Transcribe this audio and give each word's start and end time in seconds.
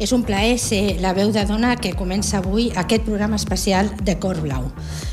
És 0.00 0.14
un 0.16 0.22
plaer 0.24 0.54
ser 0.56 0.96
la 1.04 1.12
veu 1.12 1.28
de 1.28 1.42
dona 1.44 1.74
que 1.76 1.92
comença 1.92 2.38
avui 2.38 2.70
aquest 2.72 3.04
programa 3.04 3.36
especial 3.36 3.90
de 4.00 4.14
Cor 4.16 4.38
Blau. 4.40 4.70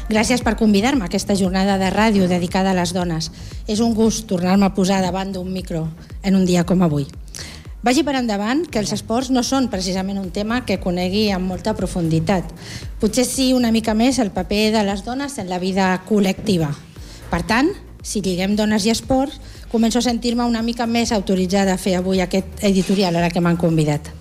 Gràcies 0.08 0.40
per 0.40 0.54
convidar-me 0.56 1.04
a 1.04 1.10
aquesta 1.12 1.36
jornada 1.36 1.76
de 1.76 1.90
ràdio 1.92 2.30
dedicada 2.32 2.72
a 2.72 2.78
les 2.78 2.94
dones. 2.96 3.28
És 3.68 3.82
un 3.84 3.92
gust 3.94 4.30
tornar-me 4.32 4.64
a 4.64 4.72
posar 4.74 5.02
davant 5.04 5.34
d'un 5.36 5.50
micro 5.52 5.90
en 6.24 6.38
un 6.40 6.46
dia 6.48 6.64
com 6.64 6.86
avui. 6.88 7.04
Vagi 7.84 8.06
per 8.08 8.16
endavant 8.16 8.64
que 8.72 8.80
els 8.80 8.94
esports 8.96 9.28
no 9.30 9.44
són 9.44 9.68
precisament 9.68 10.22
un 10.22 10.32
tema 10.32 10.62
que 10.64 10.80
conegui 10.80 11.26
amb 11.36 11.52
molta 11.52 11.76
profunditat. 11.76 12.48
Potser 13.02 13.26
sí 13.28 13.52
una 13.54 13.74
mica 13.76 13.92
més 13.94 14.20
el 14.24 14.32
paper 14.32 14.72
de 14.78 14.86
les 14.88 15.04
dones 15.04 15.36
en 15.38 15.52
la 15.52 15.60
vida 15.60 15.90
col·lectiva. 16.08 16.72
Per 17.28 17.42
tant, 17.44 17.74
si 18.00 18.24
lliguem 18.24 18.56
dones 18.56 18.88
i 18.88 18.96
esports, 18.96 19.42
començo 19.68 20.00
a 20.00 20.08
sentir-me 20.08 20.48
una 20.48 20.64
mica 20.64 20.88
més 20.88 21.12
autoritzada 21.12 21.76
a 21.76 21.82
fer 21.82 21.98
avui 22.00 22.24
aquest 22.24 22.64
editorial 22.64 23.20
a 23.20 23.28
la 23.28 23.34
que 23.36 23.44
m'han 23.44 23.60
convidat. 23.60 24.17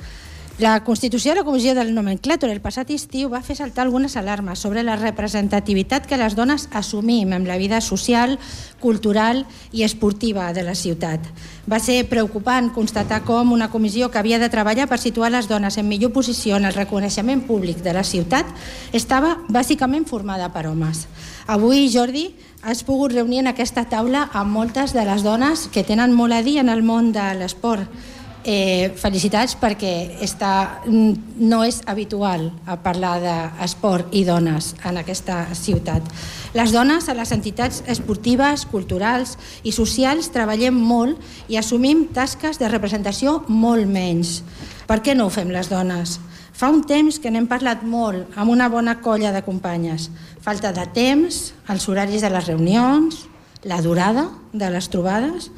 La 0.58 0.82
constitució 0.84 1.32
de 1.32 1.42
la 1.42 1.44
Comissió 1.44 1.74
del 1.76 1.90
Nomenclàtor 1.92 2.48
el 2.48 2.62
passat 2.64 2.88
estiu 2.94 3.28
va 3.28 3.42
fer 3.44 3.58
saltar 3.58 3.82
algunes 3.82 4.14
alarmes 4.16 4.62
sobre 4.64 4.80
la 4.80 4.94
representativitat 4.96 6.06
que 6.08 6.16
les 6.16 6.32
dones 6.32 6.64
assumim 6.72 7.34
en 7.36 7.44
la 7.44 7.58
vida 7.60 7.82
social, 7.84 8.38
cultural 8.80 9.42
i 9.76 9.84
esportiva 9.84 10.46
de 10.56 10.64
la 10.64 10.72
ciutat. 10.74 11.20
Va 11.68 11.76
ser 11.76 11.98
preocupant 12.08 12.72
constatar 12.72 13.20
com 13.28 13.52
una 13.52 13.68
comissió 13.68 14.08
que 14.08 14.16
havia 14.16 14.40
de 14.40 14.48
treballar 14.48 14.88
per 14.88 14.96
situar 14.96 15.28
les 15.34 15.44
dones 15.44 15.76
en 15.76 15.90
millor 15.92 16.14
posició 16.16 16.56
en 16.56 16.64
el 16.64 16.72
reconeixement 16.72 17.44
públic 17.44 17.84
de 17.84 17.92
la 17.92 18.04
ciutat 18.04 18.48
estava 18.96 19.36
bàsicament 19.52 20.08
formada 20.08 20.48
per 20.56 20.70
homes. 20.72 21.04
Avui, 21.52 21.84
Jordi, 21.92 22.30
has 22.62 22.80
pogut 22.82 23.12
reunir 23.12 23.44
en 23.44 23.52
aquesta 23.52 23.84
taula 23.92 24.30
amb 24.32 24.56
moltes 24.56 24.96
de 24.96 25.04
les 25.04 25.20
dones 25.20 25.68
que 25.68 25.84
tenen 25.84 26.16
molt 26.16 26.32
a 26.32 26.40
dir 26.40 26.62
en 26.64 26.72
el 26.72 26.80
món 26.80 27.12
de 27.12 27.34
l'esport 27.36 28.15
eh, 28.46 28.94
felicitats 28.94 29.56
perquè 29.58 30.20
està, 30.22 30.82
no 30.86 31.60
és 31.66 31.80
habitual 31.90 32.48
a 32.64 32.78
parlar 32.80 33.16
d'esport 33.20 34.14
i 34.14 34.22
dones 34.24 34.72
en 34.86 35.00
aquesta 35.02 35.42
ciutat. 35.58 36.06
Les 36.54 36.72
dones 36.72 37.10
a 37.10 37.16
les 37.18 37.32
entitats 37.34 37.82
esportives, 37.90 38.64
culturals 38.70 39.34
i 39.66 39.74
socials 39.74 40.30
treballem 40.32 40.78
molt 40.78 41.18
i 41.50 41.58
assumim 41.58 42.06
tasques 42.14 42.62
de 42.62 42.70
representació 42.70 43.40
molt 43.48 43.90
menys. 43.90 44.40
Per 44.86 45.02
què 45.02 45.16
no 45.18 45.26
ho 45.26 45.34
fem 45.34 45.50
les 45.50 45.68
dones? 45.68 46.20
Fa 46.56 46.70
un 46.72 46.86
temps 46.88 47.18
que 47.20 47.28
n'hem 47.28 47.48
parlat 47.50 47.82
molt 47.84 48.38
amb 48.38 48.54
una 48.54 48.70
bona 48.72 49.00
colla 49.04 49.34
de 49.34 49.42
companyes. 49.44 50.08
Falta 50.40 50.70
de 50.72 50.86
temps, 50.94 51.50
els 51.68 51.88
horaris 51.90 52.22
de 52.24 52.30
les 52.32 52.46
reunions, 52.46 53.26
la 53.66 53.82
durada 53.82 54.30
de 54.54 54.70
les 54.70 54.88
trobades 54.88 55.50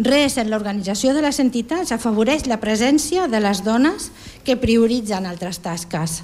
Res 0.00 0.38
en 0.40 0.48
l'organització 0.48 1.12
de 1.12 1.20
les 1.20 1.36
entitats 1.42 1.90
afavoreix 1.92 2.46
la 2.48 2.56
presència 2.56 3.26
de 3.28 3.36
les 3.44 3.58
dones 3.60 4.06
que 4.46 4.56
prioritzen 4.56 5.26
altres 5.28 5.58
tasques. 5.60 6.22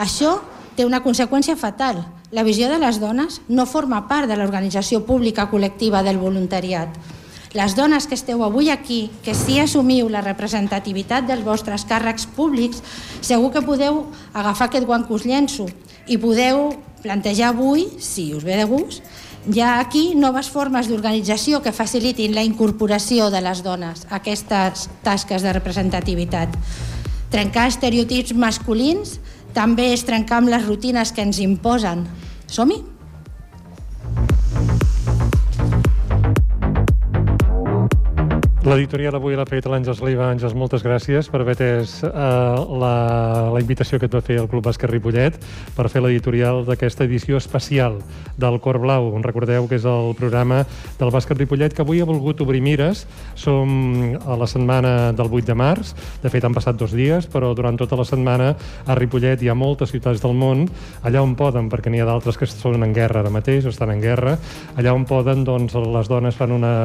Això 0.00 0.38
té 0.78 0.86
una 0.88 1.02
conseqüència 1.04 1.58
fatal. 1.60 2.00
La 2.32 2.44
visió 2.46 2.70
de 2.72 2.78
les 2.80 2.96
dones 3.02 3.42
no 3.48 3.68
forma 3.68 4.06
part 4.08 4.30
de 4.30 4.36
l'organització 4.38 5.02
pública 5.04 5.50
col·lectiva 5.52 6.00
del 6.06 6.16
voluntariat. 6.16 6.88
Les 7.52 7.76
dones 7.76 8.06
que 8.08 8.16
esteu 8.16 8.40
avui 8.44 8.70
aquí, 8.72 9.10
que 9.24 9.36
sí 9.36 9.58
assumiu 9.60 10.08
la 10.08 10.24
representativitat 10.24 11.28
dels 11.28 11.44
vostres 11.44 11.84
càrrecs 11.88 12.24
públics, 12.32 12.80
segur 13.20 13.52
que 13.52 13.64
podeu 13.64 14.06
agafar 14.32 14.70
aquest 14.70 14.88
guant 14.88 15.04
que 15.04 15.20
llenço 15.28 15.68
i 16.08 16.16
podeu 16.16 16.70
plantejar 17.02 17.52
avui, 17.52 17.90
si 18.00 18.32
us 18.32 18.44
ve 18.44 18.56
de 18.56 18.64
gust, 18.64 19.02
hi 19.46 19.60
ha 19.62 19.78
aquí 19.78 20.14
noves 20.18 20.50
formes 20.50 20.88
d'organització 20.90 21.62
que 21.62 21.72
facilitin 21.72 22.34
la 22.34 22.44
incorporació 22.46 23.30
de 23.30 23.40
les 23.44 23.62
dones 23.62 24.04
a 24.08 24.18
aquestes 24.18 24.88
tasques 25.06 25.46
de 25.46 25.54
representativitat. 25.54 26.56
Trencar 27.30 27.68
estereotips 27.70 28.34
masculins 28.34 29.18
també 29.54 29.92
és 29.94 30.04
trencar 30.04 30.42
amb 30.42 30.52
les 30.52 30.66
rutines 30.66 31.12
que 31.12 31.24
ens 31.24 31.40
imposen. 31.44 32.06
Som-hi? 32.48 32.82
L'editorial 38.68 39.14
avui 39.16 39.32
l'ha 39.32 39.46
fet 39.48 39.64
l'Àngels 39.64 40.02
Leiva. 40.04 40.26
Àngels, 40.28 40.52
moltes 40.52 40.82
gràcies 40.84 41.30
per 41.32 41.38
haver 41.40 41.54
atès 41.56 42.02
eh, 42.04 42.10
la, 42.12 42.90
la 43.54 43.60
invitació 43.62 43.96
que 43.96 44.04
et 44.04 44.12
va 44.12 44.20
fer 44.20 44.36
el 44.42 44.48
Club 44.50 44.66
Bàsquet 44.66 44.90
Ripollet 44.90 45.38
per 45.72 45.86
fer 45.88 46.02
l'editorial 46.04 46.66
d'aquesta 46.66 47.06
edició 47.08 47.38
especial 47.40 47.96
del 48.36 48.58
Cor 48.60 48.76
Blau. 48.82 49.08
Recordeu 49.24 49.64
que 49.70 49.78
és 49.78 49.86
el 49.88 50.12
programa 50.18 50.58
del 50.98 51.12
Bàsquet 51.14 51.40
Ripollet 51.40 51.72
que 51.72 51.80
avui 51.80 52.02
ha 52.04 52.08
volgut 52.08 52.42
obrir 52.44 52.60
mires. 52.60 53.06
Som 53.40 54.18
a 54.20 54.36
la 54.36 54.50
setmana 54.50 55.14
del 55.16 55.32
8 55.32 55.48
de 55.48 55.56
març. 55.56 55.94
De 56.20 56.28
fet, 56.28 56.44
han 56.44 56.52
passat 56.52 56.76
dos 56.76 56.92
dies, 56.92 57.24
però 57.32 57.54
durant 57.56 57.80
tota 57.80 57.96
la 57.96 58.04
setmana 58.04 58.50
a 58.84 58.98
Ripollet 59.00 59.40
hi 59.40 59.48
ha 59.48 59.56
moltes 59.56 59.96
ciutats 59.96 60.20
del 60.20 60.36
món, 60.36 60.66
allà 61.08 61.24
on 61.24 61.38
poden, 61.40 61.72
perquè 61.72 61.88
n'hi 61.88 62.04
ha 62.04 62.10
d'altres 62.10 62.36
que 62.36 62.50
són 62.52 62.84
en 62.84 62.92
guerra 62.92 63.24
ara 63.24 63.32
mateix, 63.32 63.64
estan 63.72 63.96
en 63.96 64.04
guerra, 64.04 64.36
allà 64.76 64.92
on 64.92 65.08
poden, 65.08 65.48
doncs, 65.48 65.72
les 65.96 66.12
dones 66.12 66.36
fan 66.36 66.52
una, 66.52 66.76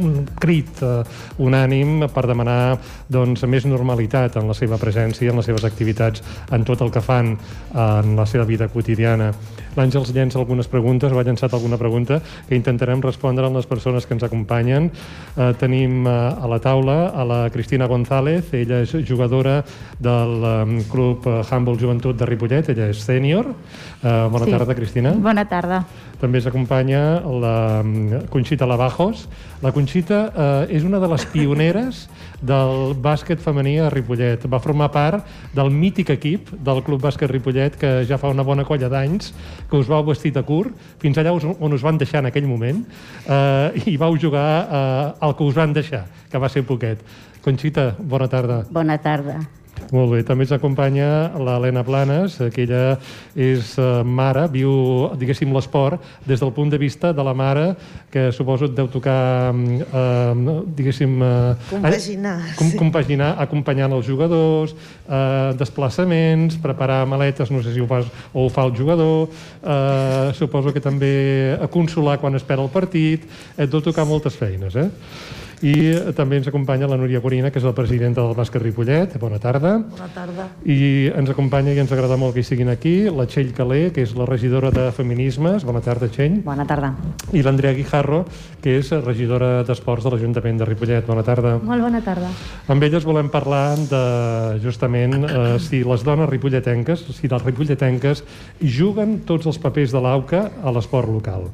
un 0.00 0.24
crit 0.40 0.80
eh, 0.80 0.93
unànim 1.38 2.06
per 2.14 2.26
demanar 2.30 2.76
doncs, 3.08 3.44
més 3.50 3.66
normalitat 3.68 4.38
en 4.40 4.48
la 4.50 4.56
seva 4.56 4.78
presència, 4.80 5.30
en 5.30 5.40
les 5.40 5.50
seves 5.50 5.66
activitats, 5.66 6.22
en 6.52 6.64
tot 6.64 6.82
el 6.84 6.92
que 6.94 7.02
fan 7.04 7.34
en 7.74 8.16
la 8.16 8.26
seva 8.26 8.46
vida 8.48 8.68
quotidiana. 8.68 9.32
L'Àngels 9.74 10.12
llença 10.14 10.38
algunes 10.38 10.68
preguntes, 10.70 11.12
o 11.12 11.18
ha 11.18 11.24
llançat 11.26 11.54
alguna 11.54 11.78
pregunta, 11.80 12.20
que 12.48 12.54
intentarem 12.54 13.02
respondre 13.02 13.46
amb 13.46 13.58
les 13.58 13.66
persones 13.66 14.06
que 14.06 14.14
ens 14.14 14.22
acompanyen. 14.22 14.90
Eh, 15.34 15.50
tenim 15.58 16.06
eh, 16.06 16.14
a 16.14 16.50
la 16.50 16.60
taula 16.62 17.10
a 17.10 17.24
la 17.26 17.40
Cristina 17.50 17.88
González, 17.90 18.52
ella 18.54 18.82
és 18.84 18.94
jugadora 19.08 19.62
del 19.98 20.84
Club 20.90 21.26
Humble 21.26 21.78
Joventut 21.80 22.18
de 22.18 22.28
Ripollet, 22.28 22.70
ella 22.70 22.88
és 22.92 23.02
sènior. 23.02 23.50
Eh, 23.50 24.28
bona 24.30 24.46
sí. 24.46 24.54
tarda, 24.54 24.78
Cristina. 24.78 25.14
Bona 25.18 25.46
tarda. 25.50 25.82
També 26.20 26.40
s'acompanya 26.40 27.20
la 27.42 27.56
Conxita 28.30 28.68
Lavajos. 28.70 29.26
La 29.64 29.72
Conxita 29.72 30.18
eh, 30.28 30.76
és 30.76 30.84
una 30.84 30.98
de 31.00 31.08
les 31.08 31.22
pioneres 31.32 32.02
del 32.44 32.92
bàsquet 33.00 33.40
femení 33.40 33.78
a 33.80 33.88
Ripollet. 33.92 34.44
Va 34.52 34.60
formar 34.60 34.90
part 34.92 35.24
del 35.56 35.72
mític 35.72 36.12
equip 36.12 36.50
del 36.66 36.82
Club 36.84 37.00
Bàsquet 37.06 37.32
Ripollet 37.32 37.78
que 37.80 37.94
ja 38.04 38.20
fa 38.20 38.28
una 38.34 38.44
bona 38.44 38.66
colla 38.68 38.92
d'anys 38.92 39.32
que 39.70 39.80
us 39.80 39.88
vau 39.88 40.04
vestit 40.04 40.36
a 40.36 40.44
curt 40.44 40.76
fins 41.00 41.16
allà 41.16 41.32
on 41.32 41.72
us 41.72 41.84
van 41.86 41.96
deixar 41.96 42.20
en 42.20 42.28
aquell 42.28 42.48
moment 42.50 42.84
eh, 43.24 43.88
i 43.88 43.96
vau 43.96 44.20
jugar 44.20 44.46
eh, 44.60 45.10
el 45.24 45.36
que 45.38 45.48
us 45.48 45.56
van 45.56 45.72
deixar, 45.72 46.04
que 46.28 46.38
va 46.38 46.52
ser 46.52 46.66
poquet. 46.68 47.00
Conxita, 47.44 47.94
bona 47.98 48.28
tarda. 48.28 48.66
Bona 48.68 49.00
tarda. 49.00 49.40
Molt 49.94 50.10
bé, 50.10 50.22
també 50.26 50.46
ens 50.46 50.52
acompanya 50.54 51.08
l'Helena 51.38 51.84
Planes, 51.86 52.36
que 52.54 52.64
ella 52.64 52.96
és 53.38 53.74
uh, 53.78 54.02
mare, 54.06 54.46
viu, 54.50 54.72
diguéssim, 55.20 55.52
l'esport 55.54 56.02
des 56.26 56.40
del 56.40 56.52
punt 56.56 56.72
de 56.72 56.80
vista 56.80 57.12
de 57.14 57.24
la 57.26 57.34
mare, 57.36 57.66
que 58.10 58.30
suposo 58.34 58.66
et 58.70 58.74
deu 58.74 58.88
tocar, 58.90 59.52
uh, 59.54 60.56
diguéssim... 60.78 61.14
Uh, 61.20 61.54
compaginar. 61.70 62.36
Com, 62.58 62.72
sí. 62.72 62.80
Compaginar, 62.80 63.30
acompanyant 63.44 63.94
els 63.94 64.08
jugadors, 64.08 64.74
uh, 65.06 65.52
desplaçaments, 65.60 66.58
preparar 66.64 67.04
maletes, 67.10 67.52
no 67.54 67.62
sé 67.62 67.76
si 67.76 67.84
ho 67.84 67.88
fas 67.90 68.10
o 68.32 68.46
ho 68.46 68.50
fa 68.52 68.66
el 68.66 68.74
jugador, 68.76 69.30
uh, 69.62 70.34
suposo 70.34 70.74
que 70.74 70.82
també 70.82 71.14
a 71.60 71.70
consolar 71.70 72.18
quan 72.22 72.34
espera 72.38 72.64
el 72.64 72.72
partit, 72.72 73.28
et 73.58 73.70
deu 73.70 73.84
tocar 73.84 74.08
moltes 74.08 74.38
feines, 74.38 74.74
eh? 74.74 74.90
I 75.62 76.12
també 76.16 76.38
ens 76.40 76.48
acompanya 76.50 76.88
la 76.90 76.96
Núria 76.98 77.20
Corina, 77.22 77.50
que 77.52 77.60
és 77.60 77.66
la 77.66 77.74
presidenta 77.76 78.22
del 78.22 78.34
Bàsquet 78.36 78.62
Ripollet. 78.62 79.16
Bona 79.20 79.38
tarda. 79.38 79.76
Bona 79.78 80.08
tarda. 80.14 80.48
I 80.64 81.10
ens 81.14 81.30
acompanya 81.30 81.74
i 81.74 81.80
ens 81.82 81.92
agrada 81.94 82.18
molt 82.20 82.34
que 82.34 82.42
hi 82.42 82.48
siguin 82.48 82.72
aquí 82.72 82.94
la 83.10 83.26
Txell 83.30 83.52
Calé, 83.56 83.90
que 83.94 84.02
és 84.02 84.14
la 84.18 84.26
regidora 84.28 84.72
de 84.74 84.90
Feminismes. 84.96 85.64
Bona 85.64 85.82
tarda, 85.84 86.08
Txell. 86.08 86.40
Bona 86.44 86.66
tarda. 86.66 86.94
I 87.32 87.44
l'Andrea 87.44 87.74
Guijarro, 87.76 88.24
que 88.64 88.78
és 88.80 88.90
regidora 89.04 89.62
d'Esports 89.66 90.04
de 90.06 90.14
l'Ajuntament 90.14 90.60
de 90.60 90.68
Ripollet. 90.68 91.06
Bona 91.06 91.24
tarda. 91.26 91.56
Molt 91.62 91.86
bona 91.86 92.02
tarda. 92.04 92.32
Amb 92.68 92.88
elles 92.88 93.06
volem 93.06 93.30
parlar 93.32 93.76
de, 93.78 94.04
justament, 94.64 95.20
eh, 95.28 95.58
si 95.60 95.84
les 95.84 96.04
dones 96.04 96.28
ripolletenques, 96.30 97.06
si 97.14 97.30
les 97.30 97.44
ripolletenques 97.44 98.24
juguen 98.60 99.20
tots 99.28 99.46
els 99.46 99.60
papers 99.60 99.92
de 99.94 100.02
l'AUCA 100.02 100.48
a 100.62 100.74
l'esport 100.74 101.10
local. 101.10 101.48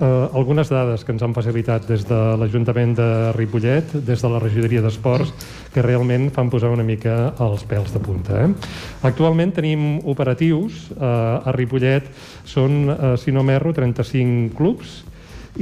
Eh, 0.00 0.28
algunes 0.34 0.66
dades 0.72 1.04
que 1.06 1.12
ens 1.14 1.22
han 1.22 1.34
facilitat 1.36 1.84
des 1.86 2.02
de 2.08 2.18
l'Ajuntament 2.40 2.96
de 2.98 3.08
Ripollet, 3.36 3.92
des 3.94 4.22
de 4.22 4.30
la 4.32 4.40
regidoria 4.42 4.82
d'Esports, 4.82 5.30
que 5.70 5.84
realment 5.86 6.32
fan 6.34 6.50
posar 6.50 6.72
una 6.74 6.82
mica 6.82 7.32
els 7.44 7.62
pèls 7.70 7.94
de 7.94 8.02
punta. 8.02 8.42
Eh? 8.42 8.48
Actualment 9.06 9.54
tenim 9.54 10.00
operatius, 10.10 10.90
eh, 10.90 11.06
a 11.06 11.54
Ripollet 11.54 12.10
són, 12.44 12.90
eh, 12.90 13.16
si 13.22 13.30
no 13.30 13.44
m'erro, 13.46 13.72
35 13.72 14.56
clubs, 14.58 15.04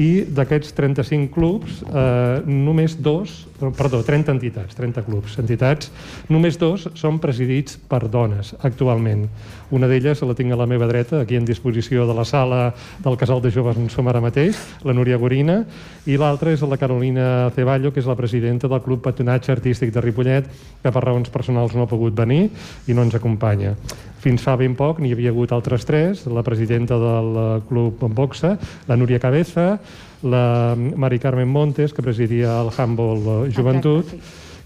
i 0.00 0.24
d'aquests 0.24 0.72
35 0.72 1.28
clubs, 1.34 1.82
eh, 1.92 2.40
només 2.46 2.96
dos, 2.96 3.46
perdó, 3.70 4.02
30 4.02 4.32
entitats, 4.34 4.74
30 4.74 5.04
clubs, 5.06 5.38
entitats, 5.38 5.92
només 6.32 6.58
dos 6.58 6.88
són 6.98 7.20
presidits 7.22 7.78
per 7.78 8.08
dones 8.10 8.52
actualment. 8.66 9.28
Una 9.72 9.88
d'elles 9.88 10.20
la 10.26 10.34
tinc 10.36 10.52
a 10.52 10.58
la 10.58 10.66
meva 10.66 10.88
dreta, 10.90 11.22
aquí 11.22 11.38
en 11.38 11.46
disposició 11.46 12.06
de 12.08 12.16
la 12.16 12.26
sala 12.26 12.74
del 13.04 13.16
Casal 13.16 13.40
de 13.40 13.52
Joves 13.54 13.78
on 13.78 13.88
som 13.92 14.08
ara 14.10 14.20
mateix, 14.20 14.58
la 14.84 14.92
Núria 14.92 15.16
Gorina, 15.16 15.62
i 16.04 16.18
l'altra 16.18 16.52
és 16.52 16.62
la 16.66 16.80
Carolina 16.80 17.50
Ceballo, 17.54 17.92
que 17.92 18.02
és 18.02 18.10
la 18.10 18.18
presidenta 18.18 18.68
del 18.68 18.82
Club 18.82 19.02
Patonatge 19.06 19.52
Artístic 19.54 19.94
de 19.94 20.02
Ripollet, 20.02 20.48
que 20.82 20.92
per 20.92 21.04
raons 21.04 21.30
personals 21.30 21.76
no 21.76 21.86
ha 21.86 21.90
pogut 21.90 22.16
venir 22.18 22.48
i 22.88 22.96
no 22.96 23.06
ens 23.06 23.14
acompanya. 23.14 23.76
Fins 24.22 24.42
fa 24.44 24.54
ben 24.54 24.76
poc 24.78 25.00
n'hi 25.02 25.10
havia 25.16 25.32
hagut 25.32 25.50
altres 25.50 25.82
tres, 25.86 26.26
la 26.30 26.44
presidenta 26.46 26.94
del 26.98 27.62
Club 27.66 28.04
Boxa, 28.14 28.54
la 28.86 28.96
Núria 28.96 29.18
Cabeza, 29.18 29.80
la 30.22 30.74
Mari 30.76 31.18
Carmen 31.18 31.48
Montes, 31.48 31.92
que 31.92 32.02
presidia 32.02 32.60
el 32.60 32.70
Handball 32.76 33.50
Joventut, 33.54 34.14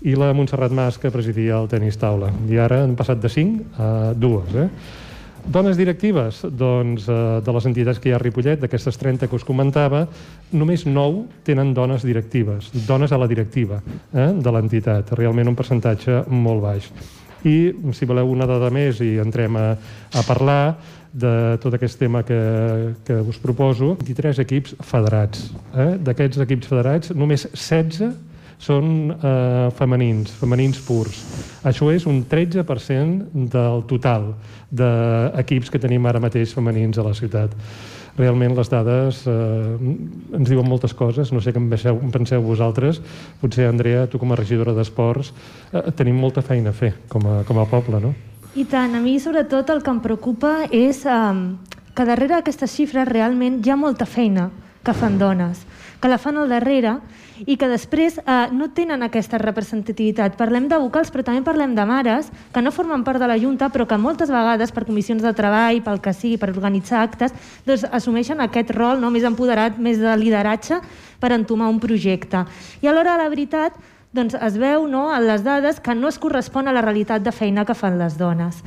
i 0.07 0.15
la 0.15 0.33
Montserrat 0.37 0.73
Mas, 0.77 1.01
que 1.01 1.11
presidia 1.11 1.57
el 1.59 1.69
tenis 1.73 1.99
taula. 1.99 2.31
I 2.51 2.61
ara 2.63 2.83
han 2.85 2.95
passat 2.99 3.21
de 3.23 3.33
5 3.33 3.83
a 3.83 3.91
2. 4.15 4.57
Eh? 4.63 4.69
Dones 5.47 5.77
directives? 5.79 6.43
Doncs 6.51 7.07
eh, 7.09 7.19
de 7.43 7.53
les 7.55 7.69
entitats 7.71 8.01
que 8.03 8.11
hi 8.11 8.15
ha 8.15 8.19
a 8.19 8.23
Ripollet, 8.23 8.59
d'aquestes 8.61 8.99
30 8.99 9.29
que 9.31 9.39
us 9.39 9.47
comentava, 9.47 10.05
només 10.53 10.87
9 10.87 11.45
tenen 11.47 11.73
dones 11.75 12.03
directives, 12.07 12.73
dones 12.87 13.15
a 13.15 13.21
la 13.21 13.29
directiva 13.31 13.79
eh, 13.81 14.33
de 14.35 14.53
l'entitat, 14.53 15.15
realment 15.19 15.53
un 15.53 15.59
percentatge 15.59 16.25
molt 16.29 16.65
baix. 16.65 16.91
I, 17.47 17.57
si 17.95 18.09
voleu 18.11 18.33
una 18.33 18.49
dada 18.49 18.73
més 18.75 18.99
i 19.05 19.21
entrem 19.23 19.55
a, 19.61 19.69
a 20.11 20.23
parlar 20.27 20.61
de 21.17 21.57
tot 21.63 21.75
aquest 21.77 21.99
tema 21.99 22.23
que, 22.27 22.39
que 23.07 23.17
us 23.25 23.39
proposo, 23.41 23.95
23 24.03 24.43
equips 24.45 24.77
federats. 24.85 25.49
Eh? 25.73 25.95
D'aquests 26.05 26.43
equips 26.45 26.69
federats, 26.69 27.15
només 27.17 27.47
16 27.55 28.13
són 28.61 29.13
eh, 29.13 29.69
femenins, 29.77 30.33
femenins 30.41 30.81
purs. 30.85 31.19
Això 31.67 31.91
és 31.93 32.07
un 32.09 32.23
13% 32.29 33.49
del 33.53 33.85
total 33.89 34.33
d'equips 34.71 35.73
que 35.73 35.81
tenim 35.81 36.09
ara 36.09 36.23
mateix 36.23 36.55
femenins 36.57 36.99
a 36.99 37.05
la 37.07 37.15
ciutat. 37.17 37.53
Realment 38.17 38.55
les 38.57 38.71
dades 38.73 39.25
eh, 39.29 39.35
ens 40.39 40.49
diuen 40.49 40.69
moltes 40.69 40.97
coses, 40.97 41.33
no 41.33 41.43
sé 41.45 41.53
què 41.53 41.61
en 41.61 41.69
penseu, 41.73 42.01
en 42.01 42.13
penseu 42.13 42.45
vosaltres. 42.45 43.03
Potser, 43.43 43.69
Andrea, 43.69 44.07
tu 44.09 44.21
com 44.21 44.33
a 44.33 44.41
regidora 44.41 44.73
d'Esports, 44.77 45.35
eh, 45.73 45.85
tenim 45.97 46.17
molta 46.21 46.45
feina 46.45 46.73
a 46.73 46.77
fer 46.77 46.95
com 47.13 47.29
a, 47.29 47.43
com 47.49 47.61
a 47.61 47.69
poble, 47.69 48.01
no? 48.01 48.15
I 48.57 48.65
tant, 48.65 48.95
a 48.97 49.03
mi 49.05 49.19
sobretot 49.21 49.69
el 49.69 49.83
que 49.85 49.93
em 49.93 49.99
preocupa 50.01 50.51
és 50.73 51.03
eh, 51.05 51.17
que 51.93 52.05
darrere 52.09 52.39
d'aquestes 52.39 52.73
xifres 52.73 53.05
realment 53.05 53.59
hi 53.61 53.69
ha 53.69 53.75
molta 53.77 54.07
feina 54.09 54.47
que 54.81 54.95
fan 54.97 55.19
dones, 55.21 55.59
que 56.01 56.09
la 56.09 56.17
fan 56.17 56.39
al 56.41 56.49
darrere 56.49 56.95
i 57.45 57.59
que 57.61 57.69
després 57.69 58.15
eh, 58.17 58.37
no 58.57 58.71
tenen 58.73 59.05
aquesta 59.05 59.37
representativitat. 59.43 60.39
Parlem 60.41 60.71
de 60.71 60.79
vocals, 60.81 61.11
però 61.13 61.27
també 61.27 61.43
parlem 61.45 61.75
de 61.77 61.85
mares 61.85 62.31
que 62.55 62.63
no 62.65 62.73
formen 62.73 63.05
part 63.05 63.21
de 63.21 63.29
la 63.29 63.37
Junta, 63.37 63.69
però 63.69 63.85
que 63.85 63.99
moltes 64.01 64.33
vegades, 64.33 64.73
per 64.73 64.87
comissions 64.89 65.21
de 65.21 65.35
treball, 65.37 65.83
pel 65.85 66.01
que 66.01 66.15
sigui, 66.17 66.39
per 66.41 66.49
organitzar 66.55 67.03
actes, 67.03 67.37
doncs 67.67 67.85
assumeixen 67.93 68.41
aquest 68.41 68.73
rol 68.73 69.05
no, 69.05 69.13
més 69.13 69.29
empoderat, 69.29 69.77
més 69.77 70.01
de 70.01 70.17
lideratge 70.17 70.81
per 71.21 71.35
entomar 71.37 71.69
un 71.69 71.83
projecte. 71.83 72.47
I 72.81 72.89
alhora, 72.89 73.19
la 73.21 73.29
veritat, 73.29 73.77
doncs 74.17 74.35
es 74.35 74.57
veu 74.59 74.87
no, 74.91 75.09
en 75.15 75.27
les 75.29 75.45
dades 75.45 75.81
que 75.81 75.95
no 75.95 76.09
es 76.09 76.19
correspon 76.19 76.69
a 76.69 76.75
la 76.75 76.85
realitat 76.85 77.23
de 77.23 77.33
feina 77.33 77.67
que 77.69 77.77
fan 77.77 77.99
les 78.01 78.17
dones. 78.19 78.63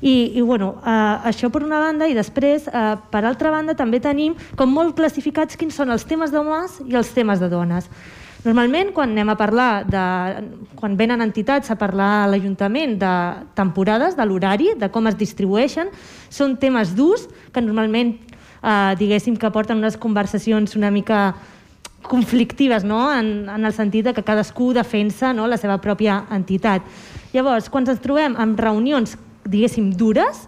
I, 0.00 0.32
i 0.36 0.42
bueno, 0.42 0.74
eh, 0.82 1.30
això 1.30 1.48
per 1.52 1.62
una 1.64 1.80
banda, 1.80 2.08
i 2.08 2.14
després, 2.14 2.66
eh, 2.68 2.84
per 3.10 3.24
altra 3.24 3.50
banda, 3.54 3.76
també 3.78 4.00
tenim 4.02 4.34
com 4.58 4.70
molt 4.72 4.96
classificats 4.98 5.56
quins 5.56 5.74
són 5.78 5.94
els 5.94 6.04
temes 6.04 6.34
d'homes 6.34 6.80
i 6.86 6.96
els 6.98 7.12
temes 7.16 7.40
de 7.40 7.48
dones. 7.52 7.88
Normalment, 8.46 8.92
quan 8.94 9.10
anem 9.10 9.32
a 9.32 9.34
parlar 9.38 9.70
de... 9.90 10.02
quan 10.78 10.94
venen 10.98 11.24
entitats 11.24 11.70
a 11.72 11.76
parlar 11.78 12.10
a 12.22 12.26
l'Ajuntament 12.30 12.94
de 13.00 13.14
temporades, 13.58 14.14
de 14.14 14.26
l'horari, 14.26 14.68
de 14.78 14.90
com 14.92 15.08
es 15.10 15.16
distribueixen, 15.18 15.90
són 16.30 16.54
temes 16.60 16.92
durs 16.94 17.24
que 17.52 17.64
normalment, 17.64 18.14
eh, 18.60 18.94
diguéssim, 19.00 19.38
que 19.40 19.50
porten 19.50 19.82
unes 19.82 19.98
conversacions 19.98 20.76
una 20.78 20.92
mica 20.94 21.34
conflictives, 22.06 22.84
no? 22.84 23.06
en, 23.12 23.48
en 23.48 23.64
el 23.64 23.74
sentit 23.74 24.06
de 24.06 24.14
que 24.14 24.24
cadascú 24.24 24.72
defensa 24.74 25.32
no? 25.32 25.46
la 25.46 25.58
seva 25.60 25.78
pròpia 25.82 26.24
entitat. 26.34 26.82
Llavors, 27.34 27.68
quan 27.68 27.86
ens 27.86 28.02
trobem 28.02 28.36
en 28.40 28.56
reunions 28.58 29.16
diguéssim, 29.46 29.90
dures, 29.96 30.46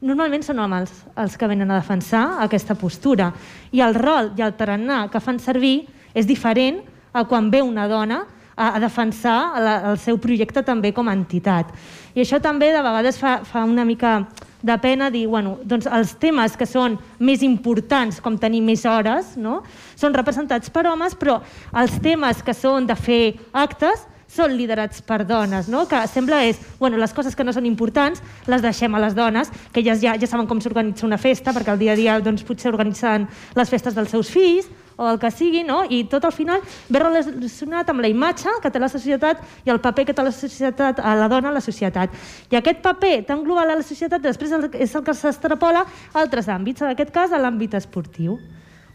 normalment 0.00 0.44
són 0.44 0.60
homes 0.62 0.92
els 1.20 1.36
que 1.36 1.48
venen 1.48 1.70
a 1.70 1.80
defensar 1.80 2.40
aquesta 2.44 2.76
postura. 2.78 3.30
I 3.72 3.82
el 3.84 3.96
rol 3.96 4.32
i 4.38 4.44
el 4.44 4.56
tarannà 4.56 5.06
que 5.12 5.20
fan 5.20 5.40
servir 5.40 5.88
és 6.14 6.28
diferent 6.28 6.80
a 7.12 7.24
quan 7.28 7.50
ve 7.50 7.62
una 7.62 7.88
dona 7.88 8.22
a, 8.56 8.74
a 8.76 8.80
defensar 8.80 9.38
la, 9.60 9.74
el 9.92 9.98
seu 10.00 10.18
projecte 10.20 10.62
també 10.66 10.92
com 10.96 11.08
a 11.08 11.16
entitat. 11.16 11.72
I 12.14 12.24
això 12.24 12.40
també 12.42 12.70
de 12.74 12.84
vegades 12.84 13.18
fa, 13.20 13.40
fa 13.44 13.64
una 13.68 13.84
mica 13.88 14.20
de 14.62 14.76
pena 14.78 15.10
dir, 15.10 15.26
bueno, 15.28 15.58
doncs 15.64 15.88
els 15.88 16.14
temes 16.20 16.56
que 16.56 16.68
són 16.68 16.98
més 17.18 17.42
importants, 17.46 18.20
com 18.20 18.38
tenir 18.38 18.60
més 18.64 18.84
hores, 18.88 19.34
no? 19.40 19.60
són 19.96 20.14
representats 20.16 20.70
per 20.72 20.86
homes, 20.90 21.16
però 21.16 21.40
els 21.80 21.98
temes 22.02 22.42
que 22.44 22.54
són 22.56 22.88
de 22.88 22.96
fer 22.96 23.22
actes 23.52 24.06
són 24.30 24.54
liderats 24.54 25.02
per 25.02 25.24
dones, 25.26 25.68
no? 25.68 25.86
que 25.90 26.00
sembla 26.08 26.44
és, 26.46 26.60
bueno, 26.78 27.00
les 27.00 27.12
coses 27.12 27.34
que 27.34 27.44
no 27.44 27.54
són 27.54 27.66
importants 27.66 28.22
les 28.46 28.62
deixem 28.62 28.94
a 28.94 29.02
les 29.02 29.16
dones, 29.16 29.50
que 29.72 29.82
elles 29.82 30.02
ja, 30.04 30.14
ja 30.20 30.28
saben 30.30 30.46
com 30.46 30.60
s'organitza 30.62 31.08
una 31.08 31.18
festa, 31.18 31.54
perquè 31.56 31.74
el 31.74 31.82
dia 31.82 31.96
a 31.96 31.98
dia 31.98 32.20
doncs, 32.22 32.46
potser 32.46 32.70
organitzen 32.70 33.26
les 33.58 33.72
festes 33.72 33.96
dels 33.96 34.14
seus 34.14 34.30
fills, 34.30 34.70
o 35.00 35.08
el 35.08 35.18
que 35.18 35.30
sigui, 35.32 35.64
no? 35.64 35.80
i 35.88 36.02
tot 36.12 36.26
al 36.28 36.34
final 36.36 36.60
ve 36.92 37.00
relacionat 37.00 37.88
amb 37.88 38.04
la 38.04 38.12
imatge 38.12 38.52
que 38.60 38.70
té 38.70 38.82
la 38.82 38.90
societat 38.92 39.40
i 39.64 39.72
el 39.72 39.80
paper 39.80 40.06
que 40.10 40.16
té 40.16 40.26
la 40.26 40.34
societat 40.36 41.00
a 41.00 41.16
la 41.16 41.28
dona 41.32 41.48
a 41.48 41.56
la 41.56 41.64
societat. 41.64 42.12
I 42.52 42.60
aquest 42.60 42.84
paper 42.84 43.14
tan 43.32 43.44
global 43.46 43.72
a 43.72 43.80
la 43.80 43.86
societat 43.86 44.20
després 44.22 44.52
és 44.52 44.94
el 44.94 45.04
que 45.06 45.16
s'extrapola 45.16 45.86
a 45.88 46.20
altres 46.20 46.52
àmbits, 46.52 46.84
en 46.84 46.92
aquest 46.92 47.14
cas 47.16 47.32
a 47.32 47.40
l'àmbit 47.40 47.78
esportiu 47.80 48.36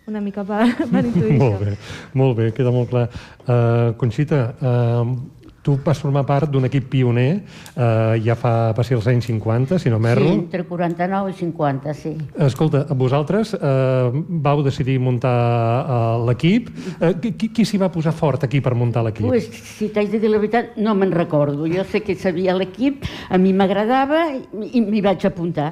una 0.05 0.21
mica 0.21 0.43
per, 0.45 0.67
per 0.91 1.01
intuir 1.09 1.39
molt 1.39 1.63
bé, 1.63 1.71
molt 2.13 2.37
bé, 2.37 2.49
queda 2.53 2.73
molt 2.73 2.91
clar. 2.91 3.07
Uh, 3.45 3.95
Conxita, 3.97 4.41
uh, 4.61 5.15
tu 5.65 5.79
vas 5.81 5.97
formar 5.97 6.21
part 6.29 6.51
d'un 6.53 6.67
equip 6.67 6.85
pioner 6.93 7.39
uh, 7.41 8.13
ja 8.21 8.35
fa, 8.37 8.71
va 8.77 8.83
ser 8.85 8.99
els 8.99 9.07
anys 9.09 9.25
50, 9.31 9.79
si 9.81 9.89
no 9.89 9.97
m'erro. 10.01 10.27
Sí, 10.27 10.37
entre 10.43 10.65
49 10.69 11.31
i 11.31 11.37
50, 11.39 11.95
sí. 11.97 12.11
Escolta, 12.45 12.83
vosaltres 12.93 13.55
uh, 13.57 14.13
vau 14.45 14.61
decidir 14.65 14.99
muntar 15.01 15.33
uh, 15.33 16.27
l'equip. 16.27 16.69
Uh, 16.99 17.15
qui 17.17 17.49
qui 17.49 17.65
s'hi 17.65 17.79
va 17.81 17.89
posar 17.89 18.13
fort 18.13 18.45
aquí 18.45 18.61
per 18.61 18.75
muntar 18.77 19.07
l'equip? 19.07 19.25
Pues, 19.25 19.49
si 19.49 19.89
t'haig 19.95 20.13
de 20.13 20.21
dir 20.21 20.29
la 20.29 20.43
veritat, 20.43 20.77
no 20.77 20.93
me'n 20.93 21.15
recordo. 21.15 21.65
Jo 21.71 21.87
sé 21.89 22.03
que 22.05 22.13
sabia 22.19 22.53
l'equip, 22.53 23.07
a 23.29 23.41
mi 23.41 23.55
m'agradava 23.57 24.27
i 24.35 24.85
m'hi 24.85 25.01
vaig 25.01 25.25
apuntar. 25.25 25.71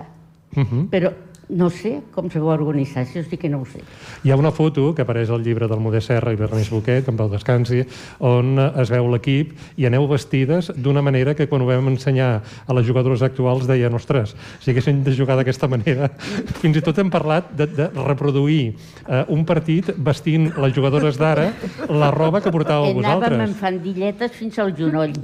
Uh 0.56 0.66
-huh. 0.66 0.90
Però 0.90 1.14
no 1.54 1.70
sé 1.70 2.00
com 2.14 2.30
se 2.32 2.42
va 2.42 2.56
organitzar, 2.56 3.06
això 3.06 3.24
sí 3.28 3.38
que 3.38 3.50
no 3.50 3.62
ho 3.62 3.68
sé. 3.70 3.84
Hi 4.24 4.34
ha 4.34 4.38
una 4.40 4.52
foto 4.52 4.92
que 4.96 5.04
apareix 5.06 5.32
al 5.34 5.44
llibre 5.46 5.68
del 5.70 5.82
Modest 5.84 6.12
Serra 6.12 6.34
i 6.34 6.40
Bernís 6.40 6.72
Boquet, 6.74 7.08
en 7.10 7.18
Pau 7.20 7.30
Descansi, 7.32 7.84
on 8.26 8.58
es 8.60 8.92
veu 8.94 9.08
l'equip 9.12 9.54
i 9.78 9.88
aneu 9.90 10.08
vestides 10.10 10.72
d'una 10.76 11.04
manera 11.06 11.36
que 11.38 11.48
quan 11.52 11.64
ho 11.64 11.70
vam 11.70 11.92
ensenyar 11.94 12.32
a 12.42 12.78
les 12.78 12.88
jugadores 12.88 13.22
actuals 13.26 13.68
deien, 13.70 13.94
ostres, 13.94 14.36
si 14.60 14.74
haguessin 14.74 15.04
de 15.06 15.16
jugar 15.16 15.38
d'aquesta 15.40 15.70
manera... 15.72 16.12
Fins 16.64 16.78
i 16.80 16.84
tot 16.84 16.98
hem 17.02 17.10
parlat 17.12 17.50
de, 17.58 17.66
de 17.68 17.86
reproduir 18.06 18.74
eh, 19.08 19.24
un 19.34 19.44
partit 19.46 19.90
vestint 19.98 20.50
les 20.64 20.74
jugadores 20.76 21.18
d'ara 21.20 21.50
la 21.90 22.10
roba 22.14 22.40
que 22.44 22.52
portàveu 22.54 22.94
Anàvem 22.94 23.02
vosaltres. 23.02 23.34
Anàvem 23.34 23.46
amb 23.50 23.60
fandilletes 23.60 24.36
fins 24.38 24.60
al 24.64 24.74
genoll. 24.78 25.14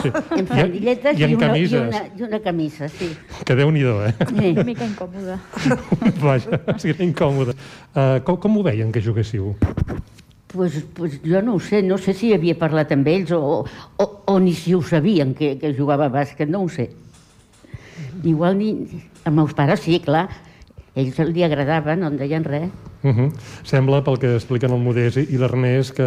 Sí. 0.00 0.10
En 0.36 0.46
fandilletes 0.46 1.18
i, 1.18 1.24
i, 1.24 1.26
i, 1.26 1.34
una, 1.34 1.48
i, 1.56 1.64
una, 1.76 2.00
i 2.16 2.22
una 2.24 2.38
camisa, 2.42 2.88
sí. 2.92 3.10
Que 3.46 3.56
déu-n'hi-do, 3.58 3.96
eh? 4.06 4.12
Sí. 4.30 4.52
Una 4.52 4.64
mica 4.66 4.86
incòmode. 4.86 5.36
Vaja, 6.22 6.60
era 6.84 7.04
incòmode. 7.04 7.54
Uh, 7.94 8.18
com, 8.26 8.38
com 8.40 8.58
ho 8.58 8.64
veien 8.66 8.92
que 8.92 9.02
juguéssiu? 9.04 9.54
Pues, 10.50 10.80
pues 10.96 11.20
jo 11.22 11.42
no 11.46 11.54
ho 11.54 11.60
sé, 11.62 11.82
no 11.86 11.98
sé 11.98 12.14
si 12.16 12.32
havia 12.34 12.56
parlat 12.58 12.90
amb 12.94 13.06
ells 13.06 13.30
o, 13.36 13.62
o, 13.62 14.06
o 14.26 14.38
ni 14.42 14.54
si 14.58 14.74
ho 14.74 14.82
sabien 14.82 15.34
que, 15.38 15.54
que 15.60 15.74
jugava 15.76 16.08
a 16.08 16.14
bàsquet, 16.14 16.50
no 16.50 16.64
ho 16.64 16.68
sé. 16.68 16.90
Igual 18.24 18.58
ni... 18.58 18.74
Els 19.20 19.34
meus 19.36 19.52
pares 19.52 19.82
sí, 19.84 19.98
clar, 20.00 20.30
ells 20.96 21.18
li 21.28 21.44
agradava, 21.44 21.92
no 21.94 22.08
en 22.08 22.16
deien 22.16 22.46
res. 22.46 22.70
Uh 23.02 23.10
-huh. 23.10 23.32
Sembla, 23.62 24.02
pel 24.04 24.18
que 24.18 24.34
expliquen 24.34 24.72
el 24.72 24.78
Modés 24.78 25.16
i 25.16 25.38
l'Ernest, 25.38 25.94
que 25.96 26.04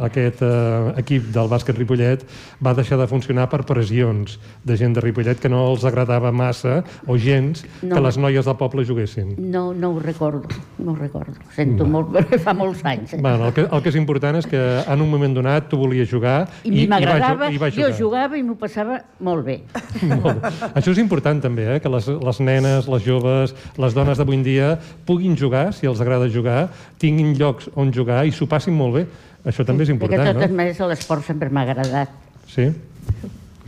aquest 0.00 0.40
uh, 0.42 0.96
equip 0.96 1.28
del 1.32 1.48
bàsquet 1.48 1.76
Ripollet 1.76 2.24
va 2.64 2.72
deixar 2.74 2.98
de 2.98 3.06
funcionar 3.06 3.48
per 3.48 3.64
pressions 3.64 4.38
de 4.64 4.76
gent 4.76 4.94
de 4.94 5.00
Ripollet 5.00 5.38
que 5.38 5.48
no 5.48 5.70
els 5.70 5.84
agradava 5.84 6.32
massa 6.32 6.82
o 7.06 7.18
gens 7.18 7.64
no. 7.82 7.94
que 7.94 8.00
les 8.00 8.16
noies 8.16 8.44
del 8.44 8.56
poble 8.56 8.84
juguessin. 8.84 9.34
No, 9.38 9.74
no 9.74 9.90
ho 9.90 10.00
recordo, 10.00 10.48
no 10.78 10.92
ho 10.92 10.96
recordo. 10.96 11.32
Ho 11.32 11.52
sento 11.52 11.84
no. 11.84 11.90
molt, 11.90 12.12
perquè 12.14 12.38
fa 12.38 12.54
molts 12.54 12.84
anys. 12.84 13.14
Eh? 13.14 13.20
Bueno, 13.20 13.48
el, 13.48 13.52
que, 13.52 13.66
el 13.70 13.82
que 13.82 13.88
és 13.90 13.96
important 13.96 14.36
és 14.36 14.46
que 14.46 14.60
en 14.86 15.00
un 15.00 15.10
moment 15.10 15.34
donat 15.34 15.68
tu 15.68 15.76
volies 15.76 16.08
jugar 16.08 16.48
i, 16.64 16.84
i 16.84 16.86
m'agradava, 16.88 17.50
jo 17.76 17.90
jugava 17.98 18.38
i 18.38 18.42
m'ho 18.42 18.56
passava 18.56 19.02
molt 19.20 19.44
bé. 19.44 19.60
molt. 20.08 20.40
Això 20.72 20.94
és 20.94 20.98
important 20.98 21.40
també, 21.42 21.68
eh? 21.76 21.80
que 21.80 21.92
les, 21.92 22.08
les 22.08 22.40
nenes, 22.40 22.88
les 22.88 23.04
joves, 23.04 23.54
les 23.76 23.94
dones 23.94 24.16
d'avui 24.16 24.40
en 24.40 24.42
dia 24.46 24.78
puguin 25.04 25.36
jugar, 25.36 25.74
si 25.76 25.86
els 25.90 26.00
agrada 26.00 26.29
jugar 26.32 26.68
tinguin 27.00 27.34
llocs 27.38 27.68
on 27.74 27.92
jugar 27.94 28.24
i 28.26 28.32
s'ho 28.34 28.48
passin 28.50 28.76
molt 28.76 28.96
bé. 28.98 29.04
Això 29.44 29.64
també 29.64 29.86
és 29.86 29.92
important, 29.92 30.20
de 30.20 30.34
totes 30.34 30.50
no? 30.50 30.56
maneres 30.56 30.80
l'esport 30.92 31.24
sempre 31.24 31.48
m'ha 31.48 31.64
agradat. 31.68 32.16
Sí? 32.50 32.68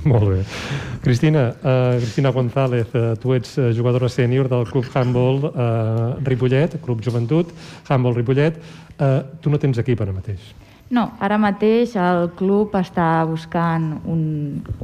Molt 0.03 0.27
bé. 0.27 0.41
Cristina, 1.03 1.45
uh, 1.63 2.01
Cristina 2.01 2.33
González, 2.35 2.89
uh, 2.99 3.13
tu 3.23 3.37
ets 3.37 3.55
uh, 3.59 3.69
jugadora 3.71 4.09
sènior 4.11 4.49
del 4.51 4.67
Club 4.67 4.89
Handball 4.99 5.39
uh, 5.47 6.17
Ripollet, 6.27 6.75
Club 6.83 7.05
Joventut, 7.07 7.53
Handball 7.89 8.17
Ripollet. 8.19 8.59
Uh, 8.99 9.23
tu 9.41 9.51
no 9.51 9.63
tens 9.63 9.79
equip 9.79 10.03
ara 10.03 10.15
mateix. 10.15 10.51
No, 10.93 11.07
ara 11.25 11.39
mateix 11.41 11.95
el 11.97 12.27
club 12.37 12.75
està 12.77 13.23
buscant 13.25 13.95
un, 14.05 14.25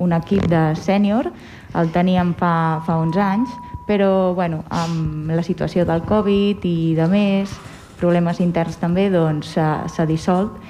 un 0.00 0.14
equip 0.16 0.46
de 0.48 0.62
sènior, 0.80 1.28
el 1.76 1.90
teníem 1.92 2.30
fa, 2.38 2.52
fa 2.86 2.96
uns 3.02 3.18
anys, 3.20 3.52
però 3.88 4.34
bueno, 4.36 4.62
amb 4.68 5.32
la 5.32 5.42
situació 5.42 5.86
del 5.88 6.04
Covid 6.04 6.64
i 6.68 6.94
de 6.94 7.06
més, 7.08 7.54
problemes 7.98 8.38
interns 8.44 8.76
també, 8.78 9.08
doncs 9.10 9.54
s'ha 9.56 10.06
dissolt 10.06 10.60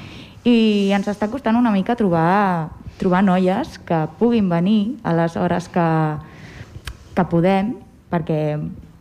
i 0.46 0.92
ens 0.94 1.10
està 1.10 1.26
costant 1.28 1.58
una 1.58 1.72
mica 1.74 1.98
trobar, 1.98 2.70
trobar 3.00 3.24
noies 3.26 3.80
que 3.84 4.04
puguin 4.20 4.48
venir 4.48 5.00
a 5.02 5.16
les 5.18 5.34
hores 5.36 5.66
que, 5.74 5.88
que 7.18 7.24
podem, 7.28 7.74
perquè 8.08 8.42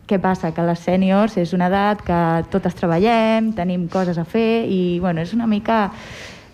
què 0.08 0.18
passa? 0.18 0.50
Que 0.56 0.64
les 0.66 0.82
sèniors 0.82 1.36
és 1.38 1.54
una 1.54 1.68
edat 1.68 2.02
que 2.02 2.18
totes 2.50 2.74
treballem, 2.74 3.52
tenim 3.54 3.86
coses 3.92 4.18
a 4.18 4.26
fer 4.26 4.66
i 4.66 4.98
bueno, 4.98 5.22
és 5.22 5.34
una 5.36 5.46
mica 5.46 5.88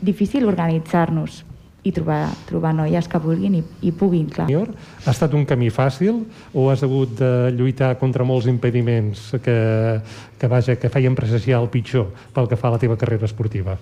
difícil 0.05 0.45
organitzar-nos 0.51 1.45
i 1.85 1.93
trobar, 1.93 2.31
trobar 2.49 2.73
noies 2.73 3.09
que 3.09 3.21
vulguin 3.21 3.59
i, 3.59 3.63
i 3.85 3.93
puguin, 3.93 4.29
clar. 4.33 4.49
Ha 4.49 5.13
estat 5.13 5.35
un 5.37 5.45
camí 5.45 5.69
fàcil 5.69 6.23
o 6.57 6.71
has 6.73 6.83
hagut 6.87 7.13
de 7.19 7.53
lluitar 7.53 7.93
contra 8.01 8.25
molts 8.25 8.49
impediments 8.49 9.35
que, 9.45 9.59
que, 10.41 10.49
vaja, 10.49 10.79
que 10.81 10.89
feien 10.89 11.17
presagiar 11.19 11.61
el 11.61 11.69
pitjor 11.69 12.09
pel 12.33 12.49
que 12.49 12.57
fa 12.57 12.71
a 12.71 12.77
la 12.77 12.81
teva 12.81 12.97
carrera 12.97 13.29
esportiva? 13.29 13.77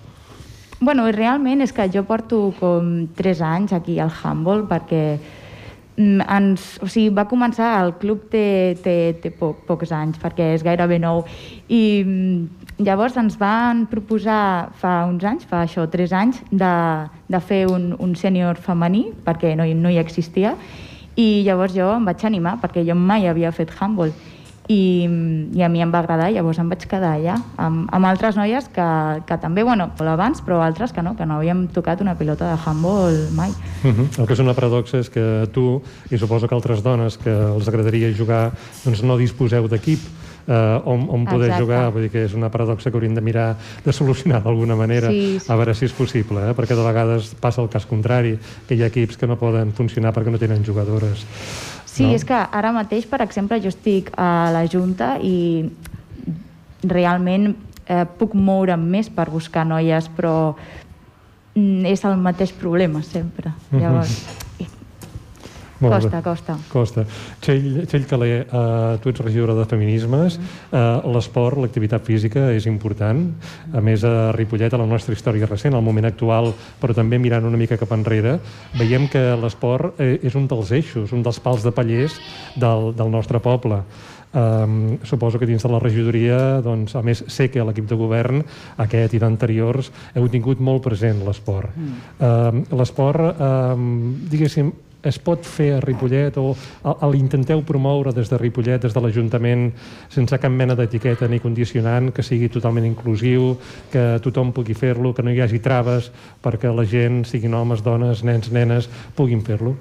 Bueno, 0.83 1.07
realment 1.15 1.63
és 1.63 1.71
que 1.71 1.87
jo 1.87 2.03
porto 2.03 2.49
com 2.59 3.07
3 3.15 3.41
anys 3.47 3.75
aquí 3.77 3.95
al 4.03 4.11
handball 4.11 4.65
perquè 4.67 5.03
ens, 5.97 6.65
o 6.81 6.87
sigui, 6.89 7.11
va 7.13 7.27
començar, 7.29 7.69
el 7.83 7.93
club 8.01 8.25
té, 8.31 8.73
té, 8.81 8.95
té 9.21 9.29
poc, 9.37 9.63
pocs 9.67 9.91
anys 9.93 10.17
perquè 10.21 10.53
és 10.55 10.63
gairebé 10.65 10.97
nou 11.01 11.21
i 11.69 12.01
mm, 12.01 12.81
llavors 12.85 13.17
ens 13.21 13.37
van 13.37 13.85
proposar 13.91 14.71
fa 14.81 15.03
uns 15.09 15.23
anys, 15.23 15.45
fa 15.49 15.61
això, 15.67 15.85
3 15.89 16.15
anys, 16.17 16.41
de, 16.49 16.73
de 17.29 17.43
fer 17.43 17.65
un, 17.69 17.91
un 18.01 18.15
sènior 18.17 18.57
femení 18.57 19.11
perquè 19.25 19.53
no, 19.59 19.67
no 19.67 19.93
hi 19.93 20.01
existia 20.01 20.55
i 21.15 21.43
llavors 21.45 21.75
jo 21.77 21.91
em 21.93 22.05
vaig 22.09 22.25
animar 22.25 22.57
perquè 22.61 22.81
jo 22.87 22.97
mai 22.97 23.27
havia 23.29 23.53
fet 23.53 23.73
handball 23.77 24.13
i, 24.67 25.09
i 25.53 25.61
a 25.63 25.69
mi 25.69 25.81
em 25.83 25.91
va 25.91 25.99
agradar, 25.99 26.29
llavors 26.31 26.59
em 26.61 26.69
vaig 26.71 26.85
quedar 26.87 27.17
allà 27.17 27.35
amb, 27.59 27.87
amb 27.91 28.07
altres 28.07 28.37
noies 28.39 28.69
que, 28.73 28.87
que 29.27 29.37
també, 29.41 29.63
bueno, 29.67 29.89
abans, 30.13 30.41
però 30.45 30.61
altres 30.63 30.93
que 30.93 31.03
no, 31.03 31.15
que 31.17 31.25
no 31.27 31.41
havíem 31.41 31.67
tocat 31.73 32.01
una 32.01 32.15
pilota 32.15 32.53
de 32.53 32.59
handball 32.63 33.17
mai. 33.35 33.51
Uh 33.83 33.91
-huh. 33.91 34.19
El 34.19 34.27
que 34.27 34.33
és 34.33 34.39
una 34.39 34.53
paradoxa 34.53 34.99
és 34.99 35.09
que 35.09 35.47
tu, 35.51 35.81
i 36.11 36.17
suposo 36.17 36.47
que 36.47 36.55
altres 36.55 36.83
dones 36.83 37.17
que 37.17 37.31
els 37.31 37.67
agradaria 37.67 38.13
jugar, 38.15 38.51
doncs 38.85 39.03
no 39.03 39.17
disposeu 39.17 39.67
d'equip, 39.67 39.99
eh, 40.47 40.81
on, 40.85 41.07
on 41.09 41.25
poder 41.25 41.49
Exacte. 41.49 41.63
jugar, 41.63 41.91
vull 41.91 42.01
dir 42.03 42.11
que 42.11 42.25
és 42.25 42.33
una 42.33 42.49
paradoxa 42.51 42.91
que 42.91 42.97
hauríem 42.97 43.15
de 43.15 43.21
mirar 43.21 43.57
de 43.83 43.93
solucionar 43.93 44.43
d'alguna 44.43 44.75
manera, 44.75 45.09
Sí, 45.09 45.39
sí. 45.39 45.51
a 45.51 45.55
veure 45.55 45.73
si 45.73 45.85
és 45.85 45.93
possible, 45.93 46.39
eh? 46.49 46.53
perquè 46.55 46.75
de 46.75 46.83
vegades 46.83 47.35
passa 47.39 47.61
el 47.61 47.69
cas 47.69 47.85
contrari, 47.85 48.37
que 48.67 48.75
hi 48.75 48.83
ha 48.83 48.87
equips 48.87 49.17
que 49.17 49.27
no 49.27 49.37
poden 49.37 49.73
funcionar 49.73 50.13
perquè 50.13 50.31
no 50.31 50.39
tenen 50.39 50.63
jugadores. 50.65 51.25
Sí, 51.93 52.07
no? 52.07 52.13
és 52.17 52.25
que 52.25 52.33
ara 52.33 52.71
mateix, 52.73 53.05
per 53.05 53.21
exemple, 53.21 53.59
jo 53.61 53.69
estic 53.69 54.09
a 54.17 54.49
la 54.53 54.63
Junta 54.65 55.13
i 55.21 55.69
realment 56.89 57.51
eh, 57.85 58.05
puc 58.17 58.33
moure'm 58.33 58.81
més 58.95 59.11
per 59.13 59.27
buscar 59.29 59.65
noies, 59.69 60.09
però 60.17 60.55
mm, 61.53 61.85
és 61.93 62.03
el 62.09 62.17
mateix 62.17 62.53
problema 62.57 63.03
sempre. 63.05 63.53
Mhm. 63.69 63.81
Llavors, 63.83 64.17
Molt 65.83 65.97
costa, 65.97 66.17
bé. 66.17 66.23
costa. 66.23 66.55
Costa. 66.71 67.05
Txell, 67.43 67.83
Txell 67.89 68.07
Calé, 68.09 68.31
uh, 68.45 68.95
tu 69.03 69.11
ets 69.11 69.23
regidora 69.23 69.55
de 69.57 69.65
feminismes. 69.69 70.39
Uh, 70.71 71.03
L'esport, 71.13 71.59
l'activitat 71.59 72.05
física 72.07 72.47
és 72.55 72.67
important. 72.69 73.25
A 73.73 73.83
més, 73.83 74.05
a 74.07 74.31
Ripollet, 74.35 74.73
a 74.73 74.81
la 74.81 74.87
nostra 74.89 75.15
història 75.17 75.49
recent, 75.49 75.75
al 75.75 75.85
moment 75.85 76.07
actual, 76.07 76.53
però 76.81 76.95
també 76.95 77.19
mirant 77.19 77.45
una 77.49 77.59
mica 77.59 77.77
cap 77.79 77.91
enrere, 77.95 78.37
veiem 78.79 79.09
que 79.11 79.21
l'esport 79.39 79.99
eh, 80.01 80.17
és 80.23 80.35
un 80.39 80.47
dels 80.47 80.71
eixos, 80.71 81.11
un 81.13 81.23
dels 81.25 81.39
pals 81.43 81.65
de 81.65 81.73
pallers 81.75 82.19
del, 82.55 82.91
del 82.97 83.11
nostre 83.13 83.43
poble. 83.43 83.83
Um, 84.33 84.97
suposo 85.05 85.37
que 85.37 85.45
dins 85.45 85.61
de 85.61 85.69
la 85.69 85.77
regidoria, 85.77 86.37
doncs, 86.65 86.95
a 86.97 87.03
més, 87.05 87.21
sé 87.29 87.51
que 87.53 87.61
l'equip 87.61 87.85
de 87.85 87.97
govern, 87.99 88.41
aquest 88.81 89.13
i 89.13 89.19
d'anteriors, 89.21 89.91
heu 90.17 90.25
tingut 90.33 90.57
molt 90.57 90.81
present 90.87 91.21
l'esport. 91.21 91.69
Mm. 91.77 91.99
Um, 92.17 92.63
l'esport, 92.79 93.37
um, 93.37 93.85
diguéssim, 94.31 94.71
es 95.03 95.19
pot 95.19 95.43
fer 95.45 95.73
a 95.75 95.79
Ripollet 95.83 96.37
o 96.39 96.53
l'intenteu 97.11 97.61
promoure 97.67 98.13
des 98.15 98.29
de 98.31 98.39
Ripollet, 98.39 98.81
des 98.81 98.93
de 98.93 99.03
l'Ajuntament, 99.03 99.67
sense 100.09 100.39
cap 100.39 100.51
mena 100.51 100.77
d'etiqueta 100.79 101.27
ni 101.27 101.41
condicionant, 101.43 102.11
que 102.15 102.23
sigui 102.23 102.49
totalment 102.49 102.87
inclusiu, 102.87 103.57
que 103.91 104.19
tothom 104.23 104.53
pugui 104.55 104.73
fer-lo, 104.73 105.13
que 105.13 105.23
no 105.23 105.33
hi 105.33 105.41
hagi 105.43 105.59
traves 105.59 106.11
perquè 106.43 106.71
la 106.71 106.87
gent, 106.87 107.23
siguin 107.27 107.53
homes, 107.53 107.83
dones, 107.83 108.23
nens, 108.23 108.51
nenes, 108.51 108.89
puguin 109.15 109.43
fer-lo? 109.43 109.75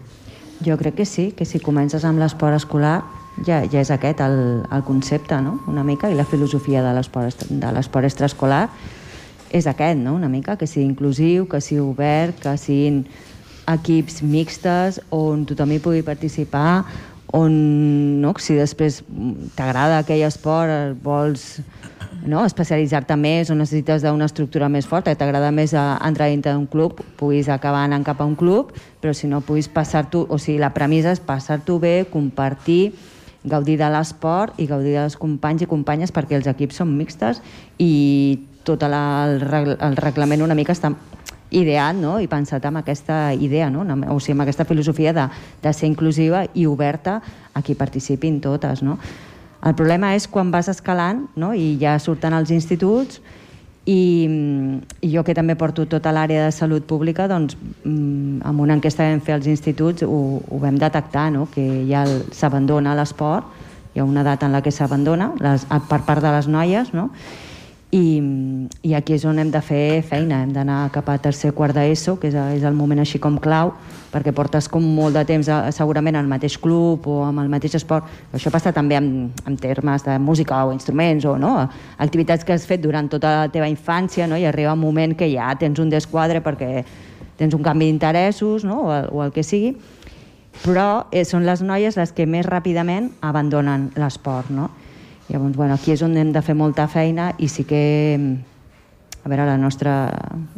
Jo 0.62 0.76
crec 0.78 1.00
que 1.00 1.06
sí, 1.06 1.32
que 1.36 1.46
si 1.46 1.58
comences 1.62 2.04
amb 2.04 2.22
l'esport 2.22 2.54
escolar 2.58 3.00
ja, 3.46 3.62
ja 3.66 3.80
és 3.80 3.90
aquest 3.90 4.20
el, 4.22 4.62
el 4.70 4.82
concepte, 4.86 5.38
no? 5.42 5.60
una 5.70 5.84
mica, 5.86 6.10
i 6.10 6.18
la 6.18 6.26
filosofia 6.28 6.82
de 6.82 6.92
l'esport 6.98 8.04
extraescolar 8.04 8.66
és 9.52 9.66
aquest, 9.68 10.00
no? 10.00 10.14
una 10.16 10.30
mica, 10.32 10.56
que 10.56 10.66
sigui 10.66 10.86
inclusiu, 10.88 11.46
que 11.48 11.60
sigui 11.60 11.82
obert, 11.84 12.38
que 12.40 12.56
siguin 12.56 13.04
equips 13.70 14.22
mixtes 14.22 15.00
on 15.10 15.46
tothom 15.46 15.72
hi 15.74 15.80
pugui 15.82 16.02
participar, 16.06 16.84
on 17.32 18.20
no? 18.20 18.34
si 18.38 18.54
després 18.58 19.00
t'agrada 19.56 20.02
aquell 20.02 20.22
esport, 20.26 20.70
eh, 20.70 20.92
vols 21.02 21.62
no? 22.28 22.44
especialitzar-te 22.44 23.16
més 23.16 23.50
o 23.50 23.56
necessites 23.56 24.04
d'una 24.04 24.28
estructura 24.28 24.68
més 24.68 24.86
forta, 24.86 25.10
que 25.10 25.18
t'agrada 25.18 25.50
més 25.54 25.72
a, 25.74 25.96
entrar 26.04 26.28
dintre 26.28 26.52
d'un 26.52 26.68
club, 26.68 27.00
puguis 27.16 27.48
acabar 27.48 27.86
anant 27.86 28.04
cap 28.04 28.20
a 28.20 28.28
un 28.28 28.36
club, 28.36 28.74
però 29.00 29.16
si 29.16 29.30
no 29.30 29.40
puguis 29.40 29.70
passar-t'ho, 29.72 30.26
o 30.28 30.38
sigui, 30.38 30.60
la 30.60 30.74
premissa 30.76 31.14
és 31.16 31.24
passar-t'ho 31.24 31.78
bé, 31.82 31.94
compartir, 32.12 32.92
gaudir 33.42 33.78
de 33.80 33.88
l'esport 33.90 34.60
i 34.62 34.68
gaudir 34.70 34.94
dels 34.94 35.16
companys 35.18 35.64
i 35.64 35.70
companyes 35.70 36.12
perquè 36.14 36.36
els 36.38 36.46
equips 36.46 36.78
són 36.78 36.92
mixtes 36.94 37.40
i 37.82 38.38
tot 38.62 38.84
la, 38.86 39.02
el 39.26 39.96
reglament 39.98 40.44
una 40.44 40.54
mica 40.54 40.76
està 40.76 40.92
ideat 41.52 41.96
no? 41.96 42.16
i 42.20 42.28
pensat 42.30 42.64
amb 42.66 42.80
aquesta 42.80 43.32
idea, 43.34 43.68
no? 43.70 43.84
O 44.12 44.18
sigui, 44.20 44.36
amb 44.36 44.46
aquesta 44.46 44.66
filosofia 44.68 45.12
de, 45.16 45.28
de 45.62 45.72
ser 45.72 45.90
inclusiva 45.90 46.46
i 46.54 46.66
oberta 46.66 47.20
a 47.54 47.62
qui 47.62 47.76
participin 47.78 48.40
totes. 48.40 48.82
No? 48.82 48.98
El 49.62 49.76
problema 49.78 50.14
és 50.16 50.26
quan 50.26 50.50
vas 50.50 50.70
escalant 50.72 51.26
no? 51.36 51.52
i 51.54 51.76
ja 51.80 51.98
surten 52.02 52.34
als 52.34 52.50
instituts 52.50 53.20
i, 53.86 54.26
i 55.02 55.10
jo 55.10 55.24
que 55.26 55.34
també 55.34 55.56
porto 55.58 55.86
tota 55.90 56.12
l'àrea 56.14 56.46
de 56.46 56.54
salut 56.54 56.86
pública, 56.86 57.26
doncs 57.30 57.56
mm, 57.58 58.42
amb 58.46 58.62
una 58.62 58.76
enquesta 58.78 59.04
que 59.04 59.14
vam 59.14 59.22
fer 59.26 59.36
als 59.36 59.48
instituts 59.50 60.06
ho, 60.06 60.18
ho 60.42 60.58
vam 60.62 60.78
detectar, 60.78 61.30
no? 61.34 61.48
que 61.50 61.84
ja 61.90 62.04
s'abandona 62.34 62.96
l'esport, 62.98 63.50
hi 63.92 64.00
ha 64.00 64.06
una 64.08 64.22
edat 64.22 64.46
en 64.46 64.54
la 64.54 64.62
que 64.62 64.72
s'abandona 64.72 65.32
per 65.88 66.02
part 66.06 66.22
de 66.24 66.30
les 66.32 66.48
noies, 66.48 66.94
no? 66.96 67.10
I, 67.92 68.22
i 68.88 68.94
aquí 68.96 69.12
és 69.12 69.24
on 69.28 69.36
hem 69.36 69.50
de 69.52 69.60
fer 69.60 70.00
feina, 70.08 70.38
hem 70.40 70.52
d'anar 70.54 70.86
cap 70.94 71.10
a 71.12 71.18
tercer 71.20 71.50
quart 71.52 71.76
d'ESO, 71.76 72.14
que 72.16 72.30
és, 72.30 72.36
és 72.56 72.62
el 72.64 72.72
moment 72.72 73.02
així 73.02 73.18
com 73.20 73.34
clau, 73.36 73.74
perquè 74.08 74.32
portes 74.32 74.64
com 74.72 74.86
molt 74.96 75.18
de 75.18 75.26
temps 75.28 75.50
a, 75.52 75.58
segurament 75.76 76.16
al 76.16 76.30
mateix 76.30 76.56
club 76.56 77.04
o 77.04 77.18
amb 77.26 77.42
el 77.42 77.50
mateix 77.52 77.76
esport. 77.76 78.08
Això 78.32 78.48
passa 78.54 78.72
també 78.72 78.96
en, 78.96 79.10
en 79.44 79.58
termes 79.60 80.06
de 80.08 80.16
música 80.16 80.62
o 80.64 80.72
instruments 80.72 81.26
o 81.28 81.36
no? 81.36 81.52
activitats 82.00 82.48
que 82.48 82.56
has 82.56 82.64
fet 82.64 82.80
durant 82.80 83.12
tota 83.12 83.34
la 83.42 83.52
teva 83.52 83.68
infància 83.68 84.24
no? 84.24 84.40
i 84.40 84.48
arriba 84.48 84.72
un 84.72 84.80
moment 84.80 85.12
que 85.12 85.28
ja 85.28 85.52
tens 85.60 85.76
un 85.84 85.92
desquadre 85.92 86.40
perquè 86.40 86.86
tens 87.36 87.52
un 87.52 87.60
canvi 87.60 87.90
d'interessos 87.90 88.64
no? 88.64 88.86
o, 88.86 89.02
o 89.18 89.26
el 89.26 89.36
que 89.36 89.44
sigui, 89.44 89.74
però 90.64 91.10
eh, 91.12 91.26
són 91.28 91.44
les 91.44 91.60
noies 91.60 92.00
les 92.00 92.16
que 92.16 92.24
més 92.24 92.48
ràpidament 92.48 93.12
abandonen 93.20 93.90
l'esport, 94.00 94.48
no? 94.48 94.70
Llavors, 95.28 95.56
bueno, 95.56 95.74
aquí 95.74 95.92
és 95.94 96.02
on 96.02 96.16
hem 96.18 96.32
de 96.34 96.42
fer 96.42 96.54
molta 96.58 96.88
feina 96.90 97.32
i 97.38 97.48
sí 97.48 97.64
que, 97.64 97.82
a 99.22 99.30
veure, 99.30 99.46
la 99.46 99.56
nostra 99.56 100.10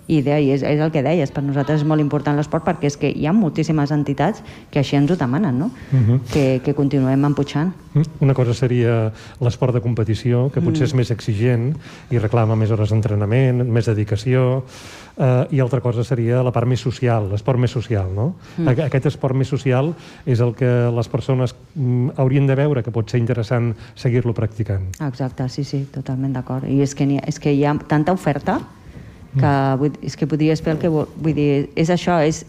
idea, 0.09 0.39
i 0.41 0.51
és, 0.55 0.65
és 0.65 0.81
el 0.81 0.91
que 0.91 1.03
deies, 1.05 1.31
per 1.31 1.43
nosaltres 1.45 1.83
és 1.83 1.87
molt 1.87 2.01
important 2.01 2.37
l'esport 2.39 2.65
perquè 2.65 2.89
és 2.89 2.97
que 2.97 3.11
hi 3.13 3.27
ha 3.29 3.35
moltíssimes 3.37 3.93
entitats 3.93 4.41
que 4.73 4.81
així 4.81 4.97
ens 4.97 5.13
ho 5.13 5.19
demanen, 5.21 5.59
no? 5.61 5.71
Mhm. 5.93 6.21
que, 6.33 6.61
que 6.65 6.75
continuem 6.75 7.29
empujant. 7.29 7.75
Mm, 7.93 8.25
Una 8.25 8.35
cosa 8.35 8.55
seria 8.55 9.13
l'esport 9.41 9.75
de 9.77 9.85
competició, 9.85 10.49
que 10.51 10.65
potser 10.65 10.89
és 10.89 10.95
més 10.95 11.13
exigent 11.13 11.75
i 12.11 12.19
reclama 12.19 12.57
més 12.57 12.73
hores 12.73 12.91
d'entrenament, 12.91 13.63
més 13.69 13.87
dedicació. 13.87 14.65
Uh, 15.17 15.47
I 15.55 15.61
altra 15.63 15.79
cosa 15.79 16.03
seria 16.03 16.41
la 16.43 16.51
part 16.51 16.67
més 16.67 16.83
social, 16.83 17.29
l'esport 17.31 17.61
més 17.63 17.71
social, 17.71 18.09
no? 18.11 18.33
Mm. 18.59 18.73
Aquest 18.89 19.13
esport 19.13 19.39
més 19.39 19.47
social 19.47 19.93
és 20.27 20.41
el 20.43 20.57
que 20.59 20.71
les 20.91 21.11
persones 21.13 21.55
mm, 21.55 22.17
haurien 22.19 22.49
de 22.51 22.57
veure 22.59 22.83
que 22.83 22.91
pot 22.91 23.07
ser 23.07 23.21
interessant 23.23 23.77
seguir-lo 23.95 24.35
practicant. 24.35 24.89
Exacte, 25.07 25.47
sí, 25.55 25.63
sí, 25.63 25.85
totalment 25.95 26.35
d'acord. 26.35 26.67
I 26.67 26.81
és 26.83 26.97
que, 26.99 27.07
ha, 27.07 27.23
és 27.31 27.39
que 27.39 27.55
hi 27.55 27.63
ha 27.63 27.77
tanta 27.87 28.11
oferta 28.11 28.59
que 29.37 29.47
mm. 29.47 29.79
vull, 29.79 29.95
és 30.03 30.19
que 30.19 30.27
podries 30.27 30.63
fer 30.65 30.75
el 30.75 30.83
que 30.83 30.91
vull, 30.91 31.07
vull 31.15 31.39
dir, 31.39 31.69
és 31.79 31.95
això, 31.95 32.19
és, 32.19 32.43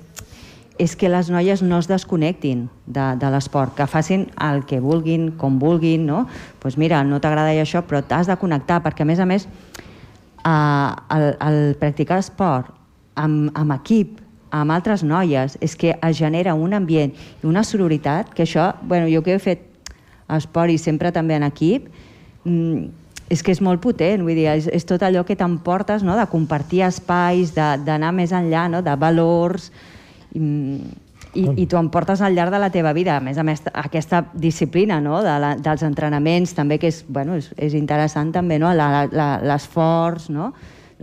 és 0.81 0.98
que 0.98 1.10
les 1.10 1.29
noies 1.29 1.62
no 1.62 1.77
es 1.84 1.88
desconnectin 1.91 2.65
de, 2.86 3.05
de 3.22 3.29
l'esport, 3.29 3.75
que 3.77 3.86
facin 3.86 4.25
el 4.41 4.65
que 4.65 4.81
vulguin, 4.81 5.36
com 5.38 5.62
vulguin, 5.62 6.10
no? 6.10 6.25
Doncs 6.25 6.62
pues 6.65 6.81
mira, 6.81 7.03
no 7.05 7.22
t'agrada 7.22 7.53
això, 7.62 7.86
però 7.86 8.01
t'has 8.01 8.25
de 8.25 8.41
connectar, 8.41 8.81
perquè 8.81 9.05
a 9.05 9.10
més 9.13 9.22
a 9.22 9.29
més 9.29 9.45
eh, 10.45 10.95
el, 11.17 11.27
el 11.47 11.59
practicar 11.81 12.19
esport 12.23 12.71
amb, 13.15 13.49
amb 13.57 13.75
equip, 13.75 14.19
amb 14.55 14.71
altres 14.71 15.03
noies, 15.03 15.57
és 15.63 15.75
que 15.75 15.95
es 15.95 16.17
genera 16.17 16.55
un 16.55 16.75
ambient 16.77 17.15
i 17.15 17.47
una 17.47 17.63
sororitat, 17.63 18.33
que 18.35 18.45
això, 18.45 18.73
bueno, 18.83 19.09
jo 19.11 19.23
que 19.23 19.35
he 19.35 19.41
fet 19.41 19.65
esport 20.35 20.71
i 20.71 20.77
sempre 20.81 21.11
també 21.15 21.35
en 21.35 21.47
equip, 21.47 21.89
mm, 22.45 22.85
és 23.29 23.41
que 23.41 23.51
és 23.51 23.61
molt 23.61 23.81
potent, 23.81 24.21
vull 24.21 24.37
dir, 24.37 24.47
és, 24.53 24.69
és 24.69 24.85
tot 24.85 25.01
allò 25.03 25.25
que 25.25 25.35
t'emportes, 25.37 26.05
no?, 26.05 26.15
de 26.17 26.27
compartir 26.29 26.83
espais, 26.85 27.55
d'anar 27.55 28.13
més 28.13 28.31
enllà, 28.35 28.67
no?, 28.69 28.83
de 28.85 28.93
valors, 29.01 29.71
mm, 30.35 31.04
i, 31.36 31.46
i 31.62 31.65
t'ho 31.70 31.80
emportes 31.80 32.22
al 32.24 32.36
llarg 32.36 32.54
de 32.54 32.60
la 32.62 32.72
teva 32.74 32.94
vida. 32.96 33.18
A 33.18 33.24
més 33.24 33.38
a 33.38 33.44
més, 33.46 33.62
aquesta 33.74 34.24
disciplina 34.34 35.00
no? 35.04 35.22
de 35.25 35.36
la, 35.42 35.54
dels 35.60 35.84
entrenaments 35.88 36.56
també, 36.58 36.80
que 36.82 36.89
és, 36.92 37.04
bueno, 37.08 37.38
és, 37.39 37.51
és 37.58 37.75
interessant 37.77 38.32
també, 38.36 38.60
no? 38.62 38.72
l'esforç, 38.74 40.30
no? 40.34 40.51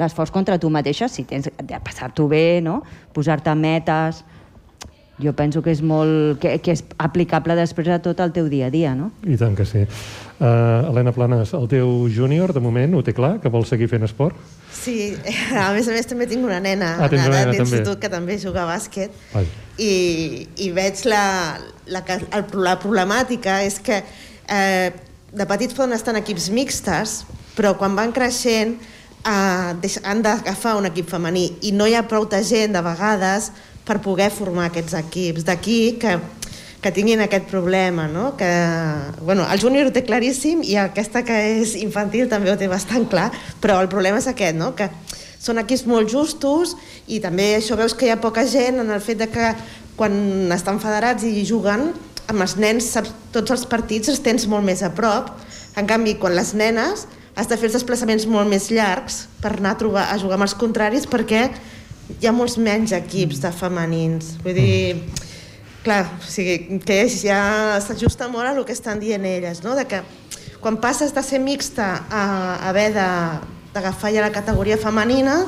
l'esforç 0.00 0.32
contra 0.32 0.58
tu 0.58 0.70
mateixa, 0.72 1.08
si 1.12 1.26
tens 1.28 1.50
de 1.52 1.80
passar-t'ho 1.84 2.28
bé, 2.32 2.60
no? 2.64 2.80
posar-te 3.14 3.54
metes... 3.58 4.24
Jo 5.20 5.34
penso 5.36 5.60
que 5.62 5.70
és 5.74 5.82
molt... 5.84 6.38
Que, 6.40 6.56
que 6.64 6.72
és 6.72 6.82
aplicable 7.02 7.56
després 7.58 7.90
a 7.92 8.00
tot 8.02 8.20
el 8.24 8.32
teu 8.32 8.48
dia 8.48 8.70
a 8.70 8.72
dia, 8.72 8.94
no? 8.96 9.10
I 9.28 9.36
tant 9.40 9.56
que 9.58 9.66
sí. 9.68 9.84
Uh, 10.42 10.88
Helena 10.88 11.12
Planes, 11.12 11.52
el 11.54 11.68
teu 11.70 12.08
júnior, 12.10 12.54
de 12.56 12.62
moment, 12.64 12.96
ho 12.96 13.02
té 13.04 13.12
clar, 13.14 13.36
que 13.42 13.52
vol 13.52 13.66
seguir 13.68 13.90
fent 13.92 14.08
esport? 14.08 14.38
Sí, 14.72 15.12
a 15.66 15.68
més 15.76 15.86
a 15.86 15.94
més 15.94 16.08
també 16.10 16.26
tinc 16.30 16.44
una 16.48 16.58
nena 16.64 16.96
ah, 16.96 17.06
a 17.06 17.44
l'institut 17.52 18.00
que 18.02 18.10
també 18.10 18.38
juga 18.40 18.64
a 18.64 18.70
bàsquet 18.72 19.12
Ai. 19.38 19.44
i, 19.76 19.92
i 20.64 20.70
veig 20.74 21.04
la, 21.06 21.24
la, 21.92 22.02
el, 22.08 22.46
la 22.64 22.74
problemàtica 22.82 23.60
és 23.66 23.78
que 23.84 24.00
eh, 24.02 24.88
de 25.32 25.46
petits 25.48 25.76
poden 25.76 25.94
estar 25.94 26.16
en 26.16 26.22
equips 26.22 26.48
mixtes 26.50 27.20
però 27.54 27.76
quan 27.78 27.94
van 27.98 28.14
creixent 28.16 28.74
eh, 29.28 30.00
han 30.02 30.24
d'agafar 30.24 30.78
un 30.80 30.88
equip 30.90 31.12
femení 31.12 31.46
i 31.68 31.74
no 31.76 31.86
hi 31.86 31.94
ha 31.94 32.02
prou 32.08 32.26
gent 32.42 32.74
de 32.74 32.82
vegades 32.82 33.52
per 33.86 33.98
poder 34.04 34.30
formar 34.30 34.70
aquests 34.70 34.94
equips 35.00 35.48
d'aquí 35.48 35.80
que 36.02 36.18
que 36.82 36.90
tinguin 36.90 37.20
aquest 37.22 37.46
problema, 37.46 38.08
no? 38.08 38.36
que 38.36 38.50
bueno, 39.22 39.46
el 39.46 39.60
júnior 39.62 39.86
ho 39.86 39.92
té 39.94 40.02
claríssim 40.02 40.64
i 40.66 40.74
aquesta 40.82 41.22
que 41.22 41.36
és 41.62 41.76
infantil 41.78 42.26
també 42.26 42.50
ho 42.50 42.58
té 42.58 42.66
bastant 42.66 43.06
clar, 43.06 43.28
però 43.62 43.78
el 43.78 43.86
problema 43.88 44.18
és 44.18 44.26
aquest, 44.26 44.58
no? 44.58 44.72
que 44.74 44.88
són 45.38 45.62
equips 45.62 45.86
molt 45.86 46.10
justos 46.10 46.74
i 47.06 47.20
també 47.22 47.52
això 47.54 47.78
veus 47.78 47.94
que 47.94 48.08
hi 48.08 48.10
ha 48.10 48.18
poca 48.18 48.42
gent 48.50 48.82
en 48.82 48.90
el 48.90 49.02
fet 49.02 49.22
de 49.22 49.30
que 49.30 49.52
quan 49.94 50.50
estan 50.54 50.82
federats 50.82 51.22
i 51.22 51.46
juguen 51.46 51.92
amb 52.26 52.42
els 52.42 52.56
nens 52.58 52.90
saps, 52.96 53.14
tots 53.30 53.54
els 53.54 53.64
partits 53.70 54.10
els 54.10 54.22
tens 54.22 54.48
molt 54.50 54.66
més 54.66 54.82
a 54.82 54.90
prop 54.90 55.30
en 55.78 55.86
canvi 55.86 56.16
quan 56.18 56.34
les 56.34 56.50
nenes 56.58 57.06
has 57.38 57.48
de 57.48 57.56
fer 57.56 57.70
els 57.70 57.78
desplaçaments 57.78 58.26
molt 58.26 58.50
més 58.50 58.70
llargs 58.74 59.28
per 59.42 59.54
anar 59.54 59.76
a, 59.76 59.78
trobar, 59.78 60.08
a 60.10 60.18
jugar 60.18 60.38
amb 60.40 60.48
els 60.50 60.58
contraris 60.58 61.06
perquè 61.06 61.46
hi 62.20 62.26
ha 62.26 62.32
molts 62.34 62.58
menys 62.58 62.92
equips 62.96 63.40
de 63.42 63.52
femenins 63.54 64.36
vull 64.42 64.56
dir, 64.56 65.02
clar, 65.84 66.04
o 66.18 66.26
sigui, 66.26 66.80
que 66.86 67.04
ja 67.10 67.78
s'ajusta 67.82 68.28
molt 68.30 68.48
a 68.48 68.54
el 68.54 68.64
que 68.66 68.74
estan 68.74 69.00
dient 69.02 69.24
elles, 69.26 69.62
no? 69.62 69.76
de 69.78 69.86
que 69.86 70.02
quan 70.62 70.78
passes 70.78 71.14
de 71.14 71.22
ser 71.26 71.40
mixta 71.42 72.04
a 72.10 72.68
haver 72.68 72.92
d'agafar 72.94 74.12
ja 74.14 74.22
la 74.22 74.30
categoria 74.34 74.78
femenina, 74.78 75.40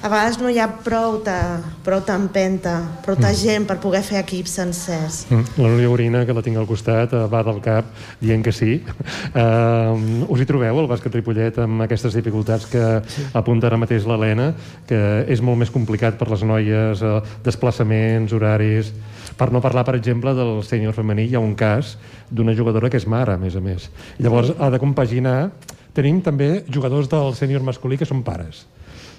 a 0.00 0.08
vegades 0.08 0.38
no 0.40 0.48
hi 0.48 0.56
ha 0.56 0.66
prou, 0.80 1.18
ta, 1.24 1.60
prou 1.84 2.00
empenta, 2.14 2.76
prou 3.04 3.18
mm. 3.18 3.34
gent 3.36 3.66
per 3.68 3.76
poder 3.82 4.00
fer 4.02 4.16
equips 4.22 4.54
sencers. 4.56 5.26
Mm. 5.28 5.60
La 5.60 5.68
Núria 5.68 5.90
Orina, 5.92 6.22
que 6.24 6.32
la 6.32 6.42
tinc 6.42 6.56
al 6.56 6.68
costat, 6.68 7.12
eh, 7.12 7.26
va 7.28 7.42
del 7.44 7.60
cap 7.60 7.90
dient 8.20 8.42
que 8.42 8.52
sí. 8.52 8.80
Uh, 9.30 10.24
us 10.32 10.40
hi 10.40 10.46
trobeu, 10.48 10.80
el 10.80 10.88
bàsquet 10.88 11.14
Ripollet, 11.18 11.60
amb 11.60 11.84
aquestes 11.84 12.16
dificultats 12.16 12.64
que 12.70 12.84
sí. 13.12 13.26
apunta 13.36 13.68
ara 13.68 13.80
mateix 13.80 14.08
l'Helena, 14.08 14.50
que 14.88 15.00
és 15.28 15.44
molt 15.44 15.60
més 15.60 15.72
complicat 15.72 16.16
per 16.16 16.30
les 16.32 16.46
noies, 16.48 17.04
uh, 17.04 17.20
desplaçaments, 17.44 18.32
horaris... 18.36 18.94
Per 19.40 19.46
no 19.54 19.60
parlar, 19.62 19.86
per 19.86 19.94
exemple, 19.96 20.34
del 20.36 20.58
sènior 20.66 20.92
femení, 20.92 21.22
hi 21.30 21.36
ha 21.38 21.40
un 21.40 21.54
cas 21.56 21.94
d'una 22.28 22.52
jugadora 22.52 22.90
que 22.92 22.98
és 23.00 23.06
mare, 23.08 23.38
a 23.38 23.40
més 23.40 23.54
a 23.56 23.62
més. 23.64 23.88
Llavors 24.18 24.56
ha 24.58 24.72
de 24.72 24.80
compaginar... 24.82 25.38
Tenim 25.90 26.20
també 26.22 26.60
jugadors 26.70 27.08
del 27.10 27.32
sènior 27.34 27.64
masculí 27.66 27.96
que 27.98 28.06
són 28.06 28.20
pares 28.22 28.60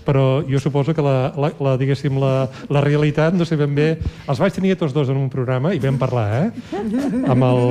però 0.05 0.41
jo 0.47 0.59
suposo 0.59 0.95
que 0.97 1.03
la, 1.05 1.31
la, 1.37 1.51
la 1.59 1.75
diguéssim, 1.79 2.17
la, 2.21 2.47
la 2.69 2.83
realitat, 2.83 3.35
no 3.37 3.47
sé 3.47 3.57
ben 3.59 3.75
bé... 3.75 3.89
Els 4.31 4.41
vaig 4.41 4.55
tenir 4.55 4.75
tots 4.79 4.95
dos 4.95 5.09
en 5.11 5.19
un 5.19 5.29
programa 5.33 5.73
i 5.75 5.81
vam 5.83 5.99
parlar, 6.01 6.27
eh? 6.45 6.81
Amb 7.31 7.47
el, 7.47 7.61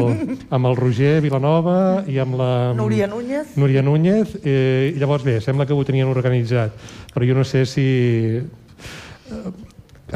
amb 0.50 0.70
el 0.70 0.78
Roger 0.78 1.18
Vilanova 1.24 2.04
i 2.10 2.20
amb 2.22 2.38
la... 2.40 2.50
Núria 2.76 3.08
Núñez. 3.10 3.56
Núria 3.60 3.82
Núñez. 3.86 4.36
Eh, 4.44 4.92
I 4.94 5.00
llavors, 5.00 5.24
bé, 5.26 5.40
sembla 5.44 5.66
que 5.66 5.76
ho 5.76 5.84
tenien 5.86 6.10
organitzat, 6.10 6.76
però 7.14 7.26
jo 7.26 7.38
no 7.38 7.46
sé 7.46 7.64
si 7.68 7.88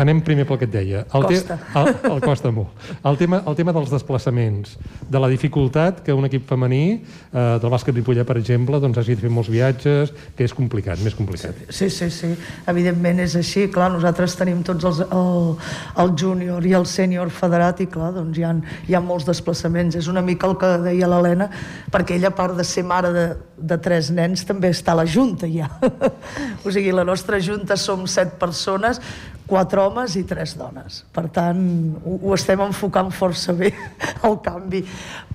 anem 0.00 0.20
primer 0.24 0.46
pel 0.48 0.58
que 0.60 0.68
et 0.68 0.72
deia. 0.72 1.04
El 1.14 1.26
costa. 1.26 1.56
Te, 1.58 1.78
el, 1.80 1.90
el 2.12 2.22
costa 2.24 2.50
molt. 2.54 2.86
El 3.06 3.18
tema, 3.20 3.40
el 3.46 3.56
tema 3.58 3.74
dels 3.76 3.92
desplaçaments, 3.92 4.76
de 5.10 5.22
la 5.22 5.30
dificultat 5.32 6.02
que 6.04 6.14
un 6.16 6.26
equip 6.28 6.46
femení, 6.48 6.82
eh, 7.00 7.44
del 7.62 7.72
bàsquet 7.72 7.96
Ripollet, 7.96 8.26
per 8.28 8.36
exemple, 8.40 8.80
doncs 8.82 9.00
hagi 9.00 9.16
de 9.16 9.24
fer 9.26 9.32
molts 9.32 9.50
viatges, 9.52 10.12
que 10.36 10.46
és 10.48 10.54
complicat, 10.56 11.00
més 11.04 11.16
complicat. 11.18 11.64
Sí, 11.68 11.90
sí, 11.92 12.10
sí. 12.12 12.32
Evidentment 12.70 13.22
és 13.24 13.36
així. 13.40 13.66
Clar, 13.74 13.90
nosaltres 13.94 14.36
tenim 14.38 14.62
tots 14.66 14.88
els, 14.90 15.02
el, 15.06 15.50
el 16.04 16.14
júnior 16.18 16.66
i 16.66 16.74
el 16.76 16.88
sènior 16.90 17.32
federat 17.34 17.82
i 17.84 17.88
clar, 17.90 18.12
doncs 18.16 18.38
hi 18.38 18.46
ha, 18.46 18.54
hi 18.88 18.98
ha 18.98 19.02
molts 19.04 19.28
desplaçaments. 19.28 19.98
És 20.00 20.10
una 20.10 20.24
mica 20.24 20.50
el 20.50 20.58
que 20.60 20.74
deia 20.84 21.10
l'Helena, 21.10 21.50
perquè 21.92 22.18
ella, 22.18 22.32
a 22.34 22.38
part 22.38 22.56
de 22.58 22.66
ser 22.66 22.84
mare 22.88 23.12
de, 23.14 23.26
de 23.56 23.78
tres 23.80 24.10
nens, 24.14 24.44
també 24.46 24.70
està 24.74 24.94
a 24.94 25.00
la 25.02 25.06
Junta 25.08 25.48
ja. 25.50 25.68
o 26.64 26.72
sigui, 26.72 26.92
la 26.94 27.04
nostra 27.06 27.40
Junta 27.42 27.78
som 27.80 28.06
set 28.10 28.36
persones, 28.40 29.00
quatre 29.46 29.82
homes 29.82 30.16
i 30.16 30.24
tres 30.28 30.54
dones. 30.56 31.02
Per 31.14 31.26
tant, 31.34 31.60
ho, 32.04 32.16
ho 32.16 32.34
estem 32.36 32.60
enfocant 32.64 33.12
força 33.14 33.54
bé, 33.56 33.72
el 34.28 34.38
canvi. 34.44 34.84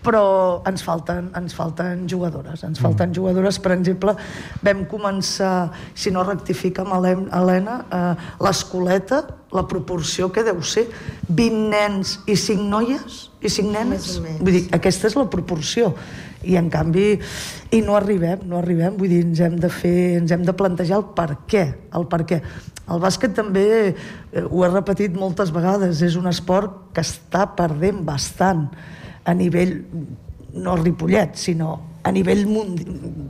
Però 0.03 0.23
ens 0.69 0.83
falten, 0.85 1.29
ens 1.37 1.55
falten 1.55 2.05
jugadores. 2.09 2.63
Ens 2.65 2.81
falten 2.81 3.13
jugadores, 3.15 3.59
per 3.61 3.75
exemple, 3.75 4.15
vam 4.65 4.85
començar, 4.89 5.69
si 5.93 6.13
no 6.15 6.23
rectifica 6.25 6.85
amb 6.85 6.95
Helena, 6.95 7.79
eh, 7.89 8.29
l'escoleta, 8.43 9.23
la 9.53 9.65
proporció 9.67 10.29
que 10.31 10.45
deu 10.45 10.61
ser 10.61 10.87
20 11.27 11.69
nens 11.73 12.19
i 12.29 12.37
5 12.37 12.69
noies 12.69 13.28
i 13.41 13.49
5 13.49 13.71
nenes. 13.71 14.17
Vull 14.19 14.55
dir, 14.55 14.63
aquesta 14.75 15.07
és 15.09 15.15
la 15.17 15.27
proporció 15.31 15.93
i 16.43 16.55
en 16.59 16.69
canvi 16.71 17.17
i 17.75 17.81
no 17.83 17.95
arribem, 17.97 18.45
no 18.47 18.59
arribem, 18.59 18.95
vull 18.99 19.11
dir, 19.11 19.23
ens 19.27 19.41
hem 19.43 19.57
de 19.59 19.69
fer, 19.71 20.19
ens 20.19 20.31
hem 20.35 20.45
de 20.47 20.55
plantejar 20.55 20.99
el 21.01 21.07
per 21.15 21.29
què, 21.49 21.65
el 21.95 22.07
per 22.11 22.23
què. 22.27 22.39
El 22.89 23.03
bàsquet 23.03 23.35
també, 23.37 23.65
eh, 23.91 24.43
ho 24.43 24.63
he 24.65 24.69
repetit 24.71 25.13
moltes 25.13 25.51
vegades, 25.53 26.01
és 26.01 26.15
un 26.19 26.27
esport 26.31 26.89
que 26.95 27.03
està 27.05 27.45
perdent 27.55 28.01
bastant 28.07 28.67
a 29.23 29.35
nivell, 29.37 29.83
no 30.55 30.75
Ripollet, 30.79 31.35
sinó 31.37 31.88
a 32.03 32.11
nivell 32.15 32.45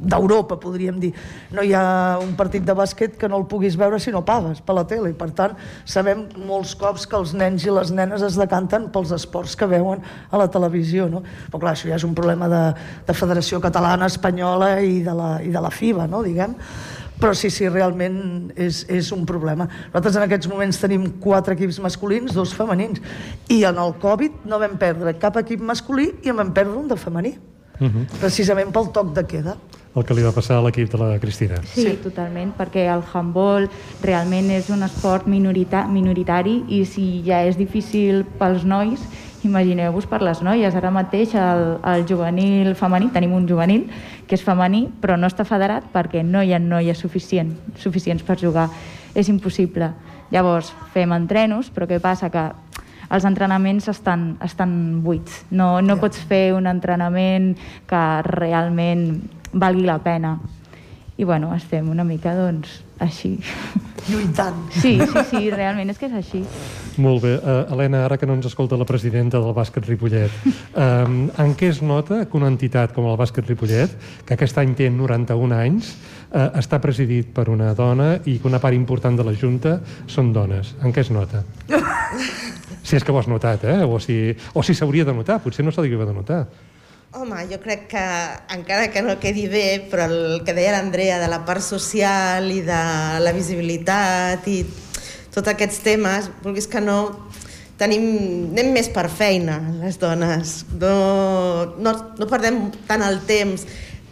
d'Europa, 0.10 0.60
podríem 0.62 0.99
dir. 1.01 1.12
No 1.55 1.63
hi 1.65 1.73
ha 1.73 2.19
un 2.21 2.36
partit 2.39 2.65
de 2.65 2.75
bàsquet 2.77 3.17
que 3.19 3.29
no 3.29 3.39
el 3.41 3.47
puguis 3.49 3.77
veure 3.79 3.99
si 3.99 4.13
no 4.13 4.23
pagues 4.25 4.62
per 4.65 4.75
la 4.77 4.86
tele. 4.89 5.13
Per 5.17 5.29
tant, 5.38 5.55
sabem 5.89 6.27
molts 6.47 6.75
cops 6.79 7.08
que 7.10 7.17
els 7.17 7.34
nens 7.38 7.65
i 7.65 7.73
les 7.73 7.93
nenes 7.95 8.23
es 8.25 8.38
decanten 8.39 8.89
pels 8.93 9.13
esports 9.15 9.58
que 9.60 9.69
veuen 9.69 10.05
a 10.29 10.41
la 10.41 10.49
televisió. 10.51 11.10
No? 11.10 11.23
Però 11.49 11.63
clar, 11.65 11.75
això 11.75 11.89
ja 11.89 11.97
és 11.99 12.08
un 12.08 12.15
problema 12.17 12.49
de, 12.51 12.63
de 13.08 13.17
Federació 13.17 13.62
Catalana, 13.63 14.10
Espanyola 14.10 14.77
i 14.86 15.01
de 15.05 15.17
la, 15.17 15.34
i 15.43 15.53
de 15.53 15.65
la 15.65 15.73
FIBA, 15.73 16.08
no? 16.10 16.23
diguem 16.25 16.55
però 17.19 17.34
sí, 17.36 17.49
sí, 17.51 17.67
realment 17.67 18.53
és, 18.55 18.86
és 18.88 19.10
un 19.12 19.25
problema. 19.27 19.65
Nosaltres 19.89 20.15
en 20.15 20.23
aquests 20.23 20.47
moments 20.47 20.79
tenim 20.79 21.03
quatre 21.19 21.58
equips 21.58 21.82
masculins, 21.84 22.32
dos 22.32 22.53
femenins, 22.55 23.03
i 23.51 23.65
en 23.67 23.82
el 23.84 23.91
Covid 23.99 24.47
no 24.47 24.62
vam 24.62 24.77
perdre 24.79 25.17
cap 25.19 25.36
equip 25.41 25.60
masculí 25.60 26.13
i 26.23 26.32
en 26.32 26.39
vam 26.39 26.53
perdre 26.55 26.77
un 26.79 26.88
de 26.88 26.95
femení 26.95 27.36
uh 27.79 27.87
-huh. 27.87 28.05
precisament 28.19 28.71
pel 28.71 28.91
toc 28.91 29.13
de 29.13 29.25
queda 29.25 29.57
el 29.95 30.05
que 30.05 30.13
li 30.13 30.23
va 30.23 30.31
passar 30.31 30.59
a 30.59 30.63
l'equip 30.63 30.89
de 30.91 30.97
la 30.97 31.19
Cristina. 31.19 31.61
Sí, 31.65 31.81
sí, 31.81 31.95
totalment, 32.03 32.53
perquè 32.57 32.85
el 32.93 33.01
handball 33.13 33.67
realment 34.03 34.51
és 34.53 34.69
un 34.69 34.83
esport 34.85 35.27
minorita 35.27 35.87
minoritari 35.89 36.63
i 36.69 36.83
si 36.85 37.23
ja 37.25 37.41
és 37.47 37.57
difícil 37.57 38.23
pels 38.39 38.65
nois, 38.69 39.01
imagineu-vos 39.47 40.05
per 40.09 40.21
les 40.21 40.43
noies. 40.45 40.75
Ara 40.75 40.91
mateix 40.91 41.33
el, 41.39 41.79
el 41.87 42.05
juvenil 42.07 42.75
femení, 42.75 43.09
tenim 43.15 43.33
un 43.33 43.47
juvenil 43.49 43.87
que 44.27 44.37
és 44.37 44.45
femení 44.45 44.87
però 45.01 45.17
no 45.17 45.27
està 45.27 45.45
federat 45.47 45.89
perquè 45.93 46.23
no 46.23 46.43
hi 46.43 46.53
ha 46.53 46.61
noies 46.61 46.99
suficient, 46.99 47.55
suficients 47.79 48.23
per 48.23 48.37
jugar 48.39 48.69
és 49.15 49.29
impossible. 49.31 49.93
Llavors, 50.29 50.69
fem 50.93 51.11
entrenos, 51.15 51.71
però 51.73 51.87
què 51.89 51.97
passa? 51.99 52.29
Que 52.29 52.51
els 53.10 53.26
entrenaments 53.26 53.89
estan, 53.91 54.32
estan 54.45 55.02
buits. 55.04 55.43
No, 55.52 55.80
no 55.82 55.98
ja. 55.98 56.02
pots 56.04 56.22
fer 56.30 56.54
un 56.58 56.69
entrenament 56.69 57.56
que 57.89 58.06
realment 58.30 59.10
valgui 59.52 59.88
la 59.88 60.00
pena. 60.04 60.38
I 61.19 61.26
bueno, 61.28 61.52
estem 61.52 61.89
una 61.91 62.06
mica 62.08 62.32
doncs, 62.38 62.80
així. 63.04 63.34
Lluitant. 64.08 64.69
Sí, 64.72 64.93
sí, 65.00 65.24
sí, 65.30 65.41
realment 65.52 65.91
és 65.91 66.00
que 66.00 66.08
és 66.08 66.15
així. 66.15 66.39
Molt 67.00 67.24
bé. 67.26 67.34
Uh, 67.38 67.65
Helena, 67.74 68.06
ara 68.08 68.17
que 68.19 68.28
no 68.28 68.38
ens 68.38 68.48
escolta 68.48 68.80
la 68.80 68.88
presidenta 68.88 69.41
del 69.43 69.54
bàsquet 69.56 69.88
Ripollet, 69.88 70.39
um, 70.72 71.19
en 71.28 71.54
què 71.60 71.74
es 71.74 71.84
nota 71.84 72.22
que 72.24 72.39
una 72.39 72.48
entitat 72.52 72.95
com 72.95 73.08
el 73.12 73.19
bàsquet 73.19 73.52
Ripollet, 73.52 73.95
que 74.26 74.38
aquest 74.38 74.60
any 74.63 74.74
té 74.80 74.89
91 74.93 75.60
anys, 75.60 75.93
uh, 76.32 76.50
està 76.60 76.80
presidit 76.84 77.34
per 77.36 77.50
una 77.52 77.74
dona 77.76 78.13
i 78.24 78.39
que 78.39 78.48
una 78.48 78.63
part 78.63 78.78
important 78.78 79.19
de 79.19 79.28
la 79.28 79.36
Junta 79.36 79.80
són 80.08 80.32
dones? 80.36 80.76
En 80.84 80.95
què 80.95 81.04
es 81.04 81.12
nota? 81.12 81.43
si 82.89 82.97
és 82.97 83.06
que 83.06 83.13
ho 83.13 83.19
has 83.19 83.30
notat, 83.30 83.63
eh? 83.69 83.84
O 83.86 83.99
si 84.02 84.34
o 84.54 84.63
si 84.65 84.73
de 84.73 85.13
notar, 85.13 85.39
potser 85.43 85.63
no 85.63 85.71
s'hauria 85.71 86.06
de 86.06 86.13
notar. 86.13 86.47
Home, 87.13 87.41
jo 87.49 87.58
crec 87.62 87.88
que, 87.89 88.06
encara 88.54 88.91
que 88.91 89.02
no 89.02 89.19
quedi 89.19 89.47
bé, 89.49 89.88
però 89.89 90.06
el 90.06 90.43
que 90.45 90.54
deia 90.54 90.75
l'Andrea 90.75 91.19
de 91.19 91.28
la 91.28 91.43
part 91.45 91.62
social 91.62 92.52
i 92.52 92.62
de 92.62 92.82
la 93.21 93.34
visibilitat 93.34 94.45
i 94.47 94.63
tots 95.34 95.49
aquests 95.49 95.82
temes, 95.86 96.30
vulguis 96.43 96.67
que 96.69 96.82
no, 96.82 97.30
tenim, 97.82 98.06
anem 98.52 98.73
més 98.75 98.89
per 98.93 99.08
feina, 99.10 99.58
les 99.82 99.97
dones. 99.97 100.65
No, 100.82 101.75
no, 101.82 101.95
no 102.19 102.30
perdem 102.30 102.67
tant 102.89 103.06
el 103.06 103.21
temps. 103.25 103.65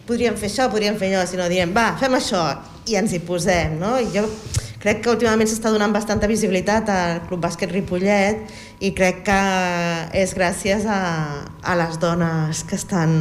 Podríem 0.07 0.37
fer 0.39 0.49
això, 0.49 0.69
podríem 0.71 0.97
fer 0.97 1.11
allò, 1.11 1.25
sinó 1.29 1.49
diem, 1.51 1.73
va, 1.75 1.91
fem 1.99 2.17
això, 2.17 2.47
i 2.87 2.97
ens 2.97 3.13
hi 3.13 3.21
posem, 3.27 3.77
no? 3.81 3.97
I 4.01 4.09
jo 4.13 4.25
crec 4.87 5.01
que 5.03 5.11
últimament 5.11 5.49
s'està 5.51 5.67
donant 5.73 5.91
bastanta 5.91 6.29
visibilitat 6.31 6.87
al 6.87 7.17
Club 7.27 7.41
Bàsquet 7.43 7.73
Ripollet 7.75 8.53
i 8.79 8.93
crec 8.95 9.19
que 9.27 9.39
és 10.15 10.31
gràcies 10.37 10.85
a, 10.87 10.99
a 11.59 11.73
les 11.75 11.97
dones 11.99 12.61
que 12.63 12.79
estan 12.79 13.17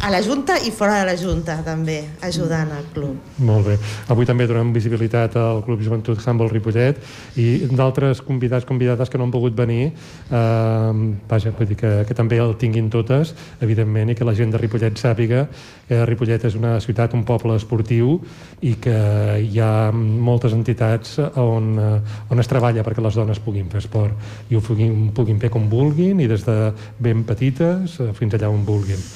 a 0.00 0.10
la 0.10 0.22
Junta 0.22 0.56
i 0.64 0.70
fora 0.72 0.98
de 1.00 1.04
la 1.10 1.16
Junta 1.16 1.58
també, 1.64 1.98
ajudant 2.24 2.70
al 2.72 2.86
club. 2.94 3.18
Molt 3.44 3.66
bé. 3.68 3.76
Avui 4.08 4.26
també 4.28 4.46
donem 4.48 4.72
visibilitat 4.72 5.36
al 5.36 5.60
Club 5.66 5.82
Joventut 5.84 6.22
Handball 6.24 6.48
Ripollet 6.50 6.96
i 7.36 7.66
d'altres 7.68 8.22
convidats, 8.24 8.64
convidades 8.64 9.12
que 9.12 9.20
no 9.20 9.28
han 9.28 9.34
pogut 9.34 9.56
venir, 9.56 9.90
eh, 9.92 10.92
vaja, 11.28 11.52
vull 11.56 11.68
dir 11.68 11.76
que, 11.76 11.92
que 12.08 12.16
també 12.16 12.40
el 12.40 12.56
tinguin 12.56 12.88
totes, 12.90 13.34
evidentment, 13.60 14.10
i 14.10 14.16
que 14.16 14.24
la 14.24 14.34
gent 14.34 14.54
de 14.54 14.62
Ripollet 14.62 14.96
sàpiga 14.96 15.46
que 15.90 16.00
Ripollet 16.06 16.44
és 16.48 16.56
una 16.56 16.76
ciutat, 16.80 17.12
un 17.18 17.26
poble 17.28 17.56
esportiu 17.58 18.16
i 18.62 18.76
que 18.80 18.96
hi 19.42 19.60
ha 19.60 19.90
moltes 19.92 20.54
entitats 20.56 21.18
on, 21.34 21.72
eh, 21.76 22.30
on 22.30 22.40
es 22.40 22.48
treballa 22.48 22.86
perquè 22.86 23.04
les 23.04 23.18
dones 23.18 23.42
puguin 23.42 23.68
fer 23.68 23.82
esport 23.82 24.48
i 24.48 24.56
ho 24.56 24.64
puguin, 24.64 25.10
puguin 25.16 25.40
fer 25.42 25.50
com 25.52 25.68
vulguin 25.68 26.22
i 26.22 26.30
des 26.30 26.46
de 26.46 26.58
ben 26.98 27.26
petites 27.28 28.00
eh, 28.00 28.12
fins 28.16 28.38
allà 28.38 28.52
on 28.54 28.64
vulguin. 28.64 29.08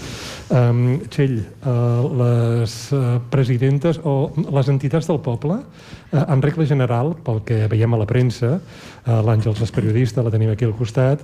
Um, 0.45 0.74
Txell, 1.11 1.37
uh, 1.65 2.05
les 2.21 2.75
uh, 2.93 3.19
presidentes 3.31 4.01
o 4.05 4.33
les 4.37 4.71
entitats 4.73 5.09
del 5.11 5.21
poble, 5.25 5.59
uh, 5.61 6.25
en 6.25 6.43
regla 6.45 6.67
general, 6.69 7.15
pel 7.27 7.43
que 7.49 7.65
veiem 7.71 7.95
a 7.95 8.01
la 8.01 8.09
premsa, 8.09 8.59
l'Àngels 9.05 9.61
és 9.61 9.73
periodista, 9.75 10.23
la 10.25 10.33
tenim 10.33 10.49
aquí 10.55 10.65
al 10.65 10.73
costat, 10.79 11.21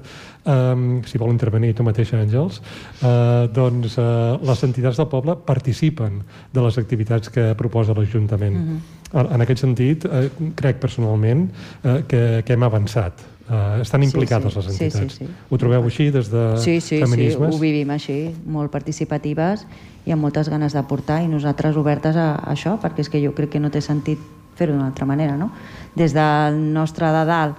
si 1.09 1.21
vol 1.21 1.31
intervenir 1.33 1.71
tu 1.73 1.85
mateixa, 1.87 2.19
Àngels, 2.21 2.59
uh, 3.01 3.47
doncs 3.57 3.97
uh, 3.97 4.37
les 4.45 4.65
entitats 4.67 5.01
del 5.01 5.09
poble 5.09 5.39
participen 5.47 6.21
de 6.53 6.65
les 6.67 6.77
activitats 6.77 7.33
que 7.33 7.55
proposa 7.57 7.97
l'Ajuntament. 7.97 8.57
Uh 8.57 8.61
mhm. 8.61 8.81
-huh. 9.13 9.27
En 9.35 9.41
aquest 9.41 9.61
sentit, 9.61 10.05
uh, 10.05 10.29
crec 10.55 10.77
personalment 10.79 11.49
uh, 11.85 12.03
que, 12.07 12.43
que 12.45 12.53
hem 12.53 12.63
avançat 12.63 13.25
Uh, 13.49 13.81
estan 13.83 14.05
implicades 14.05 14.53
sí, 14.53 14.61
sí. 14.61 14.69
les 14.69 14.75
entitats. 14.75 15.15
Sí, 15.15 15.25
sí, 15.25 15.27
sí. 15.27 15.47
Ho 15.51 15.59
trobeu 15.59 15.87
així 15.89 16.11
des 16.15 16.29
de 16.31 16.45
sí, 16.63 16.77
sí, 16.81 17.01
feminismes? 17.03 17.51
Sí, 17.51 17.57
ho 17.57 17.59
vivim 17.59 17.91
així, 17.91 18.19
molt 18.47 18.71
participatives 18.71 19.65
i 20.07 20.15
amb 20.15 20.23
moltes 20.23 20.49
ganes 20.53 20.77
d'aportar 20.77 21.23
i 21.25 21.29
nosaltres 21.29 21.79
obertes 21.81 22.15
a, 22.15 22.35
a 22.37 22.53
això, 22.55 22.77
perquè 22.83 23.03
és 23.03 23.11
que 23.11 23.23
jo 23.23 23.35
crec 23.35 23.57
que 23.57 23.63
no 23.63 23.73
té 23.75 23.83
sentit 23.83 24.23
fer-ho 24.55 24.77
d'una 24.77 24.91
altra 24.93 25.09
manera, 25.09 25.35
no? 25.41 25.51
Des 25.97 26.15
del 26.15 26.61
nostre 26.75 27.11
de 27.11 27.25
dalt 27.27 27.59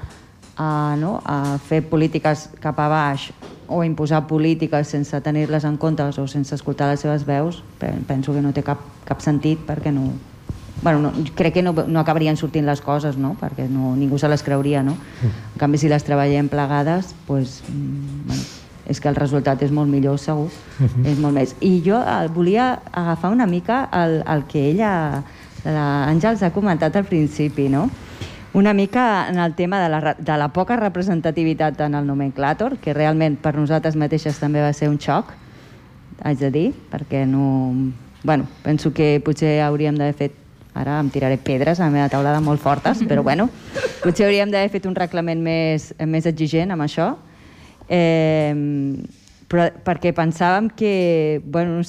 a, 0.55 0.95
no, 0.99 1.17
a 1.25 1.57
fer 1.59 1.81
polítiques 1.89 2.49
cap 2.61 2.79
a 2.79 2.87
baix 2.91 3.31
o 3.71 3.83
imposar 3.87 4.25
polítiques 4.27 4.89
sense 4.91 5.19
tenir-les 5.23 5.63
en 5.65 5.77
compte 5.79 6.03
o 6.03 6.27
sense 6.27 6.55
escoltar 6.55 6.91
les 6.91 6.99
seves 6.99 7.25
veus, 7.25 7.63
penso 8.07 8.33
que 8.35 8.43
no 8.43 8.51
té 8.51 8.63
cap, 8.63 8.79
cap 9.07 9.23
sentit 9.23 9.63
perquè 9.67 9.93
no, 9.95 10.11
bueno, 10.81 10.99
no, 10.99 11.13
crec 11.35 11.53
que 11.53 11.61
no, 11.63 11.73
no 11.73 11.99
acabarien 11.99 12.37
sortint 12.37 12.65
les 12.65 12.81
coses, 12.81 13.17
no? 13.17 13.35
perquè 13.39 13.67
no, 13.69 13.95
ningú 13.95 14.17
se 14.17 14.29
les 14.29 14.43
creuria. 14.43 14.81
No? 14.83 14.95
En 15.23 15.59
canvi, 15.61 15.77
si 15.77 15.89
les 15.91 16.03
treballem 16.03 16.49
plegades, 16.49 17.13
pues, 17.27 17.61
mm, 17.69 18.27
bueno, 18.27 18.43
és 18.91 18.99
que 18.99 19.09
el 19.09 19.15
resultat 19.15 19.61
és 19.61 19.71
molt 19.71 19.89
millor, 19.91 20.19
segur. 20.19 20.49
Uh. 20.79 20.85
-huh. 20.85 21.05
És 21.07 21.19
molt 21.19 21.33
més. 21.33 21.55
I 21.61 21.81
jo 21.85 22.01
el, 22.01 22.25
eh, 22.25 22.33
volia 22.33 22.81
agafar 22.91 23.31
una 23.31 23.45
mica 23.45 23.89
el, 23.93 24.23
el 24.27 24.43
que 24.45 24.69
ella, 24.69 25.23
l'Àngels, 25.63 26.41
ha 26.41 26.51
comentat 26.51 26.95
al 26.95 27.05
principi, 27.05 27.69
no? 27.69 27.89
una 28.53 28.73
mica 28.73 29.29
en 29.29 29.39
el 29.39 29.53
tema 29.55 29.79
de 29.79 29.89
la, 29.89 30.15
de 30.19 30.37
la 30.37 30.49
poca 30.49 30.75
representativitat 30.75 31.79
en 31.79 31.95
el 31.95 32.05
nomenclàtor, 32.05 32.77
que 32.83 32.93
realment 32.93 33.37
per 33.37 33.55
nosaltres 33.55 33.95
mateixes 33.95 34.39
també 34.39 34.59
va 34.61 34.73
ser 34.73 34.89
un 34.89 34.99
xoc, 34.99 35.31
haig 36.21 36.37
de 36.37 36.51
dir, 36.51 36.73
perquè 36.91 37.25
no... 37.25 37.93
Bueno, 38.23 38.45
penso 38.61 38.91
que 38.93 39.21
potser 39.23 39.61
hauríem 39.61 39.95
d'haver 39.95 40.13
fet 40.13 40.40
Ara 40.73 40.99
em 41.03 41.09
tiraré 41.11 41.37
pedres 41.37 41.79
a 41.79 41.87
la 41.87 41.93
meva 41.93 42.09
taulada 42.09 42.39
molt 42.43 42.61
fortes, 42.61 43.03
però 43.09 43.23
bueno, 43.23 43.49
potser 44.03 44.27
hauríem 44.27 44.53
d'haver 44.53 44.71
fet 44.73 44.87
un 44.87 44.95
reglament 44.95 45.41
més, 45.43 45.91
més 46.05 46.29
exigent 46.29 46.71
amb 46.71 46.87
això. 46.87 47.13
Eh, 47.91 48.55
però 49.51 49.67
perquè 49.83 50.13
pensàvem 50.15 50.69
que, 50.79 51.41
bueno, 51.43 51.81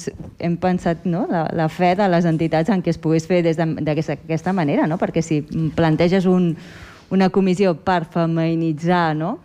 hem 0.43 0.57
pensat 0.59 1.05
no, 1.07 1.23
la, 1.31 1.45
la 1.55 1.69
fe 1.71 1.93
de 1.95 2.09
les 2.11 2.27
entitats 2.27 2.71
en 2.73 2.83
què 2.83 2.91
es 2.91 2.99
pogués 2.99 3.27
fer 3.29 3.39
d'aquesta 3.45 4.53
manera, 4.55 4.87
no? 4.89 4.99
perquè 4.99 5.23
si 5.23 5.39
planteges 5.77 6.27
un, 6.27 6.51
una 7.15 7.29
comissió 7.31 7.71
per 7.79 8.03
feminitzar, 8.11 9.13
no? 9.15 9.37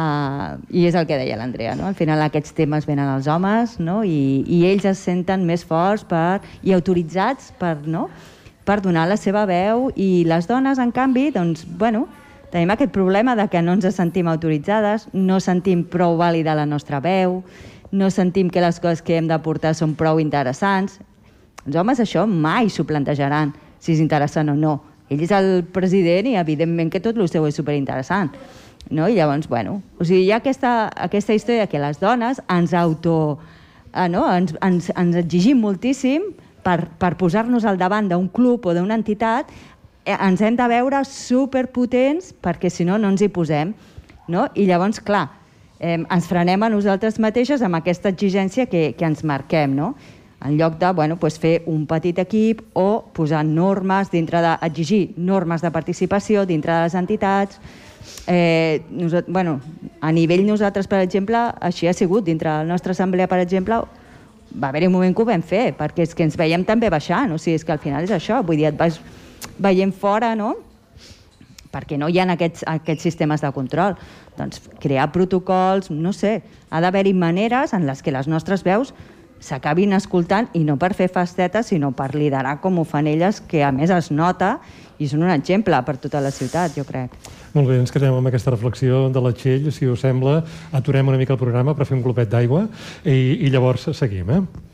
Uh, 0.00 0.54
I 0.70 0.86
és 0.88 0.94
el 0.94 1.04
que 1.04 1.16
deia 1.18 1.36
l'Andrea, 1.36 1.74
no? 1.76 1.88
al 1.90 1.96
final 1.98 2.22
aquests 2.22 2.54
temes 2.56 2.86
venen 2.88 3.08
als 3.10 3.26
homes 3.28 3.74
no? 3.82 3.98
I, 4.06 4.46
i 4.46 4.62
ells 4.70 4.86
es 4.88 5.02
senten 5.02 5.42
més 5.44 5.64
forts 5.66 6.06
per, 6.08 6.38
i 6.62 6.72
autoritzats 6.72 7.50
per, 7.58 7.74
no? 7.84 8.06
Per 8.64 8.80
donar 8.84 9.06
la 9.08 9.16
seva 9.16 9.46
veu 9.48 9.88
i 9.96 10.24
les 10.28 10.48
dones, 10.48 10.78
en 10.78 10.92
canvi, 10.92 11.30
doncs, 11.34 11.64
bueno, 11.64 12.06
tenim 12.52 12.70
aquest 12.74 12.92
problema 12.92 13.36
de 13.36 13.46
que 13.48 13.62
no 13.62 13.74
ens 13.76 13.88
sentim 13.94 14.28
autoritzades, 14.28 15.08
no 15.12 15.40
sentim 15.40 15.84
prou 15.84 16.18
vàlida 16.20 16.56
la 16.58 16.66
nostra 16.66 17.00
veu, 17.00 17.40
no 17.90 18.10
sentim 18.10 18.50
que 18.50 18.62
les 18.62 18.80
coses 18.80 19.02
que 19.02 19.16
hem 19.18 19.28
de 19.30 19.38
portar 19.42 19.74
són 19.74 19.94
prou 19.98 20.20
interessants. 20.22 21.00
Els 21.66 21.76
homes 21.76 22.00
això 22.00 22.26
mai 22.26 22.70
s'ho 22.70 22.86
plantejaran, 22.86 23.54
si 23.78 23.94
és 23.94 24.02
interessant 24.02 24.50
o 24.52 24.56
no. 24.56 24.78
Ell 25.10 25.22
és 25.26 25.32
el 25.34 25.64
president 25.74 26.28
i 26.30 26.36
evidentment 26.38 26.90
que 26.90 27.02
tot 27.02 27.16
el 27.18 27.28
seu 27.28 27.46
és 27.48 27.56
superinteressant. 27.58 28.30
No? 28.90 29.08
I 29.08 29.16
llavors, 29.18 29.48
bueno, 29.50 29.80
o 29.98 30.06
sigui, 30.06 30.22
hi 30.28 30.30
ha 30.32 30.38
aquesta, 30.40 30.90
aquesta 30.94 31.34
història 31.34 31.66
que 31.70 31.82
les 31.82 31.98
dones 32.00 32.40
ens 32.48 32.74
auto... 32.74 33.38
Eh, 33.90 34.06
no? 34.08 34.22
ens, 34.30 34.54
ens, 34.62 34.90
ens 34.94 35.18
exigim 35.18 35.58
moltíssim 35.60 36.30
per, 36.64 36.88
per 37.00 37.14
posar-nos 37.20 37.64
al 37.64 37.78
davant 37.80 38.08
d'un 38.10 38.28
club 38.28 38.66
o 38.66 38.74
d'una 38.76 38.98
entitat, 38.98 39.50
eh, 40.04 40.16
ens 40.16 40.40
hem 40.40 40.56
de 40.56 40.68
veure 40.70 41.02
superpotents 41.08 42.32
perquè 42.42 42.70
si 42.70 42.86
no, 42.88 42.98
no 42.98 43.10
ens 43.12 43.22
hi 43.22 43.30
posem. 43.32 43.74
No? 44.30 44.46
I 44.54 44.68
llavors, 44.68 45.00
clar, 45.02 45.26
eh, 45.80 45.98
ens 45.98 46.30
frenem 46.30 46.62
a 46.62 46.70
nosaltres 46.70 47.18
mateixes 47.18 47.62
amb 47.66 47.80
aquesta 47.80 48.12
exigència 48.12 48.68
que, 48.70 48.92
que 48.96 49.06
ens 49.08 49.24
marquem, 49.26 49.74
no? 49.74 49.94
en 50.40 50.56
lloc 50.56 50.78
de 50.78 50.92
bueno, 50.92 51.16
pues 51.16 51.38
fer 51.38 51.62
un 51.66 51.86
petit 51.86 52.18
equip 52.18 52.62
o 52.72 53.04
posar 53.12 53.44
normes 53.44 54.10
dintre 54.10 54.40
de, 54.40 54.54
exigir 54.64 55.12
normes 55.16 55.60
de 55.60 55.70
participació 55.70 56.46
dintre 56.46 56.72
de 56.72 56.86
les 56.86 56.96
entitats. 56.96 57.60
Eh, 58.26 58.82
nosaltres, 58.90 59.32
bueno, 59.32 59.60
a 60.00 60.12
nivell 60.12 60.46
nosaltres, 60.46 60.88
per 60.88 61.02
exemple, 61.04 61.36
així 61.60 61.88
ha 61.88 61.92
sigut. 61.92 62.24
Dintre 62.24 62.48
de 62.48 62.64
la 62.64 62.72
nostra 62.72 62.96
assemblea, 62.96 63.28
per 63.28 63.40
exemple, 63.42 63.82
va 64.54 64.68
haver-hi 64.68 64.88
un 64.88 64.94
moment 64.94 65.14
que 65.14 65.22
ho 65.22 65.28
vam 65.28 65.42
fer, 65.42 65.70
perquè 65.78 66.04
és 66.06 66.14
que 66.14 66.24
ens 66.26 66.36
veiem 66.38 66.64
també 66.66 66.90
baixant, 66.90 67.32
o 67.32 67.38
sigui, 67.38 67.58
és 67.60 67.64
que 67.64 67.72
al 67.74 67.82
final 67.82 68.04
és 68.06 68.14
això, 68.14 68.40
vull 68.46 68.58
dir, 68.58 68.70
et 68.72 68.78
vas 68.78 69.00
veient 69.58 69.94
fora, 69.94 70.34
no?, 70.36 70.56
perquè 71.70 71.94
no 71.98 72.08
hi 72.10 72.18
ha 72.18 72.26
aquests, 72.32 72.64
aquests 72.66 73.04
sistemes 73.06 73.44
de 73.44 73.52
control. 73.54 73.94
Doncs 74.34 74.58
crear 74.82 75.12
protocols, 75.14 75.90
no 75.90 76.10
sé, 76.12 76.40
ha 76.70 76.80
d'haver-hi 76.82 77.12
maneres 77.14 77.74
en 77.76 77.86
les 77.86 78.02
que 78.02 78.10
les 78.10 78.26
nostres 78.26 78.64
veus 78.66 78.94
s'acabin 79.40 79.94
escoltant 79.96 80.50
i 80.52 80.64
no 80.66 80.76
per 80.76 80.92
fer 80.98 81.08
fastetes, 81.08 81.70
sinó 81.70 81.92
per 81.96 82.10
liderar 82.14 82.58
com 82.60 82.78
ho 82.78 82.84
fan 82.84 83.06
elles, 83.08 83.40
que 83.40 83.62
a 83.64 83.70
més 83.72 83.90
es 83.94 84.10
nota 84.10 84.58
i 85.00 85.08
són 85.08 85.24
un 85.24 85.32
exemple 85.32 85.78
per 85.86 85.96
tota 86.00 86.20
la 86.22 86.32
ciutat, 86.34 86.76
jo 86.76 86.84
crec. 86.88 87.14
Molt 87.56 87.66
bé, 87.66 87.80
ens 87.80 87.90
quedem 87.90 88.14
amb 88.14 88.30
aquesta 88.30 88.52
reflexió 88.54 89.08
de 89.10 89.22
la 89.24 89.32
Txell. 89.34 89.70
Si 89.74 89.88
us 89.90 90.04
sembla, 90.04 90.40
aturem 90.76 91.08
una 91.10 91.18
mica 91.18 91.34
el 91.34 91.40
programa 91.40 91.74
per 91.74 91.88
fer 91.88 91.96
un 91.98 92.04
glopet 92.04 92.30
d'aigua 92.30 92.66
i, 93.02 93.46
i 93.46 93.50
llavors 93.50 93.90
seguim, 93.96 94.30
eh? 94.36 94.69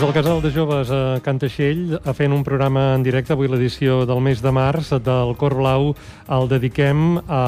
Des 0.00 0.06
del 0.06 0.14
Casal 0.14 0.40
de 0.40 0.50
Joves 0.50 0.90
a 0.96 1.20
Cantaixell, 1.20 1.98
fent 2.16 2.32
un 2.32 2.40
programa 2.40 2.94
en 2.94 3.02
directe, 3.04 3.34
avui 3.34 3.50
l'edició 3.52 4.06
del 4.08 4.22
mes 4.24 4.40
de 4.40 4.48
març 4.48 4.94
del 5.04 5.34
Cor 5.36 5.58
Blau, 5.58 5.90
el 6.24 6.48
dediquem 6.48 7.18
a 7.28 7.42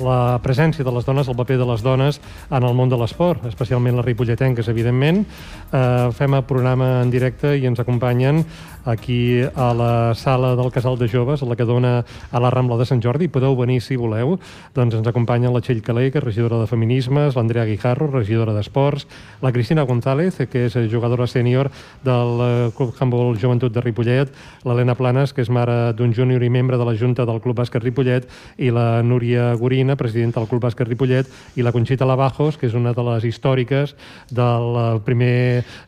la 0.00 0.22
presència 0.40 0.86
de 0.88 0.96
les 0.96 1.04
dones, 1.04 1.28
el 1.28 1.36
paper 1.36 1.58
de 1.60 1.68
les 1.68 1.84
dones 1.84 2.16
en 2.48 2.64
el 2.64 2.72
món 2.72 2.88
de 2.88 2.96
l'esport, 2.96 3.44
especialment 3.44 4.00
les 4.00 4.08
ripolletenques, 4.08 4.72
evidentment. 4.72 5.26
Eh, 5.68 6.08
fem 6.16 6.32
el 6.32 6.46
programa 6.48 7.02
en 7.02 7.12
directe 7.12 7.58
i 7.60 7.68
ens 7.68 7.84
acompanyen 7.84 8.40
aquí 8.84 9.42
a 9.42 9.74
la 9.74 10.14
sala 10.14 10.56
del 10.56 10.72
Casal 10.72 10.96
de 10.98 11.08
Joves, 11.08 11.42
la 11.42 11.56
que 11.56 11.64
dona 11.64 12.04
a 12.30 12.40
la 12.40 12.50
Rambla 12.50 12.78
de 12.78 12.86
Sant 12.86 13.02
Jordi. 13.02 13.28
Podeu 13.28 13.54
venir 13.56 13.80
si 13.82 13.96
voleu. 13.96 14.38
Doncs 14.74 14.96
ens 14.96 15.06
acompanyen 15.06 15.52
la 15.52 15.60
Txell 15.60 15.82
Calé, 15.82 16.10
que 16.10 16.18
és 16.18 16.24
regidora 16.24 16.58
de 16.58 16.66
Feminismes, 16.66 17.36
l'Andrea 17.36 17.68
Guijarro, 17.68 18.10
regidora 18.10 18.56
d'Esports, 18.56 19.06
la 19.42 19.52
Cristina 19.52 19.84
González, 19.84 20.40
que 20.50 20.66
és 20.66 20.78
jugadora 20.90 21.28
sènior 21.28 21.70
del 22.02 22.42
eh, 22.42 22.70
Club 22.76 22.94
Handball 22.98 23.38
Joventut 23.38 23.72
de 23.72 23.80
Ripollet, 23.80 24.32
l'Helena 24.66 24.94
Planes, 24.98 25.32
que 25.32 25.42
és 25.44 25.50
mare 25.52 25.92
d'un 25.96 26.12
júnior 26.14 26.42
i 26.42 26.50
membre 26.52 26.78
de 26.78 26.86
la 26.86 26.94
Junta 26.98 27.26
del 27.28 27.40
Club 27.42 27.58
Bàsquet 27.60 27.84
Ripollet, 27.84 28.28
i 28.58 28.70
la 28.74 29.02
Núria 29.02 29.52
Gorina, 29.58 29.96
presidenta 29.96 30.40
del 30.40 30.48
Club 30.50 30.64
Bàsquet 30.66 30.88
Ripollet, 30.88 31.30
i 31.56 31.66
la 31.66 31.72
Conxita 31.74 32.08
Lavajos, 32.08 32.58
que 32.58 32.68
és 32.68 32.76
una 32.78 32.94
de 32.96 33.06
les 33.10 33.28
històriques 33.30 33.94
del 34.30 34.80
eh, 34.80 34.88
primer 35.06 35.34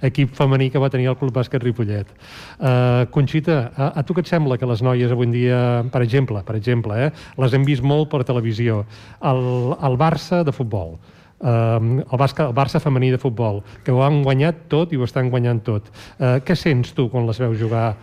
equip 0.07 0.35
femení 0.37 0.71
que 0.71 0.83
va 0.83 0.93
tenir 0.93 1.11
el 1.13 1.19
Club 1.21 1.35
Bàsquet 1.35 1.63
Ripollet. 1.65 2.11
Uh, 2.55 3.05
Conxita, 3.15 3.73
a, 3.77 3.91
a 4.01 4.03
tu 4.07 4.15
què 4.15 4.23
et 4.25 4.31
sembla 4.31 4.59
que 4.59 4.69
les 4.69 4.83
noies 4.85 5.13
avui 5.13 5.29
en 5.29 5.35
dia, 5.35 5.59
per 5.93 6.03
exemple, 6.05 6.43
per 6.47 6.57
exemple, 6.59 6.97
eh, 7.07 7.11
les 7.41 7.57
hem 7.57 7.67
vist 7.67 7.85
molt 7.85 8.11
per 8.13 8.23
televisió, 8.27 8.85
el, 9.25 9.43
el 9.75 9.99
Barça 10.01 10.43
de 10.47 10.55
futbol, 10.55 10.97
el, 11.45 12.19
Barça, 12.19 12.49
el 12.49 12.55
Barça 12.57 12.81
femení 12.81 13.11
de 13.13 13.19
futbol, 13.21 13.63
que 13.85 13.93
ho 13.93 14.03
han 14.05 14.23
guanyat 14.25 14.67
tot 14.73 14.93
i 14.93 15.01
ho 15.01 15.05
estan 15.05 15.31
guanyant 15.33 15.61
tot. 15.67 15.91
Uh, 16.19 16.39
què 16.45 16.57
sents 16.57 16.95
tu 16.97 17.09
quan 17.13 17.27
les 17.29 17.41
veus 17.43 17.59
jugar? 17.61 17.95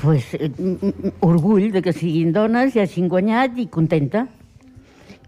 Pues, 0.00 0.34
eh, 0.34 0.50
orgull 1.26 1.70
de 1.72 1.82
que 1.82 1.92
siguin 1.92 2.32
dones, 2.32 2.74
ja 2.74 2.84
hagin 2.86 3.08
guanyat 3.08 3.58
i 3.58 3.66
contenta. 3.72 4.26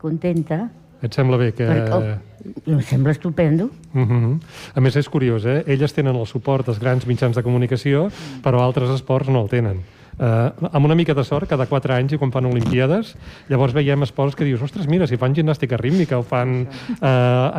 Contenta. 0.00 0.66
Et 1.02 1.12
sembla 1.12 1.38
bé 1.40 1.50
que... 1.52 1.66
Per, 1.66 1.96
oh, 1.96 2.52
em 2.70 2.80
sembla 2.86 3.12
estupendo. 3.12 3.70
Uh 3.94 4.06
-huh. 4.06 4.40
A 4.74 4.80
més, 4.80 4.96
és 4.96 5.08
curiós, 5.08 5.44
eh? 5.44 5.64
Elles 5.66 5.92
tenen 5.92 6.16
el 6.16 6.26
suport 6.26 6.66
dels 6.66 6.78
grans 6.78 7.06
mitjans 7.06 7.36
de 7.36 7.42
comunicació, 7.42 8.08
però 8.42 8.60
altres 8.60 8.90
esports 8.90 9.28
no 9.28 9.42
el 9.42 9.48
tenen 9.48 9.82
eh, 10.18 10.68
amb 10.72 10.84
una 10.84 10.96
mica 10.98 11.14
de 11.14 11.24
sort, 11.24 11.48
cada 11.50 11.66
4 11.70 11.94
anys 11.96 12.16
i 12.16 12.20
quan 12.20 12.32
fan 12.34 12.48
Olimpiades, 12.50 13.14
llavors 13.50 13.74
veiem 13.76 14.04
esports 14.06 14.36
que 14.38 14.46
dius, 14.48 14.62
ostres, 14.64 14.88
mira, 14.90 15.08
si 15.10 15.18
fan 15.20 15.34
gimnàstica 15.36 15.78
rítmica 15.80 16.18
o 16.20 16.26
fan 16.26 16.62
eh, 16.64 17.08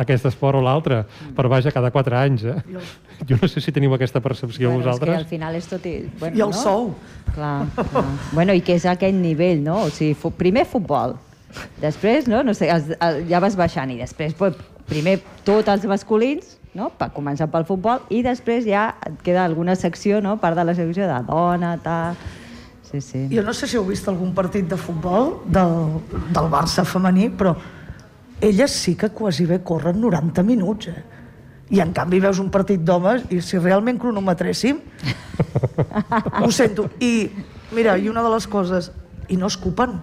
aquest 0.04 0.30
esport 0.30 0.60
o 0.60 0.64
l'altre, 0.64 1.02
però 1.36 1.50
vaja, 1.52 1.72
cada 1.74 1.92
4 1.94 2.18
anys. 2.20 2.44
Eh? 2.44 2.56
Jo 3.28 3.38
no 3.40 3.48
sé 3.50 3.62
si 3.62 3.72
teniu 3.72 3.94
aquesta 3.94 4.20
percepció 4.20 4.70
bueno, 4.70 4.84
vosaltres. 4.84 5.12
És 5.12 5.20
que 5.20 5.24
al 5.24 5.30
final 5.30 5.60
és 5.60 5.70
tot... 5.70 5.86
I, 5.86 6.10
bueno, 6.20 6.36
I 6.36 6.46
el 6.46 6.54
no? 6.54 6.62
sou. 6.62 6.90
Clar, 7.34 7.58
clar. 7.76 8.08
Bueno, 8.34 8.54
i 8.56 8.62
que 8.64 8.76
és 8.78 8.86
aquest 8.90 9.16
nivell, 9.16 9.62
no? 9.64 9.84
O 9.86 9.92
sigui, 9.94 10.16
fu 10.18 10.32
primer 10.34 10.66
futbol, 10.68 11.16
després, 11.80 12.28
no? 12.30 12.42
no 12.42 12.54
sé, 12.56 12.68
els, 12.72 12.92
el, 12.98 13.24
ja 13.30 13.40
vas 13.42 13.56
baixant, 13.58 13.90
i 13.94 13.98
després 14.00 14.34
pues, 14.38 14.56
primer 14.90 15.18
tots 15.46 15.70
els 15.72 15.86
masculins, 15.88 16.56
no? 16.74 16.90
per 16.98 17.10
començar 17.14 17.48
pel 17.52 17.66
futbol, 17.68 18.02
i 18.10 18.22
després 18.26 18.66
ja 18.66 18.88
et 19.06 19.20
queda 19.26 19.44
alguna 19.44 19.76
secció, 19.78 20.20
no? 20.24 20.36
part 20.42 20.58
de 20.58 20.66
la 20.66 20.76
secció 20.78 21.10
de 21.10 21.20
dona, 21.28 21.76
tal... 21.84 22.24
Sí, 22.94 23.00
sí. 23.00 23.28
Jo 23.34 23.42
no 23.42 23.50
sé 23.50 23.66
si 23.66 23.74
heu 23.74 23.82
vist 23.88 24.06
algun 24.06 24.30
partit 24.36 24.68
de 24.70 24.76
futbol 24.78 25.40
del, 25.50 25.96
del 26.30 26.46
Barça 26.52 26.84
femení, 26.86 27.26
però 27.34 27.56
elles 28.38 28.70
sí 28.70 28.94
que 28.94 29.08
quasi 29.10 29.48
bé 29.50 29.64
corren 29.66 29.98
90 29.98 30.44
minuts, 30.46 30.92
eh? 30.92 31.02
I 31.74 31.80
en 31.82 31.90
canvi 31.96 32.20
veus 32.22 32.38
un 32.38 32.52
partit 32.54 32.78
d'homes 32.78 33.24
i 33.34 33.40
si 33.42 33.58
realment 33.58 33.98
cronometréssim, 33.98 34.78
ho 36.38 36.50
sento. 36.54 36.86
I 37.02 37.30
mira, 37.74 37.96
i 37.98 38.06
una 38.12 38.22
de 38.22 38.30
les 38.30 38.46
coses, 38.46 38.92
i 39.28 39.36
no 39.40 39.48
escupen. 39.50 39.96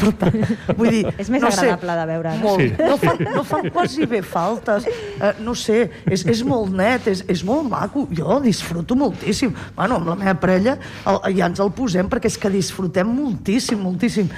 per 0.00 0.12
tant, 0.20 0.36
vull 0.78 0.90
dir, 0.92 1.02
És 1.16 1.30
més 1.32 1.42
no 1.42 1.50
agradable 1.50 1.92
sé, 1.92 1.98
de 2.00 2.06
veure, 2.12 2.34
no? 2.38 2.44
Molt. 2.44 2.62
Sí. 2.62 2.70
No, 2.78 2.96
fan, 3.00 3.20
no 3.34 3.44
fan 3.46 3.68
quasi 3.74 4.08
bé 4.10 4.22
faltes. 4.26 4.88
Uh, 5.18 5.32
no 5.44 5.54
sé, 5.58 5.82
és, 6.06 6.24
és 6.28 6.42
molt 6.46 6.72
net, 6.76 7.10
és, 7.10 7.24
és 7.30 7.44
molt 7.46 7.68
maco. 7.70 8.06
Jo 8.16 8.40
disfruto 8.44 8.96
moltíssim. 8.98 9.54
Bueno, 9.76 10.00
amb 10.00 10.12
la 10.12 10.18
meva 10.24 10.38
parella 10.40 10.76
el, 11.06 11.22
ja 11.36 11.50
ens 11.50 11.62
el 11.62 11.72
posem 11.76 12.10
perquè 12.10 12.30
és 12.30 12.40
que 12.40 12.52
disfrutem 12.52 13.08
moltíssim, 13.10 13.80
moltíssim. 13.80 14.30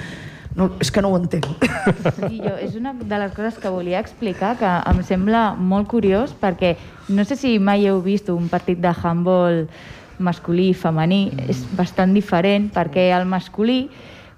No, 0.53 0.67
és 0.83 0.91
que 0.93 1.01
no 1.01 1.09
ho 1.09 1.17
entenc. 1.17 1.47
I 2.29 2.37
jo, 2.37 2.53
és 2.61 2.75
una 2.77 2.93
de 2.93 3.19
les 3.23 3.33
coses 3.33 3.57
que 3.61 3.71
volia 3.73 4.01
explicar 4.03 4.53
que 4.59 4.69
em 4.91 5.01
sembla 5.05 5.47
molt 5.57 5.89
curiós 5.89 6.35
perquè 6.37 6.75
no 7.09 7.25
sé 7.25 7.37
si 7.39 7.55
mai 7.57 7.87
heu 7.89 8.03
vist 8.05 8.29
un 8.29 8.45
partit 8.51 8.77
de 8.83 8.93
handball 8.93 9.63
masculí 10.19 10.69
i 10.71 10.77
femení, 10.77 11.27
és 11.49 11.63
bastant 11.77 12.13
diferent 12.13 12.69
perquè 12.73 13.09
el 13.15 13.25
masculí 13.25 13.87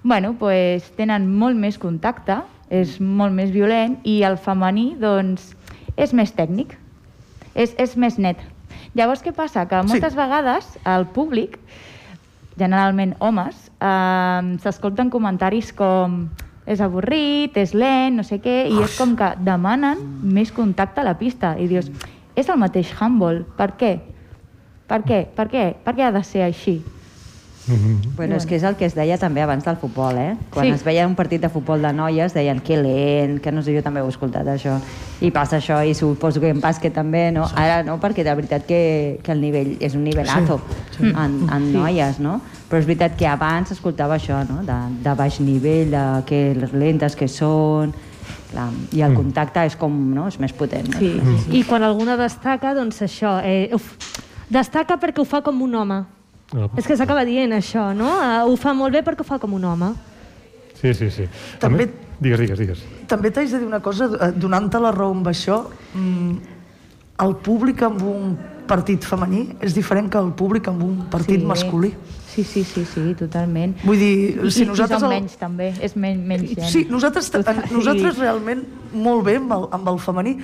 bueno, 0.06 0.36
pues, 0.38 0.86
tenen 0.94 1.26
molt 1.34 1.58
més 1.58 1.80
contacte, 1.82 2.38
és 2.70 3.00
molt 3.02 3.34
més 3.34 3.50
violent 3.50 3.96
i 4.06 4.20
el 4.26 4.38
femení 4.38 4.92
doncs, 5.00 5.50
és 5.98 6.12
més 6.14 6.30
tècnic, 6.34 6.76
és, 7.54 7.74
és 7.74 7.96
més 7.98 8.18
net. 8.22 8.38
Llavors 8.96 9.22
què 9.24 9.32
passa? 9.34 9.66
Que 9.66 9.82
moltes 9.82 10.14
sí. 10.14 10.18
vegades 10.18 10.68
el 10.86 11.08
públic, 11.10 11.58
generalment 12.56 13.16
homes, 13.18 13.58
eh, 13.82 14.56
s'escolten 14.62 15.10
comentaris 15.10 15.72
com 15.76 16.28
és 16.66 16.80
avorrit, 16.82 17.54
és 17.58 17.74
lent, 17.74 18.16
no 18.18 18.24
sé 18.26 18.40
què, 18.42 18.56
i 18.70 18.78
és 18.82 18.96
com 18.98 19.14
que 19.18 19.34
demanen 19.46 20.00
més 20.22 20.50
contacte 20.54 21.02
a 21.02 21.06
la 21.06 21.14
pista. 21.18 21.54
I 21.58 21.68
dius, 21.70 21.90
és 22.34 22.48
el 22.50 22.58
mateix 22.62 22.90
handball, 22.98 23.44
per 23.58 23.72
què? 23.78 23.92
Per 24.86 25.02
què? 25.02 25.24
Per 25.34 25.48
què? 25.50 25.64
Per 25.84 25.94
què 25.96 26.06
ha 26.06 26.12
de 26.14 26.22
ser 26.24 26.44
així? 26.46 26.82
Bueno, 28.14 28.36
és 28.36 28.44
que 28.46 28.54
és 28.54 28.62
el 28.62 28.76
que 28.78 28.86
es 28.86 28.94
deia 28.94 29.16
també 29.18 29.42
abans 29.42 29.64
del 29.66 29.74
futbol, 29.80 30.14
eh? 30.14 30.36
Quan 30.54 30.66
Sí. 30.68 30.70
es 30.70 30.84
veia 30.84 31.06
un 31.06 31.16
partit 31.16 31.40
de 31.42 31.48
futbol 31.48 31.82
de 31.82 31.92
noies 31.92 32.32
deien 32.32 32.60
que 32.60 32.76
lent, 32.76 33.40
que 33.42 33.50
no 33.50 33.60
sé, 33.60 33.74
jo 33.74 33.82
també 33.82 34.00
ho 34.00 34.06
he 34.06 34.08
escoltat 34.08 34.46
això. 34.46 34.78
I 35.20 35.32
passa 35.32 35.56
això, 35.56 35.80
i 35.84 35.92
suposo 35.92 36.38
que 36.40 36.50
en 36.50 36.60
bàsquet 36.60 36.94
també, 36.94 37.32
no? 37.32 37.48
Ara 37.56 37.82
no, 37.82 37.98
perquè 37.98 38.22
de 38.22 38.34
veritat 38.34 38.66
que, 38.66 39.18
que 39.20 39.32
el 39.32 39.40
nivell 39.40 39.76
és 39.80 39.96
un 39.96 40.04
nivelazo 40.04 40.60
sí, 40.92 40.98
sí. 41.00 41.06
en, 41.10 41.48
en 41.50 41.72
noies, 41.72 42.20
no? 42.20 42.40
Però 42.70 42.78
és 42.78 42.86
veritat 42.86 43.16
que 43.18 43.26
abans 43.26 43.68
s'escoltava 43.68 44.14
això, 44.14 44.44
no? 44.48 44.62
De, 44.62 44.78
de 45.02 45.14
baix 45.18 45.40
nivell, 45.40 45.90
de 45.90 46.04
que 46.26 46.54
les 46.54 46.72
lentes 46.72 47.16
que 47.16 47.26
són... 47.26 47.92
Clar, 48.52 48.68
I 48.94 49.02
el 49.02 49.14
contacte 49.16 49.64
és 49.66 49.74
com, 49.74 49.90
no? 50.14 50.28
És 50.28 50.38
més 50.38 50.52
potent. 50.54 50.86
No? 50.86 51.00
Sí. 51.00 51.18
I 51.50 51.64
quan 51.66 51.82
alguna 51.82 52.14
destaca, 52.16 52.74
doncs 52.78 53.02
això, 53.02 53.40
eh, 53.42 53.74
uf, 53.74 53.96
destaca 54.50 54.98
perquè 55.00 55.20
ho 55.20 55.24
fa 55.24 55.42
com 55.42 55.60
un 55.62 55.74
home. 55.74 56.04
Ah, 56.54 56.68
És 56.78 56.86
que 56.86 56.96
s'acaba 56.96 57.24
dient 57.26 57.50
això, 57.52 57.92
no? 57.94 58.06
Eh, 58.22 58.42
ho 58.46 58.56
fa 58.56 58.72
molt 58.74 58.92
bé 58.94 59.02
perquè 59.02 59.20
ho 59.24 59.24
fa 59.26 59.38
com 59.42 59.54
un 59.54 59.64
home. 59.64 59.92
Sí, 60.80 60.92
sí, 60.94 61.10
sí. 61.10 61.24
També- 61.58 61.86
més- 61.86 62.02
Digues, 62.18 62.38
digues, 62.40 62.58
digues. 62.58 62.78
També 63.06 63.30
t'haig 63.30 63.50
de 63.50 63.58
dir 63.58 63.66
una 63.66 63.80
cosa, 63.84 64.06
eh, 64.06 64.32
donant-te 64.34 64.78
la 64.80 64.90
raó 64.90 65.10
amb 65.12 65.26
això, 65.28 65.66
mm, 65.94 66.36
el 67.20 67.34
públic 67.36 67.82
amb 67.82 68.00
un 68.02 68.38
partit 68.66 69.04
femení 69.04 69.54
és 69.60 69.74
diferent 69.74 70.08
que 70.10 70.16
el 70.18 70.32
públic 70.32 70.66
amb 70.68 70.82
un 70.82 70.96
partit 71.10 71.42
masculí. 71.44 71.92
Sí, 72.26 72.42
sí, 72.44 72.64
sí, 72.64 72.84
sí, 72.86 73.14
totalment. 73.18 73.76
Vull 73.84 73.98
dir, 73.98 74.50
si 74.50 74.62
i, 74.62 74.66
nosaltres 74.66 74.98
I 74.98 75.00
són 75.00 75.12
el- 75.12 75.20
menys, 75.20 75.36
també. 75.36 75.74
És 75.80 75.94
men, 75.96 76.26
menys 76.26 76.54
gent. 76.54 76.68
Sí, 76.68 76.86
nosaltres, 76.88 77.30
Total, 77.36 77.62
nosaltres 77.70 78.14
sí. 78.14 78.20
realment 78.20 78.64
molt 78.94 79.24
bé 79.24 79.36
amb 79.36 79.52
el, 79.52 79.68
amb 79.72 79.88
el 79.88 79.98
femení. 79.98 80.38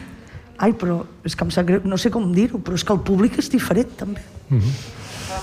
Ai, 0.63 0.73
però 0.79 1.03
és 1.27 1.35
que 1.35 1.45
em 1.47 1.51
sap 1.51 1.67
greu, 1.67 1.83
no 1.85 1.99
sé 1.99 2.13
com 2.15 2.31
dir-ho, 2.35 2.61
però 2.63 2.79
és 2.79 2.85
que 2.87 2.95
el 2.95 3.03
públic 3.03 3.39
és 3.43 3.51
diferent, 3.51 3.97
també. 3.99 4.23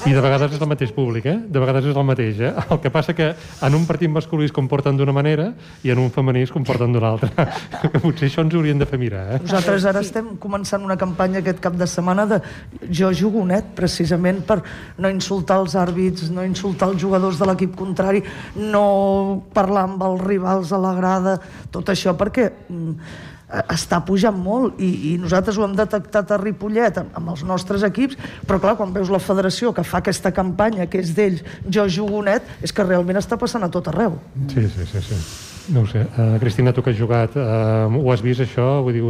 I 0.08 0.14
de 0.16 0.22
vegades 0.24 0.54
és 0.56 0.62
el 0.62 0.70
mateix 0.70 0.92
públic, 0.96 1.26
eh? 1.28 1.36
De 1.52 1.60
vegades 1.60 1.88
és 1.90 1.98
el 1.98 2.06
mateix, 2.08 2.38
eh? 2.40 2.52
El 2.72 2.80
que 2.80 2.92
passa 2.94 3.14
que 3.18 3.34
en 3.36 3.76
un 3.76 3.86
partit 3.90 4.12
masculí 4.12 4.46
es 4.48 4.54
comporten 4.56 4.98
d'una 4.98 5.12
manera 5.16 5.50
i 5.84 5.92
en 5.92 6.00
un 6.00 6.12
femení 6.14 6.44
es 6.46 6.54
comporten 6.56 6.94
d'una 6.96 7.10
altra. 7.16 7.48
Potser 8.04 8.30
això 8.30 8.46
ens 8.46 8.56
haurien 8.56 8.80
de 8.80 8.88
fer 8.88 9.00
mirar, 9.02 9.26
eh? 9.36 9.40
Nosaltres 9.44 9.88
ara 9.90 10.04
estem 10.06 10.36
començant 10.42 10.86
una 10.86 10.98
campanya 11.00 11.42
aquest 11.44 11.60
cap 11.64 11.76
de 11.80 11.88
setmana 11.90 12.28
de 12.30 12.40
jo 12.88 13.12
jugo 13.12 13.44
net, 13.50 13.74
precisament 13.76 14.44
per 14.48 14.62
no 15.02 15.12
insultar 15.12 15.60
els 15.64 15.76
àrbits, 15.80 16.30
no 16.32 16.46
insultar 16.48 16.94
els 16.94 17.02
jugadors 17.02 17.42
de 17.42 17.50
l'equip 17.50 17.76
contrari, 17.80 18.24
no 18.56 18.86
parlar 19.56 19.90
amb 19.90 20.08
els 20.08 20.24
rivals 20.24 20.72
a 20.72 20.80
la 20.80 20.94
grada, 20.96 21.36
tot 21.74 21.92
això 21.92 22.16
perquè 22.20 22.48
mm, 22.70 22.96
està 23.74 24.00
pujant 24.06 24.36
molt 24.38 24.78
i, 24.82 24.90
i 25.12 25.18
nosaltres 25.18 25.58
ho 25.58 25.66
hem 25.66 25.74
detectat 25.78 26.32
a 26.32 26.38
Ripollet 26.38 27.00
amb, 27.02 27.16
amb 27.18 27.32
els 27.34 27.44
nostres 27.48 27.84
equips, 27.88 28.18
però 28.46 28.60
clar, 28.62 28.76
quan 28.78 28.94
veus 28.94 29.10
la 29.10 29.22
federació 29.22 29.74
que 29.74 29.84
fa 29.84 30.04
aquesta 30.04 30.32
campanya 30.36 30.86
que 30.90 31.02
és 31.02 31.14
d'ells, 31.18 31.42
jo 31.66 31.88
jugo 31.90 32.22
net, 32.26 32.46
és 32.62 32.74
que 32.76 32.86
realment 32.86 33.18
està 33.18 33.40
passant 33.42 33.66
a 33.66 33.72
tot 33.74 33.90
arreu. 33.90 34.20
Sí, 34.54 34.68
sí, 34.70 34.86
sí, 34.92 35.02
sí. 35.10 35.20
No 35.74 35.84
ho 35.84 35.90
sé. 35.90 36.02
Uh, 36.18 36.38
Cristina, 36.42 36.74
tu 36.74 36.82
que 36.82 36.94
has 36.94 36.98
jugat, 36.98 37.36
uh, 37.38 37.90
ho 37.90 38.10
has 38.14 38.24
vist 38.26 38.42
això? 38.42 38.80
Vull 38.86 38.96
dir, 38.98 39.04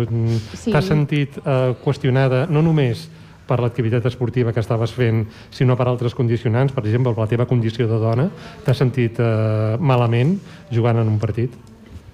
Sí. 0.55 0.71
t'has 0.71 0.87
sentit 0.87 1.37
uh, 1.39 1.75
qüestionada 1.83 2.47
no 2.49 2.61
només 2.61 3.07
per 3.47 3.59
l'activitat 3.59 4.05
esportiva 4.05 4.53
que 4.53 4.59
estaves 4.61 4.91
fent, 4.93 5.23
sinó 5.51 5.75
per 5.75 5.87
altres 5.87 6.13
condicionants, 6.13 6.71
per 6.75 6.83
exemple, 6.85 7.15
per 7.15 7.23
la 7.25 7.31
teva 7.31 7.47
condició 7.49 7.87
de 7.89 7.97
dona, 7.97 8.27
t'has 8.65 8.77
sentit 8.77 9.19
uh, 9.19 9.79
malament 9.79 10.37
jugant 10.71 10.99
en 11.01 11.07
un 11.09 11.17
partit? 11.19 11.55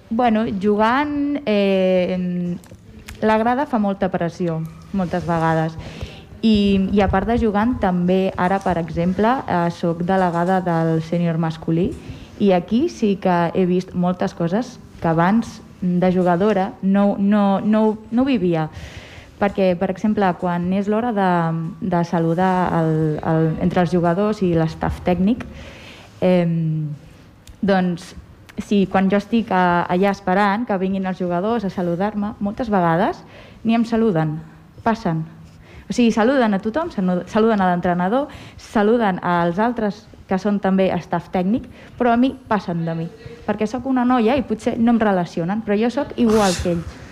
Bueno, 0.08 0.44
jugant, 0.62 1.42
eh, 1.46 2.56
la 3.22 3.38
grada 3.38 3.66
fa 3.66 3.80
molta 3.82 4.08
pressió, 4.08 4.60
moltes 4.92 5.26
vegades. 5.26 5.74
I, 6.46 6.90
I 6.94 7.00
a 7.02 7.08
part 7.10 7.26
de 7.26 7.38
jugant, 7.42 7.74
també 7.82 8.30
ara, 8.36 8.60
per 8.62 8.76
exemple, 8.78 9.32
eh, 9.48 9.66
soc 9.74 10.04
delegada 10.06 10.60
del 10.62 11.00
sènior 11.02 11.40
masculí 11.42 11.90
i 12.38 12.52
aquí 12.52 12.88
sí 12.92 13.16
que 13.16 13.50
he 13.54 13.64
vist 13.66 13.94
moltes 13.94 14.34
coses 14.36 14.76
que 15.00 15.08
abans 15.08 15.60
de 15.80 16.12
jugadora 16.12 16.74
no, 16.82 17.16
no, 17.18 17.60
no, 17.60 17.96
no 18.10 18.24
vivia 18.24 18.68
perquè, 19.40 19.74
per 19.76 19.90
exemple, 19.92 20.28
quan 20.40 20.68
és 20.72 20.86
l'hora 20.88 21.12
de, 21.16 21.30
de 21.80 22.04
saludar 22.08 22.52
el, 22.78 22.92
el, 23.20 23.48
entre 23.64 23.82
els 23.84 23.92
jugadors 23.92 24.40
i 24.40 24.54
l'estaf 24.56 25.02
tècnic, 25.04 25.44
eh, 26.24 26.46
doncs 27.60 28.14
si 28.58 28.86
quan 28.90 29.10
jo 29.12 29.18
estic 29.20 29.50
a, 29.52 29.84
allà 29.90 30.10
esperant 30.14 30.66
que 30.66 30.78
vinguin 30.80 31.06
els 31.06 31.20
jugadors 31.20 31.66
a 31.66 31.70
saludar-me, 31.70 32.34
moltes 32.40 32.70
vegades 32.72 33.22
ni 33.64 33.76
em 33.76 33.84
saluden, 33.84 34.38
passen. 34.84 35.24
O 35.86 35.94
sigui, 35.94 36.10
saluden 36.10 36.56
a 36.56 36.60
tothom, 36.62 36.90
saluden 36.90 37.62
a 37.62 37.70
l'entrenador, 37.70 38.30
saluden 38.58 39.20
als 39.22 39.60
altres 39.62 40.06
que 40.26 40.38
són 40.42 40.58
també 40.58 40.88
staff 41.04 41.30
tècnic, 41.30 41.68
però 41.98 42.14
a 42.14 42.18
mi 42.18 42.32
passen 42.48 42.82
de 42.86 42.96
mi, 42.98 43.06
perquè 43.46 43.68
sóc 43.70 43.86
una 43.86 44.04
noia 44.04 44.34
i 44.34 44.42
potser 44.42 44.74
no 44.78 44.96
em 44.96 45.00
relacionen, 45.02 45.62
però 45.62 45.78
jo 45.78 45.90
sóc 45.92 46.16
igual 46.18 46.56
que 46.62 46.74
ells. 46.74 47.02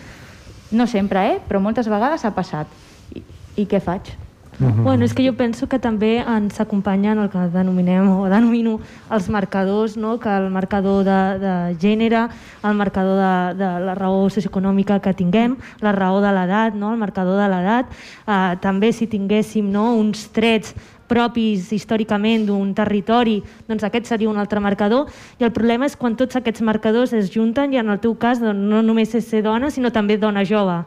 No 0.75 0.89
sempre, 0.91 1.29
eh? 1.31 1.39
però 1.47 1.61
moltes 1.63 1.87
vegades 1.87 2.25
ha 2.25 2.35
passat. 2.35 2.67
I, 3.15 3.23
i 3.63 3.67
què 3.71 3.79
faig? 3.79 4.11
Uh 4.61 4.67
-huh. 4.67 4.83
Bueno, 4.83 5.05
és 5.05 5.15
que 5.15 5.27
jo 5.27 5.35
penso 5.35 5.67
que 5.67 5.79
també 5.79 6.19
ens 6.19 6.61
acompanyen 6.61 7.19
el 7.19 7.29
que 7.29 7.39
denominem 7.39 8.09
o 8.09 8.29
denomino 8.29 8.81
els 9.11 9.29
marcadors, 9.29 9.97
no? 9.97 10.19
que 10.19 10.29
el 10.29 10.51
marcador 10.51 11.05
de, 11.05 11.39
de 11.39 11.77
gènere, 11.79 12.29
el 12.63 12.75
marcador 12.75 13.17
de, 13.17 13.65
de 13.65 13.81
la 13.81 13.95
raó 13.95 14.29
socioeconòmica 14.31 15.01
que 15.01 15.13
tinguem, 15.13 15.57
la 15.81 15.93
raó 15.93 16.21
de 16.21 16.31
l'edat, 16.33 16.75
no? 16.75 16.93
el 16.93 16.99
marcador 16.99 17.41
de 17.41 17.49
l'edat, 17.49 17.87
eh, 18.27 18.57
també 18.61 18.93
si 18.93 19.07
tinguéssim 19.07 19.71
no? 19.71 19.95
uns 19.95 20.29
trets 20.29 20.75
propis 21.07 21.71
històricament 21.73 22.47
d'un 22.49 22.73
territori, 22.75 23.43
doncs 23.69 23.85
aquest 23.85 24.07
seria 24.07 24.31
un 24.31 24.39
altre 24.41 24.61
marcador. 24.61 25.11
I 25.39 25.45
el 25.45 25.53
problema 25.53 25.87
és 25.87 25.97
quan 25.97 26.17
tots 26.17 26.37
aquests 26.37 26.63
marcadors 26.63 27.13
es 27.13 27.31
junten 27.31 27.75
i 27.75 27.77
en 27.79 27.91
el 27.93 28.01
teu 28.01 28.15
cas 28.15 28.41
doncs, 28.41 28.59
no 28.59 28.83
només 28.83 29.15
és 29.15 29.27
ser 29.29 29.43
dona, 29.43 29.71
sinó 29.71 29.91
també 29.91 30.17
dona 30.17 30.45
jove. 30.45 30.85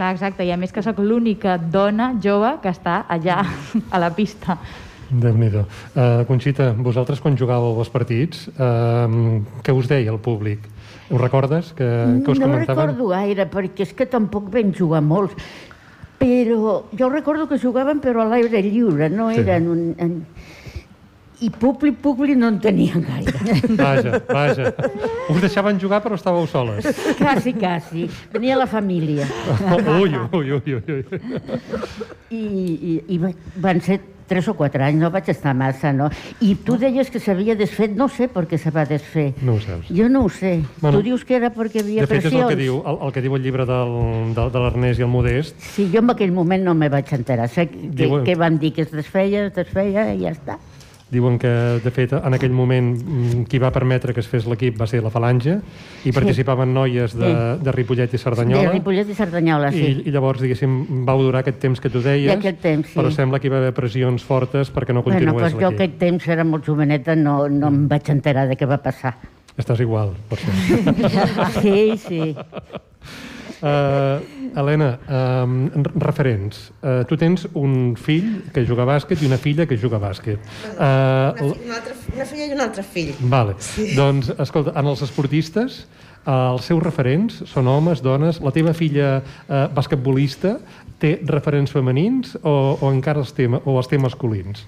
Clar, 0.00 0.14
exacte, 0.14 0.46
i 0.48 0.48
a 0.48 0.56
més 0.56 0.70
que 0.72 0.80
sóc 0.80 0.96
l'única 1.04 1.58
dona 1.60 2.14
jove 2.24 2.54
que 2.62 2.70
està 2.72 3.02
allà, 3.12 3.42
a 3.92 3.98
la 4.00 4.08
pista. 4.16 4.56
déu 5.10 5.34
nhi 5.36 5.50
uh, 5.52 5.66
Conxita, 6.24 6.70
vosaltres 6.72 7.20
quan 7.20 7.36
jugàveu 7.36 7.82
els 7.82 7.90
partits, 7.92 8.46
uh, 8.54 9.42
què 9.60 9.74
us 9.76 9.90
deia 9.90 10.14
el 10.14 10.16
públic? 10.24 10.64
Ho 11.10 11.18
recordes? 11.20 11.74
Que, 11.76 11.84
que 12.24 12.32
us 12.32 12.40
no 12.40 12.48
comentaven? 12.48 12.94
recordo 12.94 13.10
gaire, 13.10 13.44
perquè 13.52 13.84
és 13.84 13.92
que 13.92 14.06
tampoc 14.08 14.48
vam 14.54 14.72
jugar 14.72 15.02
molts. 15.04 15.36
Però 16.16 16.78
jo 16.96 17.12
recordo 17.12 17.44
que 17.50 17.60
jugaven 17.60 18.00
però 18.00 18.24
a 18.24 18.30
l'aire 18.30 18.62
lliure, 18.64 19.10
no 19.12 19.28
Sí. 19.34 19.44
eren 19.44 19.68
un... 19.68 19.84
En... 19.98 20.16
I 21.40 21.48
públic, 21.48 21.96
públic 22.04 22.36
no 22.36 22.48
en 22.52 22.58
tenien 22.60 23.00
gaire. 23.00 23.32
Vaja, 23.78 24.18
vaja. 24.28 24.74
Us 25.32 25.40
deixaven 25.40 25.78
jugar 25.80 26.02
però 26.04 26.18
estàveu 26.18 26.44
soles. 26.46 26.84
quasi, 27.16 27.54
quasi. 27.56 28.04
Venia 28.32 28.58
la 28.60 28.66
família. 28.68 29.24
Ui, 30.00 30.12
ui, 30.36 30.52
ui, 30.52 30.74
ui. 30.76 31.04
I, 32.30 32.40
i, 32.40 32.94
i 33.14 33.18
va- 33.18 33.32
van 33.56 33.80
ser 33.80 34.00
tres 34.30 34.46
o 34.46 34.54
quatre 34.54 34.84
anys, 34.86 35.00
no 35.02 35.08
vaig 35.10 35.26
estar 35.32 35.50
massa, 35.58 35.90
no? 35.96 36.06
I 36.46 36.52
tu 36.62 36.76
deies 36.78 37.08
que 37.10 37.18
s'havia 37.18 37.56
desfet, 37.58 37.96
no 37.98 38.06
sé 38.12 38.28
per 38.30 38.44
què 38.46 38.60
se 38.62 38.70
va 38.70 38.84
desfer. 38.86 39.32
No 39.42 39.56
ho 39.56 39.62
saps. 39.64 39.88
Jo 39.90 40.06
no 40.12 40.22
ho 40.22 40.28
sé. 40.30 40.60
Bueno, 40.78 40.98
tu 41.00 41.02
dius 41.08 41.24
que 41.26 41.34
era 41.40 41.50
perquè 41.50 41.80
havia 41.82 42.04
De 42.04 42.06
fet, 42.06 42.20
és 42.20 42.28
el 42.28 42.36
pressions. 42.36 42.52
que 42.52 42.60
diu 42.60 42.78
el, 42.84 43.00
el, 43.08 43.12
que 43.16 43.24
diu 43.24 43.34
el 43.34 43.42
llibre 43.42 43.66
del, 43.66 43.96
de, 44.36 44.44
de 44.54 44.62
l'Ernest 44.62 45.00
i 45.02 45.06
el 45.08 45.10
Modest. 45.10 45.58
Sí, 45.72 45.88
jo 45.90 46.04
en 46.04 46.12
aquell 46.14 46.30
moment 46.36 46.62
no 46.68 46.76
me 46.78 46.88
vaig 46.92 47.10
enterar. 47.16 47.48
Sé 47.50 47.66
que, 47.72 47.88
Diuen- 48.04 48.22
que 48.28 48.36
van 48.38 48.60
dir 48.62 48.70
que 48.76 48.82
es 48.86 48.92
desfeia, 48.94 49.48
es 49.48 49.56
desfeia 49.56 50.12
i 50.14 50.20
ja 50.22 50.36
està. 50.36 50.60
Diuen 51.10 51.40
que, 51.42 51.50
de 51.82 51.90
fet, 51.90 52.12
en 52.14 52.34
aquell 52.36 52.52
moment 52.54 52.92
mm, 52.94 53.44
qui 53.50 53.58
va 53.58 53.72
permetre 53.74 54.12
que 54.14 54.20
es 54.22 54.28
fes 54.30 54.44
l'equip 54.46 54.76
va 54.78 54.86
ser 54.86 55.00
la 55.02 55.10
Falange 55.10 55.56
i 56.06 56.12
participaven 56.14 56.70
noies 56.74 57.16
de, 57.18 57.26
Sí. 57.30 57.64
de 57.66 57.72
Ripollet 57.74 58.12
i 58.14 58.16
De 58.16 58.22
Cerdanyola. 58.22 58.70
Ripollet 58.70 59.10
i 59.10 59.16
Cerdanyola, 59.18 59.72
sí. 59.74 59.82
I, 59.82 60.04
I 60.06 60.12
llavors, 60.14 60.40
diguéssim, 60.40 61.04
vau 61.08 61.18
durar 61.24 61.42
aquest 61.42 61.58
temps 61.58 61.80
que 61.82 61.90
tu 61.90 61.98
deies, 62.04 62.30
temps, 62.62 62.86
sí. 62.92 62.94
però 62.94 63.10
sembla 63.10 63.40
que 63.42 63.50
hi 63.50 63.50
va 63.50 63.58
haver 63.58 63.74
pressions 63.74 64.22
fortes 64.22 64.70
perquè 64.70 64.94
no 64.94 65.02
Bueno, 65.02 65.18
continués 65.18 65.50
doncs 65.50 65.58
jo 65.58 65.66
l'equip. 65.70 65.80
aquest 65.80 65.98
temps 65.98 66.28
era 66.28 66.44
molt 66.44 66.64
joveneta, 66.66 67.16
no, 67.18 67.48
no 67.48 67.68
em 67.74 67.88
vaig 67.90 68.08
enterar 68.14 68.46
de 68.46 68.56
què 68.56 68.68
va 68.70 68.78
passar. 68.78 69.16
Estàs 69.58 69.80
igual, 69.82 70.14
per. 70.30 70.38
Sí, 71.60 71.98
sí. 71.98 72.36
Uh, 73.60 74.20
Helena, 74.56 74.98
um, 75.06 75.68
referents. 76.02 76.70
Uh, 76.82 77.02
tu 77.06 77.16
tens 77.20 77.46
un 77.54 77.94
fill 77.98 78.42
que 78.54 78.64
juga 78.66 78.82
a 78.82 78.88
bàsquet 78.88 79.22
i 79.22 79.28
una 79.28 79.38
filla 79.38 79.66
que 79.66 79.76
juga 79.78 79.98
a 79.98 80.02
bàsquet. 80.08 80.38
Uh, 80.74 80.80
Una, 80.80 81.34
fi- 81.36 81.64
una, 81.66 81.76
altra, 81.76 81.94
una 82.16 82.24
filla 82.26 82.46
i 82.46 82.52
un 82.56 82.60
altre 82.64 82.82
fill. 82.82 83.12
Vale. 83.30 83.54
Sí. 83.62 83.90
Doncs, 83.96 84.32
escolta, 84.38 84.74
en 84.78 84.86
els 84.90 85.02
esportistes, 85.06 85.86
eh, 86.24 86.30
els 86.34 86.64
seus 86.66 86.82
referents 86.82 87.42
són 87.50 87.68
homes, 87.70 88.02
dones. 88.02 88.40
La 88.44 88.50
teva 88.54 88.72
filla 88.76 89.20
eh, 89.20 89.66
basquetbolista 89.74 90.56
té 91.00 91.14
referents 91.24 91.72
femenins 91.72 92.34
o, 92.42 92.76
o 92.80 92.90
encara 92.92 93.22
els 93.22 93.32
té, 93.32 93.46
o 93.48 93.76
els 93.78 93.88
té 93.88 93.98
masculins? 93.98 94.64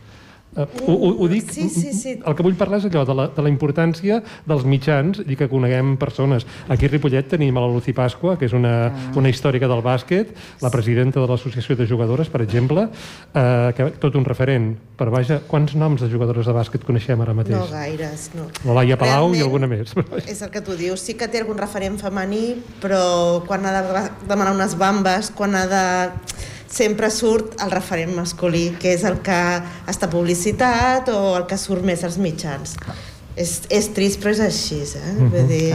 Uh, 0.54 0.66
ho, 0.86 0.92
ho, 0.92 1.10
ho 1.24 1.28
dic, 1.32 1.46
Sí, 1.50 1.68
sí, 1.70 1.94
sí. 1.96 2.10
el 2.20 2.34
que 2.36 2.42
vull 2.44 2.52
parlar 2.60 2.76
és 2.82 2.84
allò 2.84 3.06
de 3.08 3.14
la, 3.16 3.24
de 3.32 3.40
la 3.40 3.48
importància 3.48 4.18
dels 4.44 4.66
mitjans 4.68 5.22
i 5.24 5.36
que 5.36 5.48
coneguem 5.48 5.94
persones. 5.96 6.44
Aquí 6.68 6.84
a 6.84 6.90
Ripollet 6.92 7.30
tenim 7.30 7.56
la 7.56 7.64
Lucy 7.72 7.94
Pasqua, 7.96 8.36
que 8.38 8.44
és 8.44 8.52
una, 8.52 8.72
Ah. 8.92 9.12
una 9.16 9.30
històrica 9.30 9.68
del 9.68 9.80
bàsquet, 9.80 10.34
la 10.60 10.68
presidenta 10.70 11.20
de 11.20 11.26
l'Associació 11.26 11.76
de 11.76 11.86
Jugadores, 11.86 12.28
per 12.28 12.42
exemple, 12.42 12.88
eh, 13.34 13.72
que 13.76 13.90
tot 13.98 14.14
un 14.16 14.24
referent. 14.28 14.76
Però 14.98 15.10
vaja, 15.10 15.40
quants 15.48 15.74
noms 15.74 16.02
de 16.04 16.10
jugadores 16.12 16.44
de 16.46 16.52
bàsquet 16.52 16.84
coneixem 16.84 17.20
ara 17.24 17.32
mateix? 17.32 17.56
No 17.56 17.66
gaires, 17.72 18.30
no. 18.36 18.48
La 18.68 18.74
Laia 18.82 18.98
Palau 18.98 19.32
i 19.32 19.40
Realment, 19.40 19.42
alguna 19.42 19.66
més. 19.66 19.94
És 20.28 20.42
el 20.42 20.50
que 20.50 20.60
tu 20.60 20.76
dius, 20.76 21.00
sí 21.00 21.14
que 21.14 21.28
té 21.28 21.40
algun 21.40 21.56
referent 21.58 21.96
femení, 21.98 22.56
però 22.82 23.42
quan 23.46 23.64
ha 23.64 23.72
de 23.80 24.04
demanar 24.28 24.52
unes 24.54 24.76
bambes, 24.76 25.30
quan 25.34 25.54
ha 25.56 25.66
de... 25.66 25.84
sempre 26.72 27.10
surt 27.12 27.58
el 27.62 27.70
referent 27.70 28.14
masculí, 28.16 28.70
que 28.80 28.94
és 28.96 29.04
el 29.04 29.20
que 29.24 29.38
està 29.92 30.08
publicitat 30.12 31.10
o 31.12 31.36
el 31.36 31.46
que 31.50 31.58
surt 31.60 31.84
més 31.84 32.04
als 32.08 32.18
mitjans. 32.22 32.74
És, 33.36 33.62
és 33.72 33.88
trist, 33.96 34.20
però 34.22 34.32
és 34.34 34.42
així, 34.44 34.82
eh? 34.96 35.12
Mhm, 35.12 35.30
Vull 35.36 35.48
dir... 35.52 35.70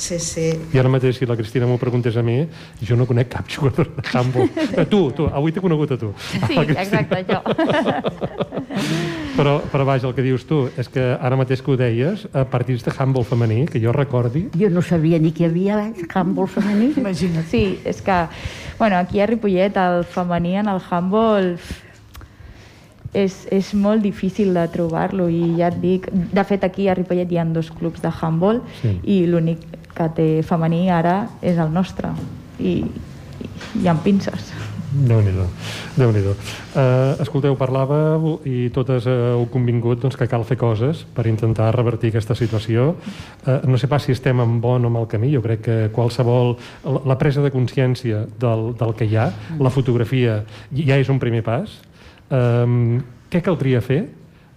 Sí, 0.00 0.16
sí. 0.18 0.46
I 0.72 0.78
ara 0.80 0.88
mateix, 0.88 1.18
si 1.20 1.26
la 1.28 1.34
Cristina 1.36 1.66
m'ho 1.68 1.76
preguntés 1.76 2.16
a 2.16 2.22
mi, 2.24 2.38
jo 2.80 2.96
no 2.96 3.04
conec 3.04 3.28
cap 3.34 3.48
jugador 3.52 3.90
de 3.98 4.02
handball. 4.16 4.48
Eh, 4.80 4.86
tu, 4.88 5.10
tu, 5.12 5.26
avui 5.28 5.52
t'he 5.52 5.60
conegut 5.60 5.92
a 5.92 5.98
tu. 6.00 6.08
Sí, 6.30 6.56
A 6.56 6.64
Cristina. 6.64 6.80
exacte, 6.80 7.24
jo. 7.28 7.40
Però, 9.36 9.60
però 9.72 9.84
vaja, 9.86 10.08
el 10.08 10.14
que 10.16 10.22
dius 10.24 10.42
tu 10.44 10.62
és 10.78 10.88
que 10.92 11.00
ara 11.16 11.36
mateix 11.38 11.60
que 11.64 11.70
ho 11.72 11.76
deies, 11.78 12.26
a 12.36 12.42
partits 12.50 12.82
de 12.84 12.92
handball 12.92 13.24
femení, 13.24 13.62
que 13.70 13.80
jo 13.80 13.92
recordi, 13.94 14.46
Jo 14.58 14.68
no 14.72 14.82
sabia 14.82 15.18
ni 15.22 15.30
que 15.32 15.44
hi 15.44 15.48
havia 15.48 15.78
handball 16.14 16.48
femení. 16.50 16.90
Imagina't. 17.00 17.46
Sí, 17.48 17.78
és 17.84 18.02
que, 18.04 18.18
bueno, 18.78 18.96
aquí 18.98 19.20
a 19.20 19.26
Ripollet 19.30 19.76
el 19.80 20.04
femení 20.04 20.56
en 20.60 20.68
el 20.68 20.80
handball 20.90 21.54
és, 23.14 23.40
és 23.50 23.72
molt 23.74 24.02
difícil 24.04 24.52
de 24.54 24.66
trobar-lo 24.70 25.28
i 25.32 25.54
ja 25.58 25.70
et 25.72 25.80
dic, 25.82 26.10
de 26.12 26.44
fet 26.46 26.62
aquí 26.66 26.86
a 26.88 26.94
Ripollet 26.98 27.32
hi 27.32 27.40
ha 27.40 27.44
dos 27.48 27.70
clubs 27.74 28.02
de 28.04 28.12
handball 28.20 28.60
Sí. 28.82 28.92
i 29.02 29.22
l'únic 29.26 29.64
que 29.96 30.08
té 30.16 30.28
femení 30.46 30.88
ara 30.90 31.22
és 31.42 31.58
el 31.58 31.72
nostre 31.72 32.12
i, 32.58 32.80
i 32.82 33.50
hi 33.80 33.88
ha 33.88 33.96
pinces. 34.04 34.52
Déu 34.90 35.20
nhi 35.22 35.30
déu 35.94 36.32
uh, 36.34 37.20
Escolteu, 37.22 37.54
parlàveu 37.54 38.40
i 38.48 38.72
totes 38.74 39.06
uh, 39.06 39.36
heu 39.36 39.44
convingut 39.52 40.00
doncs, 40.02 40.16
que 40.18 40.26
cal 40.26 40.42
fer 40.48 40.56
coses 40.58 41.04
per 41.14 41.28
intentar 41.30 41.68
revertir 41.76 42.10
aquesta 42.10 42.34
situació. 42.34 42.96
Uh, 43.44 43.60
no 43.70 43.78
sé 43.78 43.86
pas 43.86 44.02
si 44.02 44.10
estem 44.16 44.42
en 44.42 44.58
bon 44.60 44.84
o 44.84 44.90
mal 44.90 45.06
camí, 45.06 45.30
jo 45.30 45.44
crec 45.46 45.62
que 45.68 45.78
qualsevol... 45.94 46.56
La 47.06 47.16
presa 47.20 47.42
de 47.44 47.52
consciència 47.54 48.24
del, 48.40 48.72
del 48.80 48.96
que 48.98 49.06
hi 49.06 49.14
ha, 49.14 49.28
la 49.62 49.70
fotografia, 49.70 50.40
ja 50.74 50.98
és 50.98 51.10
un 51.12 51.22
primer 51.22 51.44
pas. 51.46 51.78
Um, 52.30 52.98
què 53.30 53.44
caldria 53.46 53.78
fer 53.82 54.08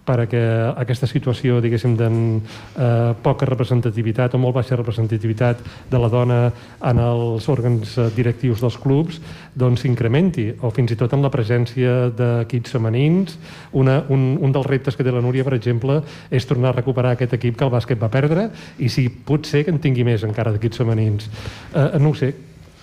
perquè 0.04 0.42
aquesta 0.76 1.08
situació, 1.08 1.60
diguéssim, 1.64 1.96
de 1.96 2.08
eh, 2.10 3.14
poca 3.24 3.48
representativitat 3.48 4.34
o 4.34 4.40
molt 4.40 4.58
baixa 4.58 4.76
representativitat 4.76 5.62
de 5.90 6.00
la 6.00 6.10
dona 6.12 6.38
en 6.84 7.00
els 7.00 7.48
òrgans 7.48 7.96
eh, 7.98 8.08
directius 8.16 8.62
dels 8.64 8.78
clubs 8.80 9.20
doncs 9.54 9.84
s'incrementi, 9.84 10.48
o 10.60 10.70
fins 10.74 10.92
i 10.92 10.98
tot 10.98 11.14
en 11.14 11.22
la 11.24 11.30
presència 11.32 12.10
d'equips 12.14 12.74
femenins. 12.74 13.38
Una, 13.72 14.00
un, 14.12 14.34
un 14.40 14.54
dels 14.54 14.66
reptes 14.66 14.96
que 14.96 15.06
té 15.06 15.14
la 15.14 15.22
Núria, 15.24 15.46
per 15.46 15.56
exemple, 15.56 16.00
és 16.30 16.48
tornar 16.48 16.72
a 16.72 16.78
recuperar 16.78 17.14
aquest 17.14 17.36
equip 17.38 17.58
que 17.58 17.66
el 17.66 17.72
bàsquet 17.72 18.00
va 18.00 18.12
perdre 18.12 18.48
i 18.82 18.90
si 18.92 19.06
pot 19.08 19.46
ser 19.46 19.64
que 19.64 19.72
en 19.74 19.80
tingui 19.82 20.04
més 20.06 20.26
encara 20.26 20.52
d'equips 20.54 20.82
femenins. 20.82 21.30
Eh, 21.72 21.94
no 22.02 22.12
ho 22.12 22.18
sé, 22.18 22.34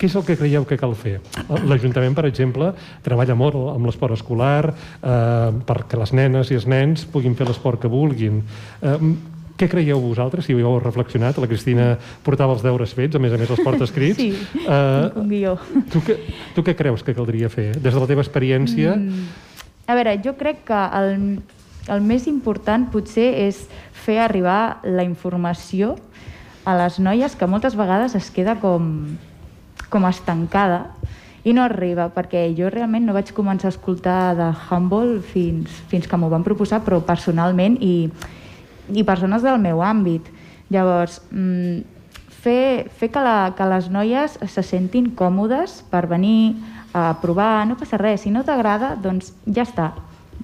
què 0.01 0.09
és 0.09 0.15
el 0.17 0.23
que 0.25 0.33
creieu 0.33 0.63
que 0.65 0.79
cal 0.81 0.95
fer? 0.97 1.19
L'Ajuntament, 1.69 2.15
per 2.17 2.25
exemple, 2.25 2.71
treballa 3.05 3.35
molt 3.37 3.59
amb 3.75 3.85
l'esport 3.85 4.15
escolar 4.15 4.71
eh, 4.71 5.51
perquè 5.67 5.99
les 6.01 6.15
nenes 6.17 6.49
i 6.49 6.57
els 6.57 6.65
nens 6.65 7.05
puguin 7.05 7.37
fer 7.37 7.45
l'esport 7.45 7.83
que 7.83 7.91
vulguin. 7.91 8.41
Eh, 8.81 8.97
què 9.61 9.67
creieu 9.69 10.01
vosaltres, 10.01 10.47
si 10.47 10.57
ho 10.57 10.59
heu 10.63 10.79
reflexionat? 10.81 11.37
La 11.37 11.45
Cristina 11.45 11.91
portava 12.25 12.55
els 12.57 12.65
deures 12.65 12.97
fets, 12.97 13.13
a 13.13 13.21
més 13.21 13.35
a 13.35 13.37
més 13.37 13.53
els 13.53 13.61
porta 13.61 13.85
escrits. 13.85 14.17
Sí, 14.21 14.33
uh, 14.65 15.13
un 15.21 15.29
guió. 15.29 15.53
Tu, 15.93 16.01
què, 16.07 16.17
tu 16.55 16.65
què 16.65 16.73
creus 16.77 17.05
que 17.05 17.13
caldria 17.13 17.49
fer? 17.53 17.69
Des 17.77 17.93
de 17.93 18.01
la 18.01 18.09
teva 18.09 18.25
experiència... 18.25 18.97
Mm. 18.97 19.29
A 19.91 19.97
veure, 19.97 20.15
jo 20.23 20.33
crec 20.39 20.63
que 20.65 20.81
el, 20.97 21.11
el 21.93 22.05
més 22.05 22.25
important 22.29 22.87
potser 22.93 23.27
és 23.43 23.65
fer 24.05 24.17
arribar 24.23 24.79
la 24.85 25.05
informació 25.05 25.95
a 26.65 26.77
les 26.77 26.97
noies 27.01 27.35
que 27.37 27.49
moltes 27.49 27.77
vegades 27.77 28.15
es 28.17 28.29
queda 28.33 28.55
com, 28.61 28.87
com 29.91 30.07
estancada 30.09 30.87
i 31.43 31.53
no 31.57 31.63
arriba, 31.65 32.07
perquè 32.13 32.45
jo 32.57 32.69
realment 32.69 33.07
no 33.07 33.15
vaig 33.15 33.31
començar 33.33 33.71
a 33.71 33.73
escoltar 33.73 34.35
de 34.37 34.51
Humble 34.69 35.21
fins, 35.25 35.73
fins 35.89 36.07
que 36.07 36.17
m'ho 36.17 36.29
van 36.29 36.45
proposar, 36.45 36.83
però 36.85 37.01
personalment 37.05 37.79
i, 37.81 38.11
i 38.93 39.05
persones 39.07 39.41
del 39.45 39.57
meu 39.61 39.81
àmbit. 39.81 40.29
Llavors, 40.71 41.19
mmm, 41.33 41.81
fer, 42.43 42.91
fer 42.97 43.09
que, 43.13 43.25
la, 43.25 43.53
que 43.57 43.67
les 43.73 43.89
noies 43.89 44.37
se 44.53 44.63
sentin 44.65 45.11
còmodes 45.17 45.81
per 45.89 46.05
venir 46.11 46.55
a 46.93 47.11
provar, 47.21 47.65
no 47.67 47.77
passa 47.79 47.99
res, 48.01 48.25
si 48.25 48.31
no 48.33 48.45
t'agrada, 48.45 48.95
doncs 49.01 49.33
ja 49.45 49.65
està. 49.65 49.91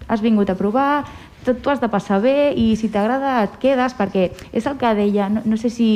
Has 0.08 0.22
vingut 0.24 0.50
a 0.50 0.58
provar, 0.58 1.06
tu 1.46 1.70
has 1.70 1.82
de 1.82 1.90
passar 1.92 2.20
bé 2.24 2.54
i 2.58 2.72
si 2.76 2.90
t'agrada 2.92 3.42
et 3.46 3.58
quedes, 3.62 3.96
perquè 3.98 4.30
és 4.52 4.66
el 4.66 4.78
que 4.82 4.94
deia, 4.98 5.30
no, 5.30 5.44
no 5.46 5.58
sé 5.60 5.70
si 5.74 5.90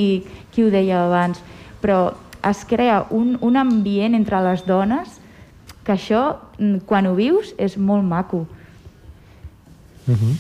qui 0.54 0.66
ho 0.66 0.72
deia 0.72 1.06
abans, 1.08 1.42
però 1.82 2.12
es 2.50 2.66
crea 2.66 3.06
un, 3.10 3.38
un 3.42 3.58
ambient 3.58 4.16
entre 4.16 4.42
les 4.42 4.66
dones 4.66 5.20
que 5.84 5.94
això, 5.94 6.38
mm, 6.58 6.86
quan 6.86 7.08
ho 7.08 7.16
vius, 7.16 7.54
és 7.58 7.78
molt 7.78 8.04
maco. 8.04 8.46
Uh 10.08 10.16
-huh. 10.16 10.36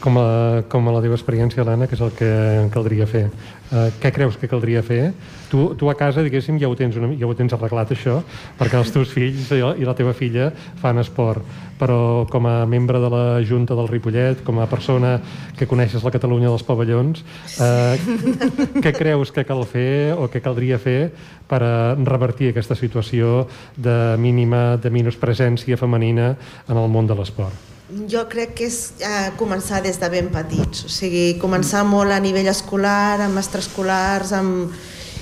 com, 0.00 0.18
a, 0.18 0.62
com 0.68 0.88
a 0.88 0.92
la 0.92 1.00
teva 1.00 1.14
experiència, 1.14 1.62
Helena, 1.62 1.86
que 1.86 1.94
és 1.94 2.00
el 2.00 2.12
que 2.12 2.68
caldria 2.72 3.06
fer? 3.06 3.30
Uh, 3.66 3.88
què 3.98 4.12
creus 4.14 4.36
que 4.38 4.46
caldria 4.46 4.78
fer? 4.86 5.10
Tu, 5.50 5.58
tu 5.74 5.88
a 5.90 5.94
casa, 5.98 6.22
diguéssim, 6.22 6.58
ja 6.62 6.68
ho, 6.70 6.76
tens 6.78 6.94
una, 7.00 7.08
ja 7.18 7.26
ho 7.26 7.34
tens 7.34 7.54
arreglat, 7.56 7.90
això, 7.96 8.20
perquè 8.58 8.78
els 8.78 8.92
teus 8.94 9.10
fills 9.10 9.50
i 9.50 9.86
la 9.86 9.94
teva 9.98 10.14
filla 10.14 10.52
fan 10.78 11.02
esport, 11.02 11.42
però 11.80 12.28
com 12.30 12.46
a 12.46 12.60
membre 12.70 13.00
de 13.02 13.10
la 13.10 13.24
Junta 13.42 13.74
del 13.74 13.90
Ripollet, 13.90 14.44
com 14.46 14.62
a 14.62 14.68
persona 14.70 15.16
que 15.58 15.66
coneixes 15.66 16.06
la 16.06 16.14
Catalunya 16.14 16.50
dels 16.52 16.66
pavellons, 16.66 17.22
uh, 17.58 18.80
què 18.84 18.94
creus 18.94 19.34
que 19.34 19.46
cal 19.48 19.66
fer 19.66 20.14
o 20.14 20.30
què 20.30 20.42
caldria 20.44 20.78
fer 20.78 21.10
per 21.50 21.62
a 21.66 21.76
revertir 21.98 22.54
aquesta 22.54 22.78
situació 22.78 23.48
de 23.76 24.14
mínima, 24.18 24.76
de 24.78 24.94
presència 25.18 25.76
femenina 25.76 26.36
en 26.68 26.76
el 26.76 26.86
món 26.86 27.06
de 27.10 27.18
l'esport? 27.18 27.75
Jo 27.86 28.24
crec 28.26 28.56
que 28.58 28.66
és 28.66 28.76
eh, 28.98 29.28
començar 29.38 29.78
des 29.84 30.00
de 30.02 30.08
ben 30.10 30.26
petits, 30.34 30.88
o 30.88 30.90
sigui, 30.90 31.36
començar 31.38 31.84
molt 31.86 32.10
a 32.10 32.18
nivell 32.18 32.50
escolar, 32.50 33.20
amb 33.22 33.38
extraescolars, 33.38 34.32
amb... 34.34 34.74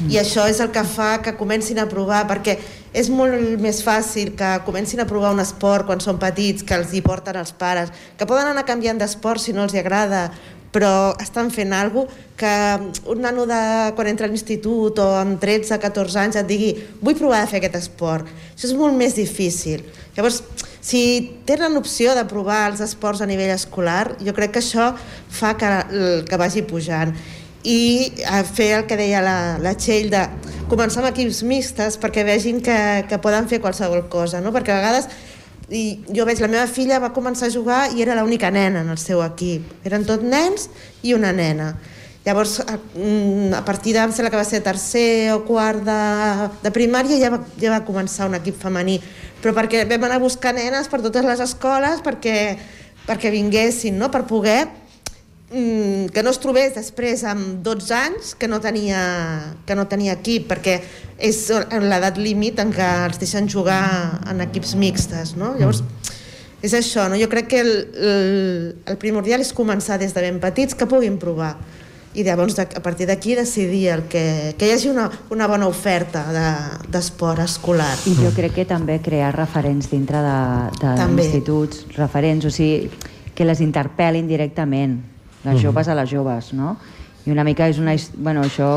i 0.08 0.16
això 0.16 0.46
és 0.48 0.62
el 0.64 0.72
que 0.72 0.82
fa 0.88 1.18
que 1.22 1.36
comencin 1.36 1.78
a 1.78 1.84
provar, 1.86 2.22
perquè 2.26 2.56
és 2.96 3.10
molt 3.12 3.60
més 3.60 3.82
fàcil 3.84 4.32
que 4.38 4.54
comencin 4.64 5.04
a 5.04 5.06
provar 5.06 5.34
un 5.36 5.44
esport 5.44 5.84
quan 5.90 6.00
són 6.00 6.16
petits, 6.18 6.64
que 6.64 6.74
els 6.78 6.96
hi 6.96 7.04
porten 7.04 7.36
els 7.36 7.52
pares, 7.52 7.92
que 8.16 8.26
poden 8.26 8.48
anar 8.54 8.64
canviant 8.64 8.98
d'esport 8.98 9.44
si 9.44 9.52
no 9.52 9.68
els 9.68 9.76
hi 9.76 9.84
agrada, 9.84 10.30
però 10.74 11.14
estan 11.22 11.52
fent 11.54 11.76
alguna 11.76 12.10
que 12.34 12.54
un 13.12 13.20
nano 13.22 13.44
de, 13.46 13.62
quan 13.94 14.08
entra 14.10 14.26
a 14.26 14.32
l'institut 14.32 14.98
o 14.98 15.10
amb 15.20 15.36
13-14 15.42 16.22
anys 16.24 16.40
et 16.40 16.48
digui 16.48 16.72
vull 17.04 17.14
provar 17.14 17.44
de 17.44 17.52
fer 17.52 17.60
aquest 17.60 17.76
esport. 17.84 18.26
Això 18.54 18.72
és 18.72 18.74
molt 18.74 18.96
més 18.98 19.14
difícil. 19.14 19.84
Llavors, 20.16 20.40
si 20.84 21.02
tenen 21.48 21.72
l'opció 21.72 22.12
de 22.12 22.26
provar 22.28 22.66
els 22.68 22.82
esports 22.84 23.22
a 23.24 23.28
nivell 23.28 23.54
escolar, 23.54 24.18
jo 24.20 24.34
crec 24.36 24.52
que 24.52 24.60
això 24.60 24.90
fa 25.32 25.54
que, 25.56 25.70
que 26.28 26.40
vagi 26.40 26.64
pujant 26.68 27.14
i 27.64 28.12
a 28.28 28.42
fer 28.44 28.74
el 28.78 28.84
que 28.84 28.98
deia 29.00 29.22
la, 29.24 29.56
la 29.64 29.72
Txell 29.80 30.10
de 30.12 30.20
començar 30.68 31.00
amb 31.00 31.08
equips 31.14 31.40
mixtes 31.48 31.96
perquè 32.00 32.26
vegin 32.28 32.60
que, 32.64 32.76
que 33.08 33.20
poden 33.24 33.48
fer 33.48 33.62
qualsevol 33.64 34.04
cosa, 34.12 34.42
no? 34.44 34.52
perquè 34.52 34.74
a 34.74 34.82
vegades 34.82 35.08
i 35.72 36.04
jo 36.12 36.26
veig, 36.28 36.42
la 36.44 36.52
meva 36.52 36.66
filla 36.68 37.00
va 37.00 37.14
començar 37.16 37.48
a 37.48 37.54
jugar 37.54 37.80
i 37.96 38.04
era 38.04 38.18
l'única 38.20 38.50
nena 38.52 38.82
en 38.84 38.90
el 38.92 39.00
seu 39.00 39.22
equip. 39.24 39.70
Eren 39.88 40.04
tot 40.04 40.20
nens 40.20 40.68
i 41.00 41.14
una 41.16 41.32
nena. 41.32 41.72
Llavors, 42.24 42.58
a, 42.60 42.76
mm, 42.76 43.52
a 43.56 43.64
partir 43.64 43.94
de, 43.96 44.04
que 44.30 44.36
va 44.36 44.44
ser 44.44 44.60
tercer 44.64 45.32
o 45.32 45.42
quart 45.44 45.80
de, 45.84 46.48
de 46.62 46.70
primària, 46.72 47.18
ja 47.20 47.30
va, 47.32 47.40
ja 47.60 47.72
va 47.72 47.84
començar 47.84 48.28
un 48.28 48.36
equip 48.36 48.60
femení 48.60 48.98
però 49.44 49.52
perquè 49.52 49.82
vam 49.84 50.06
anar 50.06 50.16
a 50.16 50.22
buscar 50.22 50.54
nenes 50.56 50.88
per 50.88 51.02
totes 51.04 51.26
les 51.26 51.42
escoles 51.44 52.00
perquè, 52.04 52.56
perquè 53.04 53.28
vinguessin, 53.34 53.98
no? 54.00 54.08
per 54.08 54.22
poder 54.24 54.62
mm, 55.52 56.08
que 56.14 56.24
no 56.24 56.32
es 56.32 56.40
trobés 56.40 56.72
després 56.78 57.26
amb 57.28 57.60
12 57.66 57.92
anys 57.98 58.32
que 58.40 58.48
no 58.48 58.62
tenia, 58.64 59.02
que 59.68 59.76
no 59.76 59.84
tenia 59.90 60.16
equip, 60.16 60.48
perquè 60.48 60.78
és 61.20 61.44
l'edat 61.52 62.16
límit 62.16 62.64
en 62.64 62.72
què 62.72 62.88
els 63.10 63.20
deixen 63.20 63.50
jugar 63.52 63.84
en 64.32 64.40
equips 64.46 64.72
mixtes. 64.80 65.36
No? 65.36 65.52
Llavors, 65.60 65.84
és 66.64 66.72
això, 66.72 67.10
no? 67.12 67.20
jo 67.20 67.28
crec 67.28 67.52
que 67.52 67.60
el, 67.60 67.74
el, 67.92 68.28
el 68.88 69.00
primordial 69.02 69.44
és 69.44 69.52
començar 69.52 70.00
des 70.00 70.16
de 70.16 70.24
ben 70.24 70.40
petits 70.40 70.72
que 70.72 70.88
puguin 70.88 71.20
provar 71.20 71.58
i 72.14 72.22
llavors 72.22 72.58
a 72.62 72.82
partir 72.82 73.08
d'aquí 73.10 73.34
decidir 73.34 73.88
el 73.90 74.04
que, 74.10 74.54
que 74.58 74.68
hi 74.68 74.74
hagi 74.74 74.90
una, 74.90 75.08
una 75.34 75.48
bona 75.50 75.66
oferta 75.66 76.24
d'esport 76.88 77.42
de, 77.42 77.46
escolar. 77.48 77.94
I 78.06 78.14
jo 78.20 78.30
crec 78.36 78.54
que 78.60 78.66
també 78.68 79.00
crear 79.02 79.32
referents 79.34 79.90
dintre 79.90 80.22
de, 80.22 80.38
de 80.80 80.94
instituts, 81.10 81.84
referents, 81.98 82.46
o 82.46 82.52
sigui, 82.54 82.90
que 83.34 83.46
les 83.46 83.60
interpel·lin 83.64 84.30
directament, 84.30 85.00
les 85.44 85.58
joves 85.60 85.90
a 85.90 85.96
les 85.98 86.10
joves, 86.10 86.52
no? 86.54 86.76
I 87.24 87.32
una 87.32 87.44
mica 87.44 87.66
és 87.72 87.78
una... 87.80 87.94
Bueno, 88.20 88.42
això 88.44 88.68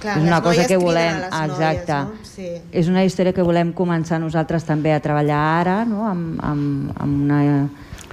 Clar, 0.00 0.16
és 0.18 0.26
una 0.26 0.40
cosa 0.42 0.66
que 0.66 0.76
volem... 0.76 1.22
Exacte. 1.22 1.94
Noies, 1.94 2.08
no? 2.10 2.26
sí. 2.26 2.48
És 2.74 2.90
una 2.90 3.04
història 3.06 3.32
que 3.32 3.44
volem 3.46 3.70
començar 3.72 4.18
nosaltres 4.18 4.66
també 4.66 4.90
a 4.92 4.98
treballar 5.00 5.38
ara, 5.60 5.76
no? 5.86 6.02
amb, 6.10 6.40
amb, 6.42 6.90
amb 6.98 7.22
una 7.22 7.40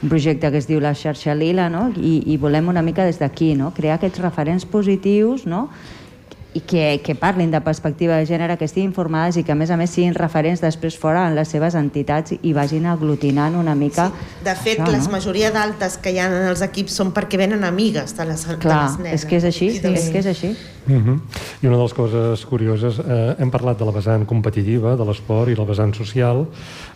un 0.02 0.10
projecte 0.10 0.52
que 0.52 0.60
es 0.60 0.68
diu 0.70 0.80
la 0.80 0.94
xarxa 0.96 1.36
Lila 1.36 1.70
no? 1.70 1.90
I, 1.96 2.20
i 2.32 2.38
volem 2.40 2.70
una 2.72 2.84
mica 2.86 3.06
des 3.08 3.20
d'aquí 3.20 3.54
no? 3.60 3.74
crear 3.76 3.98
aquests 3.98 4.22
referents 4.24 4.66
positius 4.66 5.46
no? 5.46 5.68
I 6.54 6.62
que, 6.66 7.02
que 7.06 7.14
parlin 7.14 7.52
de 7.52 7.62
perspectiva 7.62 8.18
de 8.18 8.26
gènere, 8.26 8.56
que 8.58 8.66
estiguin 8.66 8.90
informades 8.90 9.38
i 9.38 9.44
que 9.46 9.54
a 9.54 9.58
més 9.58 9.70
a 9.70 9.78
més 9.78 9.92
siguin 9.94 10.16
referents 10.18 10.64
després 10.64 10.98
fora 10.98 11.28
en 11.30 11.36
les 11.38 11.52
seves 11.52 11.76
entitats 11.78 12.34
i 12.42 12.54
vagin 12.58 12.88
aglutinant 12.90 13.58
una 13.60 13.76
mica... 13.78 14.08
Sí. 14.10 14.28
De 14.48 14.56
fet, 14.58 14.82
això, 14.82 14.98
no? 14.98 15.14
majoria 15.14 15.52
d'altes 15.54 16.00
que 16.02 16.14
hi 16.16 16.18
ha 16.18 16.26
en 16.26 16.50
els 16.50 16.64
equips 16.66 16.98
són 16.98 17.14
perquè 17.14 17.38
venen 17.38 17.68
amigues 17.68 18.16
de 18.18 18.26
les, 18.32 18.48
Clar, 18.50 18.58
de 18.60 18.74
les 18.74 18.98
nenes. 19.04 19.20
és 19.20 19.30
que 19.30 19.38
és 19.38 19.46
així, 19.46 19.70
sí, 19.78 19.94
és 19.94 20.10
que 20.10 20.24
és 20.24 20.32
així. 20.34 20.56
Mhm. 20.88 21.06
-huh. 21.06 21.20
I 21.62 21.68
una 21.68 21.78
de 21.78 21.84
les 21.84 21.94
coses 21.94 22.46
curioses, 22.46 23.00
eh, 23.00 23.36
hem 23.38 23.52
parlat 23.52 23.78
de 23.78 23.86
la 23.86 23.92
vessant 23.92 24.26
competitiva, 24.26 24.96
de 24.96 25.06
l'esport 25.06 25.52
i 25.52 25.56
la 25.56 25.66
vessant 25.66 25.94
social, 25.94 26.48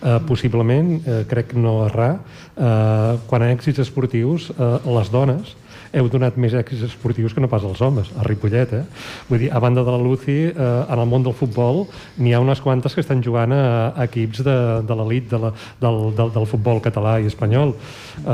eh, 0.01 0.19
possiblement, 0.25 1.01
eh, 1.05 1.25
crec 1.27 1.53
no 1.53 1.85
errar, 1.85 2.21
eh, 2.57 3.17
quan 3.27 3.41
a 3.43 3.53
èxits 3.53 3.79
esportius, 3.79 4.49
eh, 4.49 4.79
les 4.85 5.11
dones 5.11 5.55
heu 5.93 6.09
donat 6.09 6.37
més 6.41 6.55
èxits 6.57 6.87
esportius 6.87 7.35
que 7.35 7.41
no 7.43 7.49
pas 7.51 7.63
els 7.63 7.81
homes, 7.85 8.09
a 8.17 8.25
Ripollet, 8.25 8.73
eh? 8.73 8.83
Vull 9.29 9.43
dir, 9.45 9.49
a 9.53 9.61
banda 9.63 9.83
de 9.85 9.93
la 9.93 10.01
Luci, 10.01 10.37
eh, 10.49 10.53
en 10.57 10.99
el 10.99 11.09
món 11.09 11.25
del 11.25 11.35
futbol 11.37 11.83
n'hi 12.17 12.33
ha 12.33 12.41
unes 12.41 12.61
quantes 12.65 12.95
que 12.95 13.03
estan 13.05 13.21
jugant 13.23 13.53
a, 13.53 13.91
a 13.93 14.07
equips 14.09 14.41
de, 14.45 14.57
de 14.89 14.97
l'elit 14.99 15.29
de 15.29 15.41
la, 15.45 15.53
del, 15.81 15.99
del, 16.17 16.33
del 16.33 16.49
futbol 16.49 16.81
català 16.81 17.19
i 17.21 17.29
espanyol. 17.29 17.75
Eh, 18.23 18.33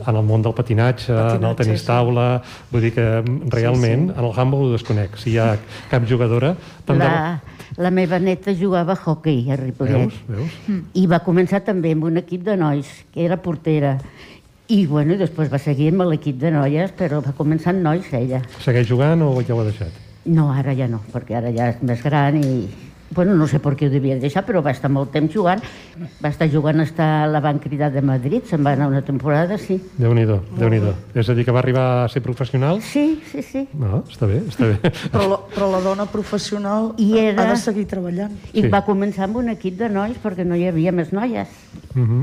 en 0.00 0.16
el 0.16 0.26
món 0.26 0.42
del 0.42 0.56
patinatge, 0.58 1.12
patinatge 1.14 1.38
en 1.38 1.48
el 1.52 1.56
tenis 1.62 1.86
taula... 1.86 2.28
Sí. 2.40 2.58
Vull 2.70 2.84
dir 2.84 2.90
que 2.94 3.06
realment 3.50 4.08
sí, 4.08 4.12
sí. 4.12 4.18
en 4.18 4.26
el 4.26 4.36
handball 4.36 4.68
ho 4.68 4.74
desconec. 4.74 5.16
Si 5.18 5.34
hi 5.34 5.38
ha 5.38 5.54
cap 5.90 6.04
jugadora... 6.08 6.54
Tant 6.86 7.00
la... 7.00 7.08
De... 7.14 7.56
La 7.80 7.92
meva 7.94 8.18
neta 8.18 8.50
jugava 8.50 8.96
a 8.96 8.98
hockey 8.98 9.44
a 9.50 9.56
Ripollet. 9.56 10.10
Veus? 10.10 10.16
Veus? 10.26 10.82
I 10.98 11.04
va 11.06 11.20
començar 11.22 11.60
també 11.64 11.92
amb 11.94 12.08
un 12.08 12.18
equip 12.18 12.42
de 12.44 12.56
nois, 12.58 12.88
que 13.14 13.22
era 13.24 13.38
portera. 13.40 13.92
I, 14.70 14.84
bueno, 14.86 15.16
després 15.18 15.48
va 15.50 15.58
seguir 15.58 15.88
amb 15.90 16.04
l'equip 16.06 16.36
de 16.38 16.52
noies, 16.54 16.92
però 16.94 17.18
va 17.24 17.34
començar 17.34 17.72
amb 17.72 17.82
nois, 17.82 18.06
ella. 18.14 18.38
Segueix 18.62 18.86
jugant 18.86 19.24
o 19.26 19.32
ja 19.42 19.56
ho 19.56 19.64
ha 19.64 19.66
deixat? 19.66 19.96
No, 20.30 20.50
ara 20.54 20.76
ja 20.78 20.86
no, 20.86 21.00
perquè 21.10 21.40
ara 21.40 21.50
ja 21.56 21.72
és 21.72 21.82
més 21.82 22.04
gran 22.04 22.38
i... 22.38 22.54
Bueno, 23.10 23.32
no 23.34 23.48
sé 23.50 23.58
per 23.58 23.72
què 23.74 23.88
ho 23.88 23.90
devia 23.90 24.14
deixar, 24.22 24.44
però 24.46 24.60
va 24.62 24.70
estar 24.70 24.86
molt 24.94 25.10
temps 25.10 25.32
jugant. 25.34 25.58
Va 26.22 26.30
estar 26.30 26.46
jugant 26.52 26.78
hasta 26.78 27.26
la 27.26 27.40
van 27.42 27.58
cridar 27.58 27.88
de 27.90 28.04
Madrid, 28.06 28.44
se'n 28.46 28.62
va 28.62 28.76
anar 28.76 28.86
una 28.92 29.00
temporada, 29.02 29.58
sí. 29.58 29.80
Déu 29.98 30.14
nhi 30.14 30.22
déu 30.28 30.92
És 31.18 31.26
a 31.26 31.34
dir, 31.34 31.42
que 31.48 31.50
va 31.50 31.58
arribar 31.58 31.86
a 32.04 32.08
ser 32.12 32.22
professional? 32.22 32.78
Sí, 32.86 33.18
sí, 33.32 33.42
sí. 33.42 33.64
No, 33.74 34.04
està 34.06 34.30
bé, 34.30 34.38
està 34.46 34.68
bé. 34.70 34.92
Però 35.10 35.26
la, 35.32 35.40
però 35.56 35.72
la 35.72 35.80
dona 35.82 36.06
professional 36.06 36.92
I 37.02 37.08
era... 37.24 37.48
ha 37.48 37.48
de 37.50 37.58
seguir 37.58 37.88
treballant. 37.90 38.38
I 38.52 38.62
sí. 38.62 38.70
va 38.70 38.84
començar 38.86 39.26
amb 39.26 39.42
un 39.42 39.50
equip 39.56 39.82
de 39.82 39.90
nois 39.90 40.14
perquè 40.22 40.46
no 40.46 40.54
hi 40.54 40.68
havia 40.70 40.94
més 40.94 41.10
noies. 41.10 41.50
Uh 41.96 42.06
-huh. 42.06 42.22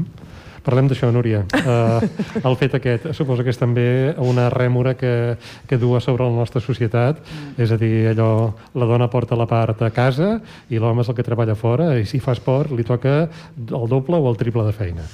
Parlem 0.67 0.89
d'això, 0.91 1.07
Núria. 1.15 1.45
Uh, 1.55 2.03
el 2.47 2.57
fet 2.59 2.75
aquest, 2.75 3.05
suposo 3.15 3.45
que 3.45 3.53
és 3.53 3.59
també 3.59 3.87
una 4.19 4.49
rèmora 4.51 4.97
que, 4.99 5.37
que 5.69 5.79
du 5.79 5.93
a 5.95 6.01
sobre 6.03 6.27
la 6.27 6.35
nostra 6.35 6.59
societat, 6.63 7.21
mm. 7.23 7.55
és 7.63 7.71
a 7.71 7.79
dir, 7.79 8.09
allò, 8.11 8.51
la 8.75 8.89
dona 8.89 9.07
porta 9.07 9.37
la 9.39 9.47
part 9.47 9.85
a 9.87 9.91
casa 9.95 10.33
i 10.67 10.81
l'home 10.83 11.05
és 11.05 11.11
el 11.13 11.15
que 11.15 11.23
treballa 11.23 11.55
fora, 11.55 11.93
i 11.95 12.03
si 12.03 12.19
fa 12.19 12.35
esport 12.35 12.75
li 12.75 12.83
toca 12.83 13.15
el 13.55 13.87
doble 13.87 14.19
o 14.19 14.27
el 14.27 14.39
triple 14.39 14.67
de 14.67 14.75
feina. 14.75 15.07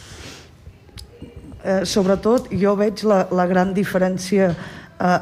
Eh, 1.64 1.84
sobretot, 1.86 2.50
jo 2.58 2.74
veig 2.76 3.06
la, 3.06 3.24
la 3.30 3.46
gran 3.48 3.78
diferència 3.78 4.50
a, 4.98 5.16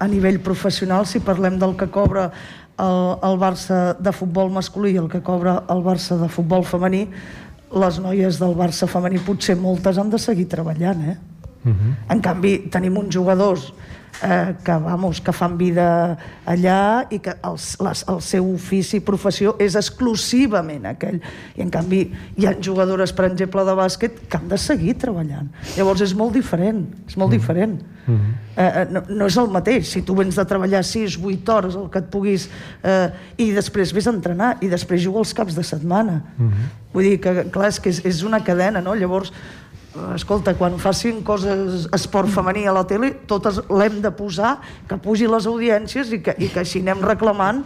a 0.00 0.06
nivell 0.08 0.40
professional, 0.40 1.04
si 1.06 1.20
parlem 1.20 1.60
del 1.60 1.76
que 1.76 1.90
cobra 1.92 2.30
el, 2.80 3.00
el 3.22 3.38
Barça 3.38 3.94
de 4.00 4.12
futbol 4.16 4.50
masculí 4.54 4.94
i 4.94 5.00
el 5.00 5.12
que 5.12 5.22
cobra 5.22 5.60
el 5.70 5.84
Barça 5.84 6.18
de 6.18 6.28
futbol 6.32 6.64
femení, 6.66 7.04
les 7.74 7.98
noies 8.00 8.38
del 8.40 8.54
Barça 8.58 8.88
femení 8.90 9.20
potser 9.24 9.56
moltes 9.58 9.98
han 9.98 10.10
de 10.10 10.18
seguir 10.18 10.46
treballant, 10.50 11.02
eh? 11.10 11.16
Uh 11.64 11.72
-huh. 11.72 11.94
En 12.12 12.20
canvi, 12.20 12.68
tenim 12.70 12.96
uns 12.98 13.14
jugadors 13.14 13.72
eh, 14.22 14.54
que, 14.64 14.72
vamos, 14.72 15.20
que 15.20 15.32
fan 15.32 15.56
vida 15.58 16.16
allà 16.46 17.06
i 17.10 17.18
que 17.22 17.34
el, 17.44 17.58
les, 17.86 18.04
el 18.10 18.20
seu 18.24 18.46
ofici 18.54 19.00
i 19.00 19.04
professió 19.04 19.54
és 19.62 19.76
exclusivament 19.78 20.86
aquell. 20.90 21.20
I 21.56 21.64
en 21.64 21.72
canvi 21.74 22.04
hi 22.36 22.46
ha 22.46 22.54
jugadores, 22.60 23.14
per 23.16 23.28
exemple, 23.30 23.64
de 23.66 23.74
bàsquet 23.78 24.22
que 24.28 24.40
han 24.40 24.48
de 24.50 24.60
seguir 24.60 24.96
treballant. 25.00 25.50
Llavors 25.78 26.04
és 26.04 26.14
molt 26.16 26.36
diferent, 26.36 26.84
és 27.08 27.16
molt 27.16 27.32
mm. 27.32 27.38
diferent. 27.38 27.82
Mm 28.04 28.14
-hmm. 28.14 28.32
eh, 28.56 28.86
no, 28.90 29.02
no 29.08 29.26
és 29.26 29.36
el 29.36 29.48
mateix. 29.48 29.88
Si 29.88 30.02
tu 30.02 30.14
vens 30.14 30.36
de 30.36 30.44
treballar 30.44 30.84
6, 30.84 31.18
8 31.18 31.52
hores, 31.52 31.74
el 31.74 31.90
que 31.90 31.98
et 31.98 32.10
puguis, 32.10 32.48
eh, 32.82 33.10
i 33.36 33.52
després 33.52 33.92
vés 33.92 34.06
a 34.06 34.10
entrenar, 34.10 34.56
i 34.60 34.68
després 34.68 35.02
jugar 35.02 35.20
els 35.20 35.34
caps 35.34 35.54
de 35.54 35.62
setmana. 35.62 36.22
Mm 36.36 36.48
-hmm. 36.48 36.84
Vull 36.92 37.02
dir 37.02 37.20
que, 37.20 37.50
clar, 37.50 37.68
és 37.68 37.80
que 37.80 37.90
és, 37.90 38.04
és 38.04 38.22
una 38.22 38.44
cadena, 38.44 38.80
no? 38.80 38.94
Llavors, 38.94 39.32
escolta, 40.14 40.54
quan 40.58 40.76
facin 40.82 41.20
coses 41.26 41.86
esport 41.94 42.30
femení 42.32 42.64
a 42.66 42.72
la 42.74 42.82
tele, 42.88 43.12
totes 43.30 43.60
l'hem 43.70 44.00
de 44.02 44.10
posar, 44.14 44.56
que 44.88 44.98
pugi 45.00 45.28
les 45.30 45.46
audiències 45.46 46.10
i 46.16 46.20
que, 46.24 46.34
i 46.42 46.48
que 46.50 46.62
així 46.64 46.82
anem 46.82 47.04
reclamant. 47.04 47.62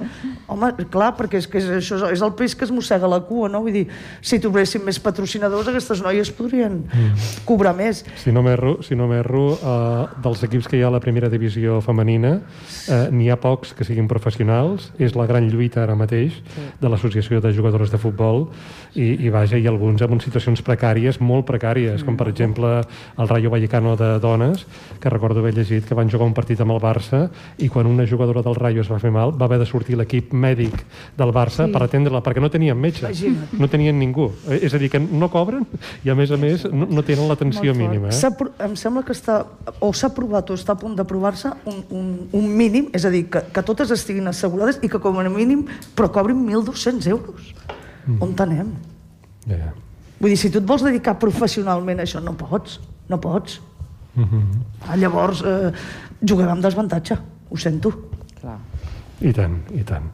Home, 0.48 0.70
clar, 0.92 1.14
perquè 1.16 1.40
és 1.40 1.48
que 1.48 1.60
és, 1.60 1.68
això 1.80 2.10
és 2.12 2.22
el 2.24 2.34
peix 2.36 2.54
que 2.58 2.66
es 2.68 2.72
mossega 2.74 3.08
la 3.10 3.20
cua, 3.24 3.48
no? 3.52 3.62
Vull 3.64 3.80
dir, 3.80 3.84
si 4.20 4.40
trobéssim 4.42 4.84
més 4.84 5.00
patrocinadors, 5.02 5.70
aquestes 5.72 6.02
noies 6.04 6.30
podrien 6.36 6.82
mm. 6.84 7.24
cobrar 7.48 7.74
més. 7.76 8.04
Si 8.20 8.34
no 8.34 8.44
m'erro, 8.44 8.76
si 8.84 8.98
no 8.98 9.08
m'erro 9.10 9.44
uh, 9.56 10.20
dels 10.24 10.44
equips 10.48 10.68
que 10.68 10.78
hi 10.78 10.84
ha 10.84 10.90
a 10.92 10.94
la 10.98 11.02
primera 11.04 11.32
divisió 11.32 11.80
femenina, 11.84 12.36
uh, 12.38 13.08
n'hi 13.14 13.30
ha 13.32 13.38
pocs 13.40 13.72
que 13.76 13.88
siguin 13.88 14.08
professionals, 14.10 14.90
és 15.00 15.16
la 15.16 15.28
gran 15.30 15.48
lluita 15.48 15.82
ara 15.86 15.96
mateix 15.98 16.36
de 16.80 16.92
l'Associació 16.92 17.40
de 17.44 17.54
Jugadores 17.56 17.92
de 17.94 18.00
Futbol, 18.00 18.48
i, 18.94 19.14
i 19.24 19.32
vaja, 19.32 19.56
hi 19.56 19.66
ha 19.66 19.72
alguns 19.72 20.04
amb 20.04 20.20
situacions 20.24 20.60
precàries, 20.64 21.20
molt 21.24 21.46
precàries, 21.48 22.04
com 22.04 22.17
per 22.18 22.28
exemple 22.32 22.80
el 22.82 23.28
Rayo 23.30 23.50
Vallecano 23.50 23.96
de 23.96 24.18
dones, 24.18 24.66
que 25.00 25.10
recordo 25.10 25.40
haver 25.40 25.54
llegit 25.56 25.86
que 25.86 25.96
van 25.96 26.10
jugar 26.10 26.26
un 26.26 26.34
partit 26.34 26.60
amb 26.60 26.74
el 26.74 26.82
Barça 26.82 27.28
i 27.58 27.68
quan 27.72 27.86
una 27.86 28.06
jugadora 28.06 28.42
del 28.42 28.58
Rayo 28.58 28.82
es 28.82 28.90
va 28.90 28.98
fer 28.98 29.12
mal 29.14 29.32
va 29.32 29.46
haver 29.46 29.60
de 29.62 29.66
sortir 29.66 29.96
l'equip 29.98 30.32
mèdic 30.34 30.74
del 31.16 31.32
Barça 31.34 31.66
sí. 31.66 31.72
per 31.72 31.82
atendre-la, 31.86 32.22
perquè 32.24 32.42
no 32.42 32.50
tenien 32.50 32.78
metge, 32.78 33.06
Imagina't. 33.06 33.56
no 33.58 33.68
tenien 33.70 33.98
ningú. 33.98 34.28
Eh, 34.48 34.60
és 34.66 34.74
a 34.74 34.82
dir, 34.82 34.90
que 34.92 35.00
no 35.00 35.30
cobren 35.32 35.66
i 36.04 36.10
a 36.10 36.16
més 36.18 36.32
a 36.34 36.38
més 36.40 36.66
no, 36.68 36.88
no 36.90 37.04
tenen 37.06 37.28
l'atenció 37.30 37.74
mínima. 37.76 38.12
Eh? 38.12 38.48
Em 38.66 38.76
sembla 38.78 39.04
que 39.06 39.14
està, 39.16 39.40
o 39.80 39.92
s'ha 39.94 40.10
aprovat 40.12 40.50
o 40.50 40.58
està 40.58 40.74
a 40.74 40.80
punt 40.80 40.96
d'aprovar-se 40.98 41.52
un, 41.70 41.82
un, 41.94 42.12
un 42.36 42.48
mínim, 42.48 42.90
és 42.96 43.06
a 43.06 43.12
dir, 43.14 43.26
que, 43.32 43.44
que 43.54 43.64
totes 43.66 43.92
estiguin 43.94 44.30
assegurades 44.30 44.80
i 44.82 44.90
que 44.90 45.00
com 45.02 45.18
a 45.18 45.26
mínim 45.28 45.66
però 45.96 46.10
cobrin 46.12 46.40
1.200 46.46 47.10
euros. 47.10 47.52
Mm. 48.06 48.22
On 48.24 48.34
anem? 48.46 48.72
Ja, 49.48 49.56
yeah. 49.56 49.87
Vull 50.18 50.34
dir, 50.34 50.38
si 50.40 50.50
tu 50.50 50.58
et 50.58 50.66
vols 50.66 50.82
dedicar 50.82 51.16
professionalment 51.20 52.00
a 52.00 52.06
això, 52.06 52.22
no 52.22 52.34
pots, 52.38 52.80
no 53.08 53.20
pots. 53.22 53.60
Mm 54.14 54.24
-hmm. 54.24 54.96
Llavors, 54.98 55.42
eh, 55.42 55.72
jugarà 56.22 56.50
amb 56.52 56.62
desavantatge, 56.62 57.18
ho 57.50 57.56
sento. 57.56 57.92
Clar. 58.40 58.58
I 59.18 59.32
tant, 59.32 59.56
i 59.74 59.82
tant. 59.82 60.04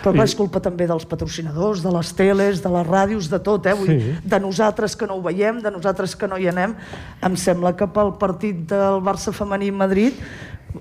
Però 0.00 0.12
clar, 0.14 0.24
I... 0.24 0.30
és 0.30 0.34
culpa 0.34 0.60
també 0.60 0.86
dels 0.86 1.04
patrocinadors, 1.04 1.82
de 1.84 1.90
les 1.92 2.12
teles, 2.16 2.62
de 2.64 2.70
les 2.72 2.86
ràdios, 2.86 3.28
de 3.28 3.38
tot, 3.38 3.66
eh? 3.66 3.74
Vull 3.74 3.86
sí. 3.86 3.96
dir, 4.00 4.14
de 4.24 4.40
nosaltres 4.40 4.96
que 4.96 5.06
no 5.06 5.18
ho 5.18 5.22
veiem, 5.22 5.60
de 5.60 5.70
nosaltres 5.70 6.16
que 6.16 6.26
no 6.26 6.38
hi 6.40 6.48
anem. 6.48 6.74
Em 7.22 7.36
sembla 7.36 7.74
que 7.76 7.86
pel 7.86 8.14
partit 8.20 8.64
del 8.70 9.02
Barça 9.04 9.32
femení 9.32 9.70
Madrid 9.70 10.14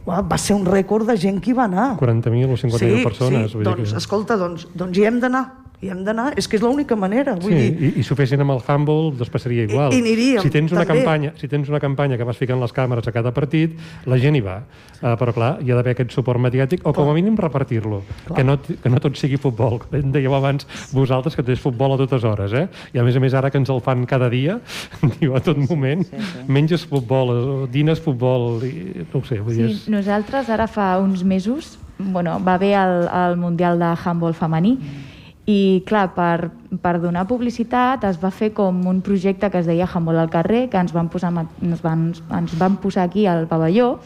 va 0.08 0.38
ser 0.38 0.56
un 0.56 0.66
rècord 0.66 1.06
de 1.06 1.18
gent 1.18 1.42
que 1.42 1.52
hi 1.52 1.58
va 1.58 1.66
anar. 1.66 1.98
40.000 2.00 2.54
o 2.54 2.58
50.000 2.58 2.80
sí, 2.80 3.04
persones. 3.04 3.52
Sí, 3.52 3.66
doncs, 3.68 3.92
que... 3.92 3.98
escolta, 3.98 4.38
doncs, 4.38 4.68
doncs 4.74 4.98
hi 4.98 5.06
hem 5.06 5.20
d'anar 5.20 5.44
i 5.84 5.92
hem 5.92 6.04
d'anar, 6.06 6.32
és 6.40 6.48
que 6.48 6.58
és 6.58 6.64
l'única 6.64 6.96
manera. 7.00 7.36
Vull 7.40 7.52
sí, 7.52 7.60
dir... 7.60 7.72
i, 7.74 7.92
i 8.00 8.06
si 8.06 8.14
ho 8.14 8.18
fessin 8.18 8.42
amb 8.44 8.56
el 8.56 8.62
handball, 8.64 9.12
doncs 9.18 9.32
passaria 9.34 9.66
igual. 9.68 9.92
I, 9.92 10.00
i 10.00 10.04
aniríem, 10.04 10.42
si 10.46 10.52
tens 10.54 10.72
una 10.72 10.86
també. 10.86 11.04
campanya, 11.04 11.34
Si 11.40 11.50
tens 11.52 11.70
una 11.72 11.82
campanya 11.84 12.18
que 12.20 12.28
vas 12.28 12.40
ficant 12.40 12.62
les 12.62 12.74
càmeres 12.76 13.08
a 13.10 13.14
cada 13.16 13.34
partit, 13.36 13.76
la 14.10 14.20
gent 14.22 14.38
hi 14.40 14.44
va. 14.46 14.62
Uh, 15.04 15.14
però 15.20 15.34
clar, 15.36 15.52
hi 15.60 15.74
ha 15.74 15.78
d'haver 15.78 15.96
aquest 15.98 16.16
suport 16.16 16.40
mediàtic, 16.40 16.86
o 16.88 16.94
com 16.96 17.12
a 17.12 17.16
mínim 17.18 17.36
repartir-lo. 17.40 18.02
Que 18.32 18.46
no, 18.48 18.58
que 18.64 18.92
no 18.92 19.02
tot 19.04 19.20
sigui 19.20 19.40
futbol. 19.42 19.82
Com 19.84 20.14
dèieu 20.16 20.36
abans 20.38 20.68
vosaltres, 20.96 21.36
que 21.36 21.46
tens 21.46 21.62
futbol 21.64 21.98
a 21.98 22.00
totes 22.00 22.24
hores, 22.28 22.56
eh? 22.56 22.68
I 22.96 23.04
a 23.04 23.06
més 23.08 23.20
a 23.20 23.24
més 23.24 23.36
ara 23.36 23.52
que 23.52 23.60
ens 23.60 23.72
el 23.74 23.84
fan 23.84 24.08
cada 24.10 24.32
dia, 24.32 24.60
diu 25.20 25.36
a 25.36 25.44
tot 25.44 25.60
moment, 25.68 26.06
sí, 26.08 26.24
sí. 26.32 26.48
menges 26.48 26.88
futbol, 26.88 27.34
dines 27.74 28.00
futbol, 28.04 28.64
i, 28.68 29.06
no 29.12 29.20
ho 29.20 29.26
sé. 29.28 29.42
Vull 29.44 29.58
dir, 29.60 29.72
sí, 29.74 29.80
és... 29.84 29.88
nosaltres 29.92 30.52
ara 30.54 30.70
fa 30.72 30.94
uns 31.04 31.26
mesos 31.28 31.78
bueno, 32.04 32.40
va 32.42 32.56
haver 32.56 32.74
el, 32.74 33.08
el 33.08 33.36
Mundial 33.38 33.78
de 33.80 33.92
Handball 34.04 34.34
femení 34.34 34.78
mm 34.80 35.13
i, 35.46 35.84
clar, 35.88 36.14
per, 36.16 36.52
per 36.82 36.94
donar 37.04 37.26
publicitat 37.28 38.06
es 38.08 38.20
va 38.22 38.32
fer 38.32 38.54
com 38.56 38.78
un 38.88 39.02
projecte 39.04 39.50
que 39.52 39.60
es 39.60 39.68
deia 39.68 39.88
Handball 39.90 40.22
al 40.22 40.32
carrer, 40.32 40.70
que 40.72 40.80
ens 40.80 40.94
van, 40.96 41.10
posar, 41.12 41.34
ens 41.36 41.84
van, 41.84 42.12
ens 42.32 42.56
van 42.60 42.78
posar 42.80 43.10
aquí 43.10 43.28
al 43.28 43.48
pavelló, 43.52 43.98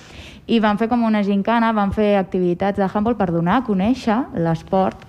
i 0.48 0.62
van 0.64 0.80
fer 0.80 0.88
com 0.90 1.04
una 1.04 1.22
gincana, 1.28 1.74
van 1.76 1.92
fer 1.94 2.16
activitats 2.18 2.80
de 2.80 2.88
handball 2.88 3.18
per 3.20 3.30
donar 3.36 3.60
a 3.60 3.66
conèixer 3.68 4.18
l'esport 4.40 5.04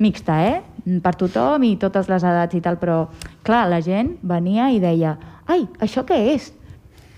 mixta, 0.00 0.36
eh? 0.44 0.60
per 1.00 1.14
tothom 1.16 1.64
i 1.64 1.74
totes 1.80 2.08
les 2.12 2.24
edats 2.24 2.56
i 2.56 2.60
tal, 2.64 2.76
però 2.80 3.02
clar, 3.44 3.66
la 3.72 3.80
gent 3.84 4.14
venia 4.22 4.70
i 4.72 4.80
deia 4.80 5.16
ai, 5.50 5.64
això 5.80 6.04
què 6.08 6.18
és? 6.34 6.50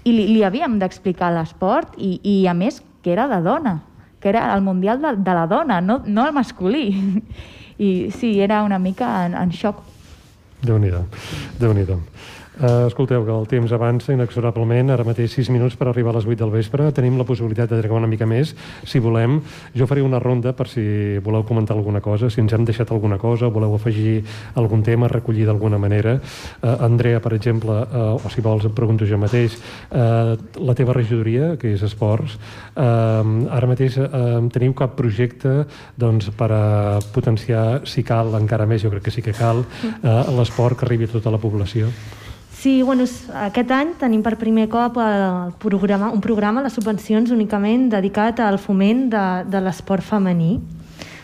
I 0.07 0.15
li, 0.15 0.27
li 0.33 0.43
havíem 0.47 0.79
d'explicar 0.81 1.31
l'esport 1.35 1.99
i, 1.99 2.17
i 2.23 2.37
a 2.51 2.55
més 2.55 2.81
que 3.03 3.13
era 3.13 3.29
de 3.31 3.43
dona, 3.43 3.81
que 4.23 4.31
era 4.31 4.49
el 4.55 4.63
Mundial 4.63 5.03
de, 5.03 5.15
de 5.19 5.35
la 5.35 5.47
dona, 5.51 5.81
no, 5.83 6.01
no 6.07 6.27
el 6.27 6.35
masculí 6.35 6.87
i 7.83 8.11
sí, 8.15 8.41
era 8.41 8.63
una 8.63 8.79
mica 8.79 9.27
en, 9.27 9.35
en 9.35 9.53
xoc. 9.53 9.83
Déu 10.63 10.79
nhi 10.79 10.91
déu 11.89 12.01
Uh, 12.63 12.87
escolteu, 12.87 13.25
que 13.27 13.33
el 13.35 13.47
temps 13.51 13.73
avança 13.75 14.13
inexorablement, 14.15 14.93
ara 14.95 15.03
mateix 15.03 15.33
6 15.35 15.49
minuts 15.51 15.75
per 15.75 15.89
arribar 15.91 16.13
a 16.13 16.21
les 16.21 16.29
8 16.29 16.39
del 16.39 16.53
vespre, 16.55 16.85
tenim 16.95 17.17
la 17.19 17.27
possibilitat 17.27 17.73
de 17.73 17.81
tregar 17.81 17.97
una 17.99 18.07
mica 18.07 18.29
més, 18.31 18.53
si 18.87 19.01
volem. 19.03 19.41
Jo 19.75 19.89
faré 19.91 20.05
una 20.07 20.21
ronda 20.23 20.53
per 20.55 20.69
si 20.71 20.85
voleu 21.27 21.43
comentar 21.43 21.75
alguna 21.75 21.99
cosa, 22.01 22.31
si 22.31 22.39
ens 22.39 22.55
hem 22.55 22.63
deixat 22.69 22.93
alguna 22.95 23.19
cosa, 23.19 23.51
voleu 23.51 23.75
afegir 23.75 24.23
algun 24.55 24.87
tema, 24.87 25.11
recollir 25.11 25.49
d'alguna 25.51 25.83
manera. 25.83 26.15
Uh, 26.63 26.77
Andrea, 26.87 27.19
per 27.19 27.35
exemple, 27.35 27.83
uh, 27.83 28.15
o 28.23 28.31
si 28.31 28.47
vols 28.47 28.71
et 28.71 28.79
pregunto 28.79 29.11
jo 29.11 29.19
mateix, 29.19 29.59
uh, 29.91 30.39
la 30.63 30.79
teva 30.79 30.95
regidoria, 30.95 31.57
que 31.59 31.75
és 31.75 31.83
Esports, 31.83 32.39
uh, 32.77 33.27
ara 33.51 33.75
mateix 33.75 33.99
uh, 34.07 34.39
teniu 34.55 34.79
cap 34.79 34.95
projecte 34.95 35.65
doncs, 35.99 36.31
per 36.39 36.53
a 36.55 36.65
potenciar, 37.11 37.83
si 37.91 38.07
cal, 38.07 38.37
encara 38.39 38.71
més, 38.71 38.87
jo 38.87 38.95
crec 38.95 39.11
que 39.11 39.19
sí 39.19 39.27
que 39.27 39.35
cal, 39.35 39.67
uh, 39.67 40.19
l'esport 40.39 40.79
que 40.79 40.87
arribi 40.87 41.11
a 41.11 41.17
tota 41.19 41.35
la 41.35 41.43
població? 41.43 41.91
Sí, 42.63 42.81
bueno, 42.87 43.03
aquest 43.43 43.71
any 43.75 43.89
tenim 43.99 44.21
per 44.23 44.37
primer 44.39 44.69
cop 44.71 44.95
el 45.03 45.51
programa, 45.59 46.13
un 46.15 46.21
programa 46.23 46.63
de 46.63 46.69
subvencions 46.71 47.33
únicament 47.35 47.89
dedicat 47.91 48.39
al 48.39 48.61
foment 48.63 49.09
de, 49.11 49.23
de 49.51 49.63
l'esport 49.65 50.07
femení. 50.07 50.61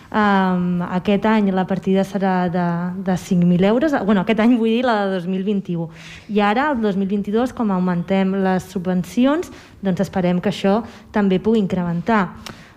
Um, 0.08 0.80
aquest 0.82 1.28
any 1.30 1.52
la 1.54 1.62
partida 1.70 2.02
serà 2.02 2.32
de, 2.50 2.64
de 3.06 3.14
5.000 3.14 3.68
euros, 3.70 3.94
bueno, 4.08 4.24
aquest 4.24 4.42
any 4.42 4.56
vull 4.58 4.72
dir 4.80 4.82
la 4.88 4.96
de 5.04 5.20
2021. 5.20 5.86
I 6.34 6.42
ara, 6.42 6.72
el 6.72 6.82
2022, 6.82 7.54
com 7.54 7.70
augmentem 7.70 8.34
les 8.42 8.66
subvencions, 8.72 9.52
doncs 9.78 10.02
esperem 10.08 10.42
que 10.42 10.50
això 10.50 10.80
també 11.14 11.38
pugui 11.38 11.62
incrementar. 11.62 12.32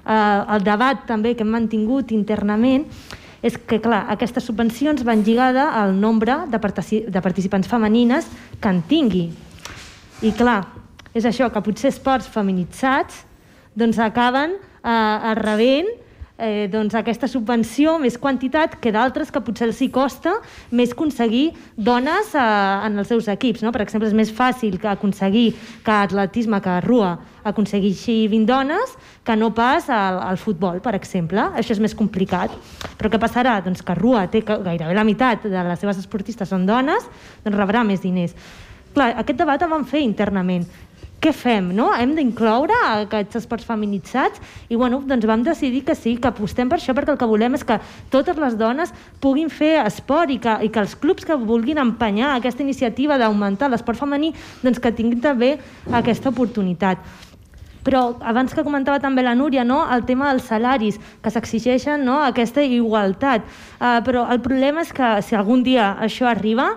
Uh, 0.05 0.45
el 0.53 0.69
debat 0.69 1.01
també 1.09 1.33
que 1.33 1.41
hem 1.41 1.57
mantingut 1.57 2.13
internament 2.13 2.85
és 3.41 3.57
que, 3.57 3.79
clar, 3.81 4.03
aquestes 4.13 4.45
subvencions 4.45 5.01
van 5.05 5.23
lligada 5.25 5.71
al 5.79 5.95
nombre 5.97 6.43
de, 6.51 6.59
partici 6.61 7.01
de 7.09 7.21
participants 7.21 7.69
femenines 7.69 8.27
que 8.61 8.69
en 8.69 8.83
tingui. 8.85 9.25
I, 10.21 10.31
clar, 10.37 10.61
és 11.17 11.25
això, 11.25 11.49
que 11.49 11.63
potser 11.65 11.89
esports 11.91 12.29
feminitzats 12.31 13.23
doncs 13.75 13.99
acaben 14.03 14.53
eh, 14.57 15.33
rebent 15.39 15.89
eh, 16.41 16.67
doncs 16.71 16.95
aquesta 16.97 17.29
subvenció, 17.29 17.97
més 18.01 18.17
quantitat 18.19 18.79
que 18.81 18.91
d'altres 18.93 19.29
que 19.31 19.41
potser 19.45 19.67
els 19.69 19.81
hi 19.81 19.89
costa 19.93 20.33
més 20.75 20.95
aconseguir 20.95 21.51
dones 21.77 22.33
eh, 22.33 22.45
en 22.87 22.97
els 22.97 23.11
seus 23.11 23.29
equips. 23.31 23.61
No? 23.61 23.71
Per 23.71 23.83
exemple, 23.85 24.09
és 24.09 24.17
més 24.17 24.31
fàcil 24.33 24.79
que 24.81 24.89
aconseguir 24.89 25.51
que 25.85 25.93
atletisme, 25.93 26.61
que 26.63 26.79
RUA, 26.87 27.11
aconsegueixi 27.51 28.25
20 28.31 28.49
dones 28.49 28.95
que 29.25 29.35
no 29.37 29.51
pas 29.57 29.87
al, 29.89 30.19
al 30.25 30.41
futbol, 30.41 30.81
per 30.81 30.95
exemple. 30.97 31.45
Això 31.57 31.75
és 31.77 31.83
més 31.83 31.95
complicat. 31.97 32.53
Però 32.97 33.11
què 33.11 33.21
passarà? 33.21 33.59
Doncs 33.65 33.85
que 33.85 33.95
RUA 33.97 34.25
té 34.33 34.43
que 34.45 34.57
gairebé 34.65 34.97
la 34.97 35.05
meitat 35.07 35.45
de 35.45 35.69
les 35.69 35.79
seves 35.81 36.01
esportistes 36.01 36.49
són 36.49 36.67
dones, 36.69 37.07
doncs 37.45 37.57
rebrà 37.57 37.85
més 37.87 38.03
diners. 38.03 38.35
Clar, 38.91 39.13
aquest 39.21 39.37
debat 39.39 39.61
el 39.63 39.69
vam 39.71 39.85
fer 39.87 40.01
internament 40.03 40.65
què 41.21 41.31
fem, 41.37 41.67
no? 41.77 41.91
Hem 41.93 42.15
d'incloure 42.17 42.73
aquests 42.87 43.43
esports 43.43 43.67
feminitzats 43.67 44.41
i 44.73 44.77
bueno, 44.79 45.03
doncs 45.05 45.27
vam 45.29 45.43
decidir 45.45 45.83
que 45.85 45.93
sí, 45.93 46.15
que 46.17 46.31
apostem 46.31 46.69
per 46.69 46.79
això 46.79 46.95
perquè 46.97 47.13
el 47.13 47.19
que 47.21 47.29
volem 47.29 47.57
és 47.59 47.65
que 47.67 47.77
totes 48.13 48.39
les 48.41 48.55
dones 48.57 48.89
puguin 49.21 49.51
fer 49.53 49.75
esport 49.83 50.33
i 50.33 50.39
que, 50.41 50.55
i 50.65 50.71
que 50.73 50.81
els 50.81 50.95
clubs 50.97 51.27
que 51.27 51.37
vulguin 51.37 51.77
empenyar 51.83 52.33
aquesta 52.33 52.65
iniciativa 52.65 53.19
d'augmentar 53.21 53.69
l'esport 53.69 54.01
femení 54.01 54.31
doncs 54.63 54.81
que 54.81 54.93
tinguin 54.97 55.21
també 55.21 55.51
aquesta 56.01 56.33
oportunitat. 56.33 57.05
Però 57.85 58.01
abans 58.21 58.53
que 58.53 58.65
comentava 58.65 59.01
també 59.01 59.23
la 59.25 59.33
Núria, 59.37 59.63
no? 59.65 59.81
el 59.93 60.03
tema 60.05 60.29
dels 60.29 60.45
salaris, 60.49 60.99
que 61.21 61.33
s'exigeixen 61.33 62.03
no? 62.05 62.19
aquesta 62.25 62.61
igualtat. 62.61 63.45
Uh, 63.79 63.99
però 64.05 64.27
el 64.29 64.41
problema 64.41 64.85
és 64.85 64.93
que 64.93 65.15
si 65.25 65.37
algun 65.37 65.63
dia 65.65 65.95
això 66.01 66.29
arriba, 66.29 66.75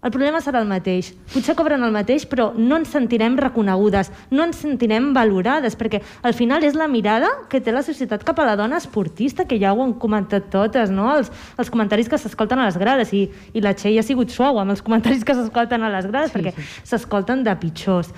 el 0.00 0.12
problema 0.12 0.40
serà 0.40 0.62
el 0.62 0.68
mateix. 0.68 1.10
Potser 1.32 1.54
cobren 1.58 1.82
el 1.84 1.92
mateix, 1.92 2.24
però 2.28 2.50
no 2.56 2.78
ens 2.80 2.92
sentirem 2.94 3.36
reconegudes, 3.40 4.08
no 4.32 4.46
ens 4.46 4.62
sentirem 4.64 5.10
valorades, 5.16 5.76
perquè 5.76 6.00
al 6.24 6.36
final 6.36 6.64
és 6.64 6.78
la 6.78 6.88
mirada 6.88 7.28
que 7.52 7.60
té 7.60 7.74
la 7.74 7.84
societat 7.84 8.24
cap 8.24 8.40
a 8.40 8.48
la 8.48 8.56
dona 8.56 8.80
esportista, 8.80 9.44
que 9.44 9.60
ja 9.60 9.74
ho 9.74 9.84
han 9.84 9.92
comentat 10.00 10.48
totes, 10.52 10.92
no? 10.94 11.10
Els, 11.12 11.28
els 11.60 11.72
comentaris 11.72 12.08
que 12.08 12.20
s'escolten 12.20 12.62
a 12.62 12.70
les 12.70 12.80
grades, 12.80 13.12
i, 13.12 13.26
i 13.52 13.64
la 13.64 13.74
Txell 13.76 14.00
ha 14.00 14.06
sigut 14.06 14.32
suau 14.32 14.60
amb 14.62 14.72
els 14.72 14.84
comentaris 14.86 15.26
que 15.26 15.36
s'escolten 15.36 15.84
a 15.84 15.92
les 15.92 16.08
grades, 16.08 16.32
sí, 16.32 16.38
perquè 16.38 16.54
s'escolten 16.88 17.44
sí. 17.44 17.50
de 17.50 17.58
pitjors. 17.60 18.14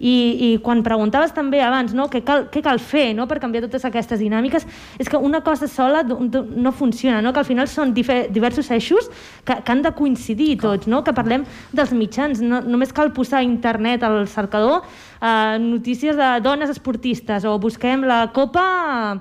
I, 0.00 0.14
i 0.46 0.48
quan 0.64 0.80
preguntaves 0.82 1.34
també 1.36 1.60
abans 1.60 1.92
no, 1.96 2.08
què, 2.08 2.22
cal, 2.24 2.46
què 2.52 2.62
cal 2.64 2.80
fer 2.80 3.10
no, 3.16 3.26
per 3.28 3.36
canviar 3.42 3.66
totes 3.66 3.84
aquestes 3.84 4.22
dinàmiques, 4.22 4.64
és 4.98 5.10
que 5.12 5.20
una 5.20 5.42
cosa 5.44 5.68
sola 5.68 6.00
no 6.02 6.72
funciona, 6.72 7.20
no? 7.20 7.34
que 7.36 7.42
al 7.42 7.48
final 7.48 7.68
són 7.68 7.92
diversos 7.92 8.70
eixos 8.72 9.10
que, 9.44 9.58
que 9.60 9.72
han 9.72 9.84
de 9.84 9.92
coincidir 9.96 10.54
tots, 10.62 10.88
no? 10.88 11.02
que 11.04 11.14
parlem 11.16 11.44
dels 11.76 11.92
mitjans, 11.92 12.40
no, 12.40 12.62
només 12.64 12.96
cal 12.96 13.12
posar 13.12 13.44
internet 13.44 14.02
al 14.06 14.24
cercador 14.28 14.82
eh, 15.20 15.58
notícies 15.60 16.16
de 16.16 16.32
dones 16.40 16.72
esportistes 16.72 17.44
o 17.44 17.58
busquem 17.60 18.08
la 18.08 18.26
Copa 18.32 19.20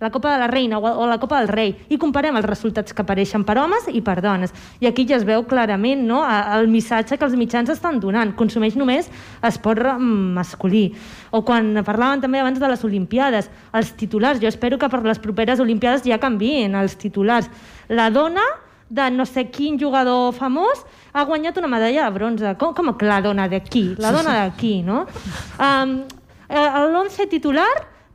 la 0.00 0.10
Copa 0.10 0.32
de 0.32 0.38
la 0.38 0.46
Reina 0.46 0.78
o 0.78 1.06
la 1.06 1.18
Copa 1.18 1.40
del 1.40 1.48
Rei 1.48 1.74
i 1.88 1.98
comparem 1.98 2.36
els 2.38 2.46
resultats 2.46 2.94
que 2.94 3.02
apareixen 3.02 3.44
per 3.44 3.58
homes 3.58 3.88
i 3.90 4.00
per 4.04 4.20
dones. 4.22 4.54
I 4.80 4.86
aquí 4.86 5.06
ja 5.08 5.16
es 5.18 5.26
veu 5.26 5.42
clarament 5.48 6.04
no, 6.06 6.20
el 6.24 6.68
missatge 6.70 7.18
que 7.18 7.26
els 7.26 7.34
mitjans 7.38 7.70
estan 7.72 7.98
donant. 8.00 8.34
Consumeix 8.38 8.76
només 8.78 9.10
esport 9.42 9.82
mm, 9.96 10.36
masculí. 10.38 10.84
O 11.30 11.42
quan 11.42 11.82
parlaven 11.84 12.22
també 12.22 12.40
abans 12.42 12.60
de 12.60 12.70
les 12.70 12.84
Olimpiades, 12.86 13.50
els 13.74 13.92
titulars. 13.98 14.40
Jo 14.40 14.48
espero 14.48 14.78
que 14.78 14.88
per 14.88 15.02
les 15.04 15.18
properes 15.18 15.60
Olimpiades 15.60 16.06
ja 16.06 16.20
canvien 16.22 16.78
els 16.78 16.96
titulars. 16.96 17.50
La 17.88 18.10
dona 18.14 18.44
de 18.88 19.10
no 19.12 19.26
sé 19.28 19.48
quin 19.52 19.76
jugador 19.80 20.32
famós 20.32 20.86
ha 21.12 21.24
guanyat 21.28 21.58
una 21.58 21.68
medalla 21.68 22.06
de 22.06 22.14
bronze. 22.14 22.54
Com, 22.60 22.72
com 22.74 22.94
que 22.96 23.08
la 23.08 23.20
dona 23.20 23.48
d'aquí? 23.50 23.90
La 24.00 24.14
dona 24.14 24.44
d'aquí, 24.44 24.78
no? 24.86 25.04
Um, 25.58 26.00
L'11 26.48 27.28
titular 27.28 27.68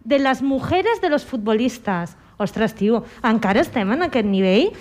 de 0.03 0.19
les 0.19 0.41
mujeres 0.41 1.01
de 1.01 1.09
los 1.09 1.25
futbolistes. 1.25 2.17
Ostres, 2.37 2.73
tio, 2.75 3.03
encara 3.23 3.61
estem 3.61 3.91
en 3.93 4.07
aquest 4.07 4.27
nivell? 4.27 4.73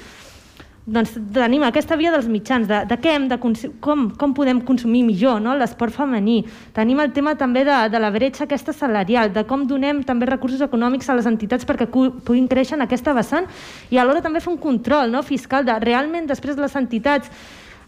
Doncs 0.83 1.13
tenim 1.31 1.63
aquesta 1.63 1.95
via 1.95 2.11
dels 2.11 2.27
mitjans, 2.27 2.67
de, 2.67 2.81
de 2.91 2.97
què 2.99 3.13
hem 3.15 3.29
de 3.31 3.37
com, 3.39 4.09
com 4.19 4.33
podem 4.35 4.59
consumir 4.67 5.05
millor 5.07 5.39
no? 5.39 5.55
l'esport 5.55 5.95
femení. 5.95 6.41
Tenim 6.75 6.99
el 6.99 7.13
tema 7.15 7.37
també 7.39 7.63
de, 7.69 7.77
de 7.93 8.01
la 8.03 8.11
bretxa 8.11 8.49
aquesta 8.49 8.75
salarial, 8.75 9.31
de 9.31 9.45
com 9.47 9.63
donem 9.71 10.01
també 10.03 10.27
recursos 10.27 10.65
econòmics 10.65 11.07
a 11.07 11.15
les 11.21 11.29
entitats 11.31 11.69
perquè 11.69 11.87
puguin 11.87 12.51
créixer 12.51 12.75
en 12.81 12.83
aquesta 12.89 13.15
vessant 13.15 13.47
i 13.95 14.01
alhora 14.03 14.25
també 14.25 14.43
fer 14.43 14.51
un 14.51 14.59
control 14.59 15.15
no? 15.15 15.23
fiscal 15.23 15.63
de 15.63 15.79
realment 15.87 16.27
després 16.27 16.59
les 16.59 16.75
entitats 16.75 17.31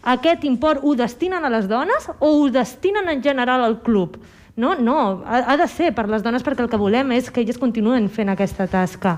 aquest 0.05 0.47
import 0.47 0.83
ho 0.85 0.95
destinen 0.95 1.43
a 1.43 1.49
les 1.51 1.67
dones 1.67 2.07
o 2.19 2.29
ho 2.29 2.49
destinen 2.53 3.09
en 3.09 3.23
general 3.25 3.65
al 3.65 3.81
club? 3.83 4.19
No, 4.55 4.75
no, 4.79 5.23
ha, 5.25 5.41
ha 5.51 5.57
de 5.59 5.67
ser 5.67 5.89
per 5.95 6.05
les 6.07 6.23
dones 6.23 6.43
perquè 6.43 6.63
el 6.63 6.69
que 6.71 6.79
volem 6.79 7.11
és 7.11 7.27
que 7.27 7.41
elles 7.43 7.59
continuen 7.59 8.07
fent 8.07 8.31
aquesta 8.31 8.69
tasca. 8.71 9.17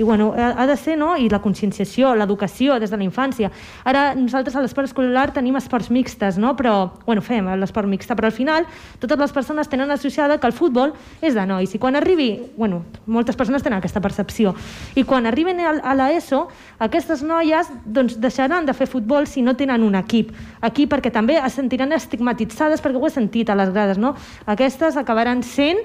I 0.00 0.02
bueno, 0.02 0.32
ha, 0.32 0.54
ha 0.56 0.66
de 0.66 0.76
ser, 0.80 0.96
no?, 0.96 1.12
i 1.20 1.28
la 1.28 1.42
conscienciació, 1.44 2.14
l'educació 2.16 2.78
des 2.80 2.88
de 2.88 2.96
la 2.96 3.04
infància. 3.04 3.50
Ara 3.84 4.14
nosaltres 4.16 4.56
a 4.56 4.62
l'esport 4.64 4.88
escolar 4.88 5.26
tenim 5.36 5.58
esports 5.60 5.90
mixtes, 5.92 6.38
no?, 6.40 6.54
però, 6.56 6.94
bueno, 7.04 7.20
fem 7.20 7.50
l'esport 7.60 7.84
mixte, 7.90 8.16
però 8.16 8.30
al 8.30 8.32
final 8.32 8.64
totes 9.02 9.20
les 9.20 9.34
persones 9.36 9.68
tenen 9.68 9.92
associada 9.92 10.38
que 10.40 10.48
el 10.48 10.56
futbol 10.56 10.94
és 11.20 11.36
de 11.36 11.44
nois. 11.44 11.74
I 11.76 11.80
quan 11.82 12.00
arribi, 12.00 12.30
bueno, 12.56 12.80
moltes 13.04 13.36
persones 13.36 13.60
tenen 13.62 13.76
aquesta 13.76 14.00
percepció, 14.00 14.54
i 14.96 15.04
quan 15.04 15.28
arriben 15.28 15.60
a, 15.60 15.76
a 15.84 15.94
l'ESO, 15.98 16.46
aquestes 16.80 17.20
noies 17.20 17.68
doncs, 17.84 18.16
deixaran 18.24 18.64
de 18.64 18.72
fer 18.72 18.88
futbol 18.88 19.28
si 19.28 19.44
no 19.44 19.52
tenen 19.52 19.84
un 19.84 20.00
equip. 20.00 20.32
Aquí 20.64 20.88
perquè 20.88 21.12
també 21.12 21.36
es 21.36 21.60
sentiran 21.60 21.92
estigmatitzades, 21.92 22.80
perquè 22.80 22.96
ho 22.96 23.04
he 23.04 23.12
sentit 23.12 23.52
a 23.52 23.58
les 23.58 23.68
grades, 23.74 24.00
no? 24.00 24.14
Aquestes 24.48 24.96
acabaran 24.96 25.44
sent, 25.44 25.84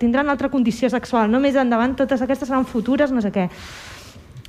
tindran 0.00 0.32
altra 0.32 0.48
condició 0.48 0.88
sexual, 0.88 1.28
no? 1.28 1.40
Més 1.44 1.60
endavant 1.60 1.92
totes 2.00 2.24
aquestes 2.24 2.48
seran 2.48 2.64
futures, 2.64 3.12
no 3.12 3.20
sé 3.20 3.25
què. 3.34 3.48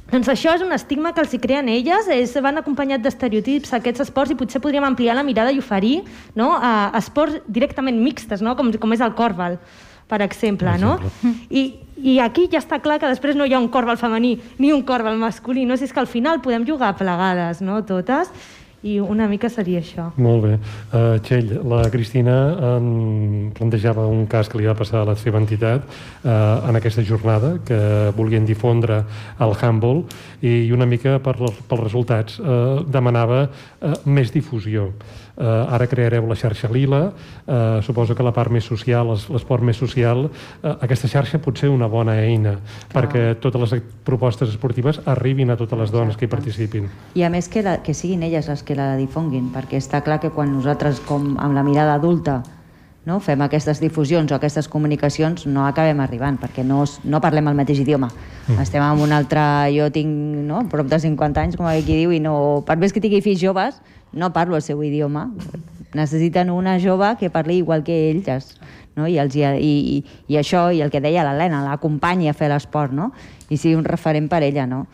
Doncs 0.07 0.29
això 0.31 0.53
és 0.55 0.61
un 0.63 0.71
estigma 0.71 1.11
que 1.11 1.19
els 1.19 1.33
hi 1.35 1.39
creen 1.43 1.67
elles, 1.67 2.07
és, 2.13 2.35
van 2.43 2.61
acompanyat 2.61 3.03
d'estereotips 3.03 3.73
aquests 3.75 4.05
esports 4.05 4.31
i 4.31 4.37
potser 4.39 4.61
podríem 4.63 4.85
ampliar 4.87 5.17
la 5.17 5.25
mirada 5.27 5.51
i 5.51 5.59
oferir 5.59 5.97
no, 6.35 6.53
a 6.55 6.93
esports 6.99 7.41
directament 7.47 7.99
mixtes, 7.99 8.43
no, 8.43 8.55
com, 8.55 8.71
com 8.79 8.95
és 8.95 9.03
el 9.03 9.11
còrbal, 9.17 9.59
per 10.07 10.21
exemple. 10.23 10.71
Per 10.71 10.77
exemple. 10.77 10.77
No? 10.79 11.33
I, 11.51 11.65
I 11.97 12.19
aquí 12.23 12.45
ja 12.51 12.61
està 12.61 12.79
clar 12.79 13.01
que 13.01 13.11
després 13.11 13.35
no 13.35 13.43
hi 13.43 13.55
ha 13.57 13.59
un 13.59 13.67
còrbal 13.73 13.99
femení 13.99 14.37
ni 14.61 14.71
un 14.71 14.85
còrbal 14.87 15.19
masculí, 15.19 15.65
no? 15.67 15.75
si 15.75 15.89
és 15.89 15.91
que 15.91 15.99
al 15.99 16.07
final 16.07 16.39
podem 16.45 16.63
jugar 16.67 16.93
plegades, 16.95 17.59
no? 17.59 17.81
totes, 17.83 18.31
i 18.87 18.97
una 19.03 19.27
mica 19.27 19.49
seria 19.51 19.81
això. 19.83 20.07
Molt 20.21 20.43
bé. 20.45 20.53
Uh, 20.91 21.17
Txell, 21.25 21.53
la 21.67 21.83
Cristina 21.93 22.37
um, 22.77 23.51
plantejava 23.57 24.07
un 24.07 24.25
cas 24.31 24.49
que 24.51 24.61
li 24.61 24.67
va 24.69 24.77
passar 24.77 25.01
a 25.01 25.09
la 25.11 25.17
seva 25.19 25.41
entitat 25.41 25.85
uh, 25.87 26.69
en 26.69 26.79
aquesta 26.79 27.03
jornada, 27.07 27.55
que 27.67 27.79
volien 28.17 28.47
difondre 28.47 29.03
el 29.43 29.55
handball 29.59 30.03
i 30.45 30.71
una 30.75 30.87
mica 30.89 31.17
per, 31.23 31.35
pels 31.37 31.83
resultats 31.83 32.39
uh, 32.39 32.83
demanava 32.87 33.45
uh, 33.47 33.95
més 34.05 34.33
difusió. 34.35 34.91
Eh, 35.37 35.45
ara 35.45 35.85
creareu 35.85 36.25
la 36.25 36.33
xarxa 36.33 36.67
Lila, 36.73 37.11
eh, 37.45 37.79
suposo 37.85 38.15
que 38.17 38.23
la 38.25 38.31
part 38.33 38.49
més 38.49 38.65
social, 38.65 39.11
l'esport 39.29 39.61
més 39.61 39.77
social, 39.77 40.25
eh, 40.63 40.71
aquesta 40.81 41.07
xarxa 41.07 41.37
pot 41.37 41.59
ser 41.61 41.69
una 41.69 41.85
bona 41.85 42.15
eina 42.23 42.55
Clar. 42.57 43.03
perquè 43.03 43.35
totes 43.39 43.61
les 43.61 43.83
propostes 44.03 44.49
esportives 44.49 44.99
arribin 45.05 45.51
a 45.51 45.57
totes 45.57 45.77
les 45.77 45.91
dones 45.91 46.15
Exacte. 46.15 46.19
que 46.19 46.25
hi 46.25 46.33
participin. 46.35 46.89
I 47.13 47.23
a 47.23 47.29
més 47.29 47.49
que, 47.49 47.61
la, 47.61 47.83
que 47.83 47.93
siguin 47.93 48.23
elles 48.23 48.49
les 48.49 48.63
que 48.63 48.73
la 48.77 48.93
difonguin, 48.99 49.49
perquè 49.53 49.81
està 49.81 50.03
clar 50.05 50.21
que 50.23 50.31
quan 50.31 50.53
nosaltres, 50.53 51.01
com 51.07 51.33
amb 51.41 51.57
la 51.57 51.65
mirada 51.65 51.97
adulta, 51.97 52.41
no? 53.07 53.19
fem 53.23 53.41
aquestes 53.41 53.81
difusions 53.83 54.31
o 54.31 54.37
aquestes 54.37 54.67
comunicacions 54.67 55.45
no 55.47 55.65
acabem 55.65 55.99
arribant 56.03 56.35
perquè 56.41 56.65
no, 56.67 56.81
no 57.07 57.21
parlem 57.23 57.47
el 57.47 57.55
mateix 57.55 57.79
idioma 57.79 58.09
mm. 58.11 58.57
estem 58.59 58.83
en 58.83 58.99
un 58.99 59.13
altre, 59.15 59.41
jo 59.71 59.87
tinc 59.95 60.11
no? 60.43 60.65
prop 60.67 60.89
de 60.91 60.99
50 60.99 61.45
anys 61.45 61.55
com 61.55 61.69
aquí 61.69 62.01
diu 62.01 62.11
i 62.11 62.19
no, 62.19 62.33
per 62.67 62.75
més 62.81 62.91
que 62.91 62.99
tingui 62.99 63.23
fills 63.23 63.39
joves 63.39 63.79
no 64.11 64.33
parlo 64.33 64.55
el 64.55 64.61
seu 64.61 64.83
idioma. 64.83 65.31
Necessiten 65.93 66.49
una 66.49 66.77
jove 66.79 67.15
que 67.19 67.29
parli 67.29 67.57
igual 67.57 67.83
que 67.83 68.09
ells. 68.11 68.55
No? 68.95 69.07
I, 69.07 69.17
els, 69.21 69.35
i, 69.35 69.43
i, 69.45 70.03
I 70.27 70.39
això, 70.39 70.67
i 70.73 70.81
el 70.81 70.89
que 70.89 71.01
deia 71.01 71.25
l'Helena, 71.25 71.61
l'acompanyi 71.65 72.29
a 72.29 72.33
fer 72.33 72.49
l'esport, 72.49 72.93
no? 72.93 73.11
I 73.49 73.57
sigui 73.57 73.75
un 73.77 73.85
referent 73.85 74.29
per 74.29 74.41
ella, 74.43 74.65
no? 74.65 74.87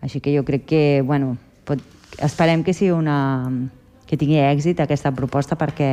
Així 0.00 0.22
que 0.24 0.32
jo 0.32 0.46
crec 0.48 0.64
que, 0.64 0.82
bueno, 1.04 1.36
esperem 2.18 2.64
que 2.64 2.74
sigui 2.74 2.92
una... 2.92 3.50
que 4.06 4.18
tingui 4.18 4.40
èxit 4.42 4.80
aquesta 4.82 5.12
proposta 5.14 5.54
perquè 5.54 5.90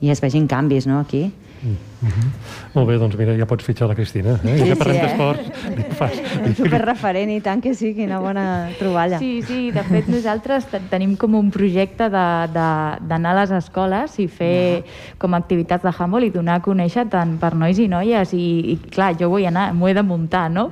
i 0.00 0.10
es 0.12 0.20
vegin 0.20 0.46
canvis, 0.46 0.86
no?, 0.86 1.00
aquí. 1.00 1.30
Mm 1.62 1.76
-hmm. 2.08 2.30
Molt 2.74 2.88
bé, 2.88 2.98
doncs 2.98 3.16
mira, 3.16 3.34
ja 3.36 3.46
pots 3.46 3.64
fitxar 3.64 3.88
la 3.88 3.94
Cristina. 3.94 4.38
Eh? 4.44 4.58
Sí, 4.58 4.68
ja 4.68 4.76
parlem 4.76 4.96
sí, 4.96 5.00
eh? 5.00 5.74
d'esports. 5.74 6.56
Superreferent, 6.62 7.30
i 7.30 7.40
tant 7.40 7.60
que 7.60 7.74
sí, 7.74 7.94
quina 7.94 8.20
bona 8.20 8.68
troballa. 8.78 9.18
Sí, 9.18 9.42
sí, 9.42 9.70
de 9.72 9.82
fet 9.82 10.06
nosaltres 10.06 10.66
tenim 10.90 11.16
com 11.16 11.34
un 11.34 11.50
projecte 11.50 12.08
d'anar 12.08 13.32
a 13.32 13.40
les 13.40 13.50
escoles 13.50 14.18
i 14.18 14.28
fer 14.28 14.84
com 15.18 15.34
activitats 15.34 15.82
de 15.82 15.92
handball 15.98 16.24
i 16.24 16.30
donar 16.30 16.54
a 16.54 16.62
conèixer 16.62 17.08
tant 17.08 17.38
per 17.38 17.54
nois 17.54 17.78
i 17.78 17.88
noies 17.88 18.32
i, 18.32 18.72
i 18.72 18.76
clar, 18.76 19.16
jo 19.18 19.28
vull 19.28 19.46
anar, 19.46 19.72
m'ho 19.72 19.88
he 19.88 19.94
de 19.94 20.02
muntar, 20.02 20.50
no? 20.50 20.70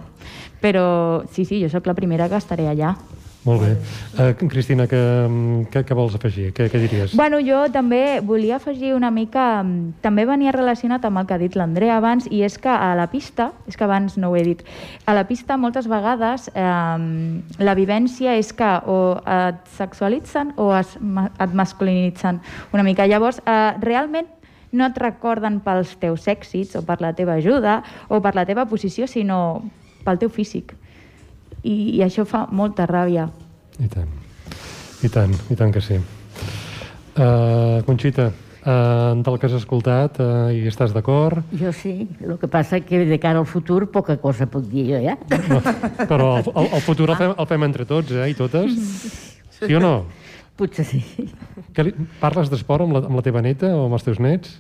Però 0.61 1.25
sí, 1.33 1.45
sí, 1.45 1.61
jo 1.63 1.69
sóc 1.69 1.87
la 1.87 1.95
primera 1.95 2.29
que 2.29 2.37
estaré 2.37 2.69
allà. 2.69 2.97
Molt 3.47 3.63
bé. 3.63 3.75
Uh, 4.19 4.33
Cristina, 4.51 4.89
què, 4.91 5.01
què, 5.71 5.85
què 5.87 5.95
vols 5.95 6.17
afegir? 6.19 6.49
Què, 6.55 6.67
què 6.67 6.81
diries? 6.83 7.13
Bueno, 7.15 7.39
jo 7.47 7.61
també 7.71 8.19
volia 8.27 8.57
afegir 8.59 8.91
una 8.97 9.13
mica... 9.15 9.63
També 10.03 10.25
venia 10.27 10.51
relacionat 10.55 11.05
amb 11.07 11.21
el 11.21 11.29
que 11.29 11.37
ha 11.37 11.39
dit 11.39 11.55
l'Andrea 11.55 12.01
abans, 12.01 12.27
i 12.27 12.43
és 12.43 12.57
que 12.59 12.73
a 12.73 12.91
la 12.99 13.07
pista, 13.13 13.53
és 13.71 13.79
que 13.79 13.87
abans 13.87 14.17
no 14.19 14.33
ho 14.33 14.37
he 14.39 14.43
dit, 14.49 14.65
a 15.07 15.15
la 15.15 15.23
pista 15.29 15.55
moltes 15.63 15.87
vegades 15.87 16.49
eh, 16.59 16.73
la 17.63 17.75
vivència 17.79 18.35
és 18.41 18.51
que 18.57 18.71
o 18.91 18.97
et 19.23 19.61
sexualitzen 19.77 20.51
o 20.59 20.73
es, 20.75 20.97
et 20.99 21.55
masculinitzen 21.55 22.41
una 22.75 22.83
mica. 22.87 23.07
Llavors, 23.07 23.39
eh, 23.47 23.77
realment 23.85 24.27
no 24.75 24.89
et 24.91 24.99
recorden 24.99 25.61
pels 25.63 25.95
teus 26.03 26.27
èxits 26.27 26.75
o 26.81 26.83
per 26.83 26.99
la 27.05 27.15
teva 27.15 27.39
ajuda 27.39 27.79
o 28.11 28.19
per 28.25 28.35
la 28.35 28.47
teva 28.49 28.67
posició, 28.67 29.07
sinó 29.07 29.39
pel 30.03 30.19
teu 30.19 30.35
físic 30.35 30.75
i, 31.67 31.77
i 31.99 32.03
això 32.07 32.25
fa 32.29 32.47
molta 32.55 32.87
ràbia. 32.89 33.29
I 33.83 33.89
tant, 33.93 34.11
i 35.05 35.13
tant, 35.13 35.35
i 35.51 35.59
tant 35.59 35.75
que 35.75 35.83
sí. 35.85 35.99
Uh, 37.17 37.81
Conxita, 37.87 38.29
uh, 38.31 39.15
del 39.25 39.39
que 39.41 39.49
has 39.49 39.57
escoltat 39.57 40.21
uh, 40.21 40.51
i 40.53 40.67
estàs 40.69 40.93
d'acord? 40.93 41.41
Jo 41.57 41.73
sí, 41.75 41.95
el 42.21 42.37
que 42.41 42.51
passa 42.53 42.81
que 42.85 43.05
de 43.09 43.19
cara 43.23 43.41
al 43.43 43.49
futur 43.49 43.87
poca 43.93 44.19
cosa 44.23 44.49
puc 44.51 44.69
dir 44.73 44.87
jo, 44.91 45.01
ja? 45.05 45.17
No, 45.49 45.63
però 46.05 46.37
el, 46.43 46.51
el, 46.53 46.71
el 46.79 46.85
futur 46.85 47.11
el 47.11 47.19
fem, 47.19 47.35
el 47.37 47.51
fem 47.51 47.67
entre 47.69 47.89
tots, 47.89 48.13
eh, 48.13 48.31
i 48.33 48.39
totes? 48.39 48.77
Sí 49.57 49.73
o 49.73 49.81
no? 49.83 49.95
Potser 50.57 50.87
sí. 50.89 51.03
Que 51.77 51.85
li, 51.89 51.93
parles 52.21 52.53
d'esport 52.53 52.85
amb, 52.85 52.97
la, 52.97 53.05
amb 53.09 53.19
la 53.19 53.25
teva 53.25 53.43
neta 53.45 53.73
o 53.77 53.87
amb 53.89 53.99
els 53.99 54.07
teus 54.07 54.21
nets? 54.23 54.59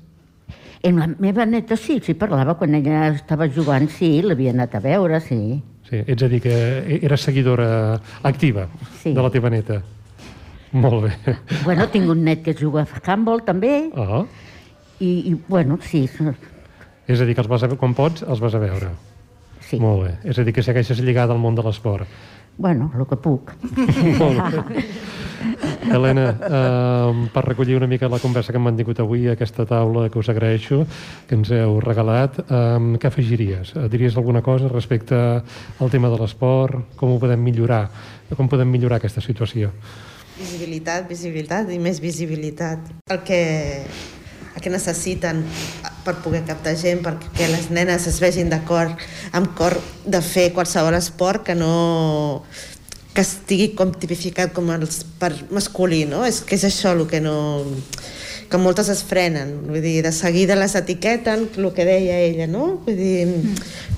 Amb 0.84 1.00
la 1.00 1.06
meva 1.20 1.46
neta 1.48 1.76
sí, 1.80 1.98
sí 2.04 2.14
parlava 2.16 2.56
quan 2.60 2.76
ella 2.76 3.08
estava 3.14 3.48
jugant, 3.52 3.88
sí, 3.92 4.20
l'havia 4.24 4.52
anat 4.56 4.76
a 4.76 4.82
veure, 4.84 5.20
sí. 5.24 5.58
Sí, 5.88 6.00
ets 6.06 6.22
a 6.22 6.28
dir 6.28 6.40
que 6.42 6.98
eres 7.02 7.20
seguidora 7.22 8.00
activa 8.26 8.66
Sí. 9.02 9.12
de 9.14 9.22
la 9.22 9.30
teva 9.30 9.50
neta. 9.50 9.82
Molt 10.72 11.04
bé. 11.06 11.36
Bueno, 11.64 11.86
tinc 11.88 12.08
un 12.10 12.24
net 12.26 12.42
que 12.42 12.52
juga 12.54 12.82
a 12.82 13.12
handball 13.12 13.44
també, 13.46 13.90
Ah, 13.94 14.24
i, 14.98 15.30
i 15.30 15.36
bueno, 15.48 15.78
sí, 15.80 16.08
és 17.06 17.20
a 17.20 17.24
dir, 17.24 17.34
que 17.36 17.40
els 17.40 17.48
vas 17.48 17.62
a, 17.62 17.68
quan 17.78 17.94
pots, 17.94 18.22
els 18.26 18.40
vas 18.42 18.54
a 18.54 18.58
veure. 18.58 18.88
sí. 19.60 19.78
Molt 19.80 20.02
bé. 20.04 20.12
És 20.30 20.38
a 20.38 20.44
dir, 20.44 20.52
que 20.54 20.62
segueixes 20.62 20.98
lligada 21.00 21.32
al 21.34 21.38
món 21.40 21.54
de 21.54 21.62
l'esport. 21.62 22.06
Bueno, 22.56 22.90
el 22.96 23.04
que 23.06 23.16
puc. 23.20 23.52
Molt 24.18 24.68
bé. 24.70 24.84
Helena, 25.92 26.30
eh, 26.32 27.28
per 27.32 27.44
recollir 27.44 27.76
una 27.76 27.86
mica 27.86 28.08
la 28.08 28.18
conversa 28.18 28.52
que 28.52 28.58
hem 28.58 28.64
mantingut 28.66 28.98
avui, 29.00 29.26
aquesta 29.30 29.66
taula 29.68 30.08
que 30.10 30.18
us 30.18 30.30
agraeixo, 30.32 30.80
que 31.28 31.36
ens 31.36 31.52
heu 31.54 31.78
regalat, 31.84 32.40
eh, 32.42 32.96
què 32.96 33.10
afegiries? 33.10 33.74
Eh, 33.76 33.86
Diries 33.92 34.16
alguna 34.16 34.42
cosa 34.42 34.68
respecte 34.72 35.16
al 35.16 35.92
tema 35.92 36.10
de 36.10 36.18
l'esport? 36.22 36.96
Com 36.96 37.14
ho 37.14 37.20
podem 37.22 37.42
millorar? 37.42 37.84
Com 38.34 38.48
podem 38.48 38.68
millorar 38.72 38.98
aquesta 38.98 39.20
situació? 39.20 39.70
Visibilitat, 40.36 41.06
visibilitat 41.08 41.70
i 41.72 41.78
més 41.78 42.00
visibilitat. 42.00 42.90
El 43.08 43.22
que, 43.24 43.42
el 44.54 44.62
que 44.62 44.72
necessiten 44.72 45.44
per 46.06 46.16
poder 46.24 46.44
captar 46.46 46.76
gent, 46.78 47.02
perquè 47.04 47.50
les 47.50 47.68
nenes 47.74 48.06
es 48.06 48.20
vegin 48.22 48.52
d'acord 48.52 48.94
amb 49.36 49.52
cor 49.58 49.76
de 50.06 50.22
fer 50.22 50.52
qualsevol 50.54 50.96
esport 50.98 51.44
que 51.50 51.58
no 51.58 52.44
que 53.16 53.24
estigui 53.24 53.70
com 53.74 53.94
tipificat 53.96 54.52
com 54.52 54.68
el 54.74 54.84
per 55.18 55.32
masculí, 55.50 56.04
no? 56.04 56.26
És 56.28 56.42
que 56.44 56.54
és 56.58 56.66
això 56.68 56.92
el 56.92 57.06
que 57.10 57.22
no 57.24 57.36
que 58.50 58.58
moltes 58.62 58.88
es 58.92 59.00
frenen, 59.02 59.56
vull 59.66 59.82
dir, 59.82 60.04
de 60.04 60.12
seguida 60.14 60.54
les 60.54 60.76
etiqueten, 60.78 61.48
el 61.56 61.68
que 61.74 61.86
deia 61.88 62.20
ella, 62.22 62.46
no? 62.46 62.76
Vull 62.84 62.98
dir, 62.98 63.24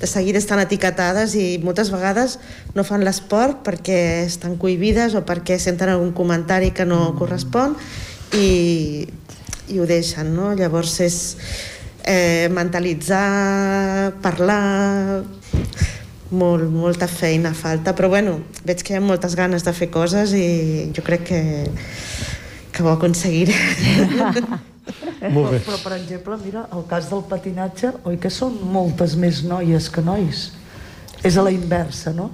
de 0.01 0.09
seguida 0.09 0.41
estan 0.41 0.63
etiquetades 0.63 1.35
i 1.37 1.59
moltes 1.61 1.91
vegades 1.93 2.39
no 2.77 2.85
fan 2.87 3.05
l'esport 3.05 3.61
perquè 3.67 3.99
estan 4.25 4.57
cohibides 4.57 5.19
o 5.19 5.25
perquè 5.29 5.59
senten 5.61 5.93
algun 5.93 6.15
comentari 6.17 6.71
que 6.73 6.87
no 6.89 7.13
correspon 7.19 7.77
i, 8.39 9.05
i 9.69 9.81
ho 9.83 9.89
deixen, 9.89 10.33
no? 10.37 10.55
Llavors 10.57 10.97
és 11.05 11.19
eh, 12.09 12.49
mentalitzar, 12.53 14.15
parlar, 14.25 15.23
molt, 16.31 16.65
molta 16.73 17.09
feina 17.09 17.53
falta, 17.57 17.95
però 17.97 18.11
bueno, 18.13 18.39
veig 18.65 18.83
que 18.85 18.95
hi 18.95 18.99
ha 18.99 19.05
moltes 19.05 19.37
ganes 19.37 19.65
de 19.65 19.73
fer 19.77 19.91
coses 19.93 20.35
i 20.37 20.89
jo 20.97 21.05
crec 21.05 21.25
que, 21.29 21.43
que 22.73 22.85
ho 22.85 22.91
aconseguiré. 22.95 23.55
Molt 25.35 25.51
bé. 25.53 25.59
Però, 25.61 25.75
però, 25.75 25.79
per 25.83 25.97
exemple, 25.99 26.37
mira, 26.41 26.63
el 26.73 26.85
cas 26.89 27.11
del 27.11 27.21
patinatge, 27.29 27.91
oi 28.09 28.17
que 28.23 28.31
són 28.33 28.55
moltes 28.73 29.19
més 29.21 29.43
noies 29.45 29.89
que 29.93 30.01
nois? 30.01 30.47
És 31.27 31.37
a 31.37 31.45
la 31.45 31.53
inversa, 31.53 32.15
no? 32.17 32.31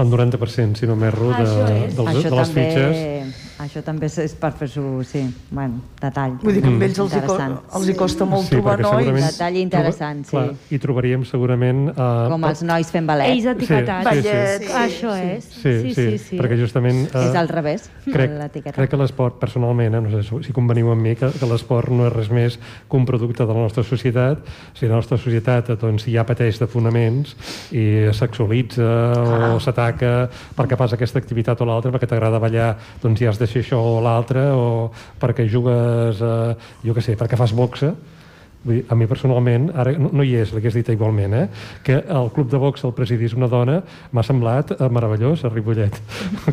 El 0.00 0.08
90%, 0.08 0.80
si 0.80 0.88
no 0.88 0.96
m'erro, 0.96 1.28
de, 1.36 1.44
Això 1.44 1.66
és. 1.68 1.94
dels, 1.98 2.08
això 2.14 2.32
de 2.32 2.38
les 2.40 2.50
també, 2.50 2.64
fitxes. 2.64 3.51
Això 3.62 3.82
també 3.84 4.06
és- 4.10 4.34
per 4.34 4.50
fer-ho, 4.58 5.02
sí, 5.04 5.22
bueno, 5.50 5.80
detall. 6.00 6.32
Vull 6.42 6.54
dir 6.56 6.62
que 6.64 6.68
amb 6.72 6.82
ells 6.82 6.98
els 6.98 7.12
hi, 7.14 7.20
co 7.26 7.36
els 7.78 7.88
hi 7.88 7.94
costa 7.94 8.24
molt 8.26 8.48
Sí, 8.48 8.56
trobar 8.56 8.78
perquè 8.78 8.82
nois. 8.82 9.04
segurament 9.04 9.30
Detall 9.32 9.56
interessant, 9.60 10.24
sí. 10.26 10.30
Clar, 10.36 10.50
I 10.70 10.78
trobaríem 10.82 11.24
segurament... 11.24 11.82
Eh, 11.92 12.28
Com 12.32 12.44
els 12.48 12.62
nois 12.66 12.90
fent 12.90 13.06
ballet. 13.06 13.30
Ells 13.30 13.46
etiquetats. 13.52 14.10
Sí, 14.10 14.22
sí, 14.22 14.32
sí. 14.32 14.66
Sí, 14.66 14.72
Això 14.82 15.12
és. 15.16 15.44
Sí, 15.62 15.94
sí, 15.94 16.06
sí, 16.18 16.38
perquè 16.40 16.58
justament... 16.58 17.04
eh, 17.14 17.28
És 17.28 17.36
al 17.38 17.48
revés, 17.48 17.86
crec, 18.16 18.30
l'etiqueta. 18.40 18.74
crec 18.80 18.90
que 18.90 18.96
l'esport, 19.00 19.38
personalment, 19.38 19.94
eh, 19.94 20.00
no 20.00 20.10
sé 20.22 20.42
si 20.48 20.52
conveniu 20.52 20.90
amb 20.90 21.02
mi, 21.06 21.14
que, 21.14 21.30
que 21.38 21.46
l'esport 21.46 21.88
no 21.92 22.06
és 22.08 22.12
res 22.16 22.30
més 22.34 22.58
que 22.58 22.96
un 22.96 23.06
producte 23.06 23.46
de 23.46 23.52
la 23.54 23.60
nostra 23.68 23.84
societat. 23.84 24.42
Si 24.74 24.86
la 24.88 24.96
nostra 24.96 25.16
societat 25.18 25.70
doncs, 25.78 26.08
ja 26.10 26.24
pateix 26.26 26.58
de 26.58 26.66
fonaments 26.66 27.36
i 27.70 28.08
es 28.10 28.18
sexualitza 28.18 28.88
o 29.54 29.60
s'ataca 29.62 30.28
perquè 30.56 30.76
fas 30.76 30.92
aquesta 30.96 31.20
activitat 31.22 31.60
o 31.62 31.68
l'altra, 31.68 31.92
perquè 31.94 32.08
t'agrada 32.10 32.40
ballar, 32.42 32.74
doncs 33.02 33.20
ja 33.22 33.30
has 33.30 33.38
de 33.38 33.46
fer 33.52 33.62
això 33.64 33.78
o 33.78 34.00
l'altre, 34.04 34.48
o 34.56 34.90
perquè 35.20 35.46
jugues, 35.50 36.22
eh, 36.22 36.72
jo 36.86 36.96
què 36.96 37.04
sé, 37.04 37.16
perquè 37.20 37.38
fas 37.40 37.54
boxa, 37.56 37.92
Vull 38.62 38.76
dir, 38.78 38.82
a 38.86 38.94
mi 38.94 39.08
personalment, 39.10 39.70
ara 39.74 39.90
no, 39.98 40.12
no 40.14 40.22
hi 40.22 40.36
és, 40.38 40.52
l'hagués 40.54 40.76
dit 40.76 40.92
igualment, 40.94 41.32
eh? 41.34 41.46
que 41.82 41.96
el 41.98 42.28
club 42.34 42.50
de 42.50 42.60
boxa 42.62 42.86
el 42.86 42.94
presidís 42.94 43.34
una 43.34 43.48
dona 43.50 43.80
m'ha 44.14 44.22
semblat 44.22 44.70
eh, 44.76 44.86
meravellós 44.86 45.42
a 45.42 45.50
Ripollet. 45.50 45.98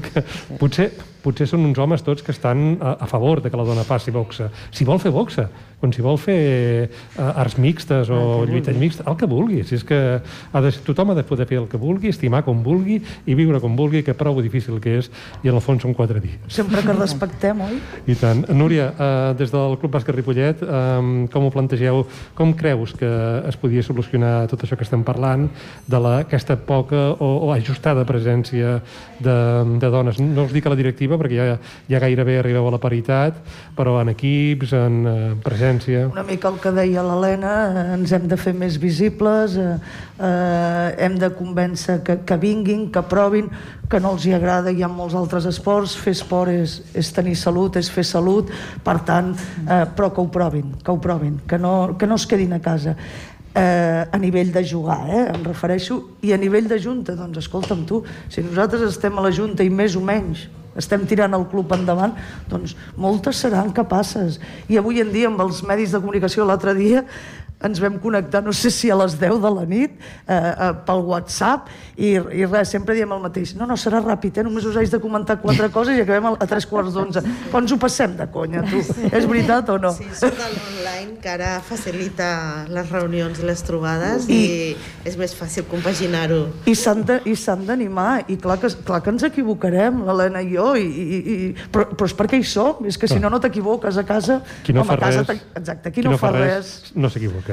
potser, 0.62 0.88
potser 1.22 1.46
són 1.52 1.68
uns 1.70 1.78
homes 1.78 2.02
tots 2.06 2.26
que 2.26 2.34
estan 2.34 2.80
a, 2.82 2.96
a 3.06 3.10
favor 3.10 3.44
de 3.44 3.54
que 3.54 3.60
la 3.60 3.68
dona 3.68 3.86
faci 3.86 4.14
boxa. 4.16 4.50
Si 4.74 4.90
vol 4.90 5.02
fer 5.04 5.14
boxa, 5.14 5.46
quan 5.80 5.94
si 5.96 6.04
vol 6.04 6.18
fer 6.20 6.90
uh, 7.18 7.40
arts 7.40 7.58
mixtes 7.62 8.10
o 8.12 8.44
lluita 8.48 8.74
mixta, 8.76 9.06
el 9.08 9.18
que 9.20 9.28
vulgui. 9.30 9.62
Si 9.68 9.78
és 9.80 9.86
que 9.88 10.00
ha 10.20 10.62
de, 10.64 10.72
tothom 10.86 11.14
ha 11.14 11.18
de 11.18 11.24
poder 11.28 11.48
fer 11.50 11.60
el 11.62 11.68
que 11.72 11.80
vulgui, 11.80 12.12
estimar 12.14 12.44
com 12.48 12.64
vulgui 12.64 13.00
i 13.00 13.38
viure 13.38 13.62
com 13.64 13.76
vulgui, 13.78 14.04
que 14.04 14.16
prou 14.18 14.42
difícil 14.44 14.80
que 14.84 14.98
és, 15.00 15.10
i 15.44 15.52
en 15.52 15.58
el 15.58 15.64
fons 15.64 15.84
són 15.86 15.96
quatre 15.96 16.22
dies. 16.24 16.40
Sempre 16.52 16.84
que 16.86 16.96
respectem, 16.96 17.64
oi? 17.64 17.80
I 18.12 18.18
tant. 18.20 18.46
Núria, 18.56 18.90
eh, 18.92 19.34
des 19.40 19.54
del 19.54 19.78
Club 19.80 19.96
Bàsquet 19.96 20.16
Ripollet, 20.16 20.64
eh, 20.64 21.28
com 21.32 21.48
ho 21.48 21.54
plantegeu? 21.54 22.04
Com 22.36 22.54
creus 22.58 22.94
que 22.98 23.10
es 23.48 23.60
podia 23.60 23.84
solucionar 23.84 24.48
tot 24.52 24.64
això 24.64 24.78
que 24.80 24.88
estem 24.88 25.04
parlant 25.08 25.48
de 25.88 26.00
la, 26.00 26.20
aquesta 26.26 26.58
poca 26.58 27.10
o, 27.16 27.32
o 27.48 27.54
ajustada 27.56 28.06
presència 28.08 28.80
de, 29.20 29.38
de 29.80 29.92
dones? 29.92 30.20
No 30.20 30.48
us 30.48 30.56
dic 30.56 30.68
a 30.68 30.74
la 30.74 30.80
directiva, 30.80 31.20
perquè 31.22 31.40
ja, 31.40 31.58
ja 31.90 32.04
gairebé 32.04 32.40
arribeu 32.40 32.68
a 32.68 32.76
la 32.76 32.82
paritat, 32.82 33.40
però 33.78 34.00
en 34.04 34.12
equips, 34.16 34.76
en 34.76 35.00
eh, 35.08 35.18
presència... 35.44 35.69
Una 36.10 36.24
mica 36.24 36.50
el 36.50 36.58
que 36.62 36.72
deia 36.74 37.04
l'Helena, 37.06 37.54
ens 37.96 38.14
hem 38.16 38.26
de 38.32 38.38
fer 38.40 38.54
més 38.58 38.80
visibles, 38.82 39.56
eh, 39.60 39.76
eh, 40.18 41.06
hem 41.06 41.18
de 41.22 41.30
convèncer 41.38 42.00
que, 42.06 42.18
que 42.26 42.38
vinguin, 42.42 42.88
que 42.94 43.04
provin, 43.12 43.50
que 43.90 44.02
no 44.02 44.16
els 44.16 44.26
hi 44.26 44.34
agrada, 44.38 44.74
hi 44.74 44.84
ha 44.84 44.90
molts 44.92 45.18
altres 45.20 45.46
esports, 45.50 45.96
fer 46.00 46.16
esport 46.18 46.54
és, 46.54 46.80
és 46.98 47.14
tenir 47.14 47.36
salut, 47.38 47.78
és 47.78 47.90
fer 47.94 48.06
salut, 48.08 48.52
per 48.86 49.00
tant, 49.08 49.34
eh, 49.66 49.84
però 49.96 50.12
que 50.14 50.24
ho 50.24 50.30
provin, 50.34 50.74
que 50.84 50.94
ho 50.94 51.00
provin, 51.02 51.40
que 51.48 51.62
no, 51.62 51.96
que 52.00 52.10
no 52.10 52.18
es 52.18 52.28
quedin 52.30 52.58
a 52.58 52.62
casa. 52.64 52.96
Eh, 53.50 54.06
a 54.06 54.18
nivell 54.22 54.54
de 54.54 54.62
jugar, 54.66 55.02
eh, 55.10 55.26
em 55.34 55.44
refereixo, 55.46 56.04
i 56.22 56.34
a 56.34 56.38
nivell 56.38 56.70
de 56.70 56.78
junta, 56.82 57.18
doncs 57.18 57.46
escolta'm 57.46 57.86
tu, 57.90 58.04
si 58.30 58.46
nosaltres 58.46 58.86
estem 58.90 59.18
a 59.18 59.26
la 59.26 59.34
junta 59.34 59.66
i 59.66 59.74
més 59.74 59.98
o 59.98 60.06
menys 60.06 60.48
estem 60.78 61.06
tirant 61.10 61.34
el 61.38 61.48
club 61.52 61.72
endavant, 61.74 62.14
doncs 62.52 62.76
moltes 62.98 63.42
seran 63.42 63.74
capaces. 63.74 64.40
I 64.70 64.78
avui 64.78 65.02
en 65.02 65.14
dia, 65.14 65.32
amb 65.32 65.42
els 65.42 65.64
medis 65.68 65.96
de 65.96 66.02
comunicació, 66.02 66.46
l'altre 66.46 66.76
dia 66.78 67.06
ens 67.62 67.80
vam 67.84 67.98
connectar, 68.00 68.40
no 68.44 68.54
sé 68.56 68.70
si 68.72 68.90
a 68.90 68.96
les 68.96 69.18
10 69.20 69.42
de 69.44 69.50
la 69.52 69.66
nit, 69.68 69.92
eh, 70.28 70.34
eh, 70.36 70.70
pel 70.88 71.02
WhatsApp, 71.04 71.68
i, 72.00 72.14
i 72.16 72.46
res, 72.48 72.70
sempre 72.72 72.96
diem 72.96 73.12
el 73.12 73.20
mateix. 73.20 73.52
No, 73.60 73.66
no, 73.68 73.76
serà 73.76 74.00
ràpid, 74.00 74.38
eh? 74.40 74.44
només 74.48 74.64
us 74.70 74.78
haig 74.80 74.88
de 74.94 75.00
comentar 75.04 75.36
quatre 75.42 75.68
coses 75.76 75.98
i 75.98 76.06
acabem 76.06 76.30
a, 76.32 76.36
tres 76.48 76.66
quarts 76.70 76.94
d'onze. 76.96 77.20
Però 77.52 77.60
ens 77.60 77.74
ho 77.76 77.78
passem 77.82 78.16
de 78.16 78.28
conya, 78.32 78.64
tu. 78.64 78.80
És 79.12 79.28
veritat 79.28 79.70
o 79.74 79.78
no? 79.78 79.92
Sí, 79.92 80.08
de 80.22 80.30
l'online 80.32 81.18
que 81.20 81.34
ara 81.34 81.58
facilita 81.66 82.30
les 82.72 82.90
reunions 82.94 83.42
i 83.44 83.48
les 83.50 83.64
trobades 83.68 84.30
i, 84.32 84.40
I- 84.40 84.78
és 85.10 85.18
més 85.20 85.34
fàcil 85.36 85.66
compaginar-ho. 85.68 86.46
I 86.70 86.76
s'han 86.80 87.04
de- 87.04 87.20
i 87.28 87.36
s'han 87.36 87.66
d'animar, 87.68 88.24
i 88.32 88.38
clar 88.40 88.56
que, 88.62 88.70
clar 88.88 89.02
que 89.04 89.12
ens 89.12 89.24
equivocarem, 89.28 90.00
l'Helena 90.08 90.42
i 90.46 90.54
jo, 90.56 90.70
i, 90.80 90.86
i, 90.88 91.20
i, 91.20 91.52
però, 91.74 91.90
però 91.92 92.08
és 92.08 92.16
perquè 92.16 92.40
hi 92.40 92.48
som, 92.48 92.86
és 92.88 92.96
que 92.98 93.08
si 93.12 93.20
no, 93.20 93.28
no 93.34 93.40
t'equivoques 93.44 93.98
a 94.00 94.06
casa. 94.08 94.40
Qui 94.64 94.72
no 94.76 94.86
home, 94.86 94.94
fa 94.94 94.96
a 94.96 95.04
casa 95.04 95.26
res, 95.28 95.44
Exacte, 95.60 95.92
qui, 95.92 96.08
no, 96.08 96.16
fa 96.22 96.32
res. 96.38 96.74
no 96.96 97.10
s'equivoca. 97.12 97.49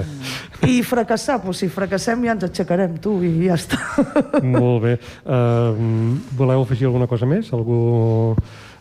I 0.67 0.83
fracassar, 0.83 1.39
doncs 1.45 1.59
si 1.63 1.69
fracassem 1.73 2.25
ja 2.27 2.33
ens 2.37 2.45
aixecarem, 2.49 2.97
tu, 3.03 3.19
i 3.25 3.47
ja 3.47 3.55
està. 3.55 3.79
Molt 4.43 4.83
bé. 4.85 4.95
Uh, 5.25 6.17
voleu 6.37 6.63
afegir 6.67 6.87
alguna 6.91 7.07
cosa 7.11 7.27
més? 7.27 7.53
Algú... 7.55 8.37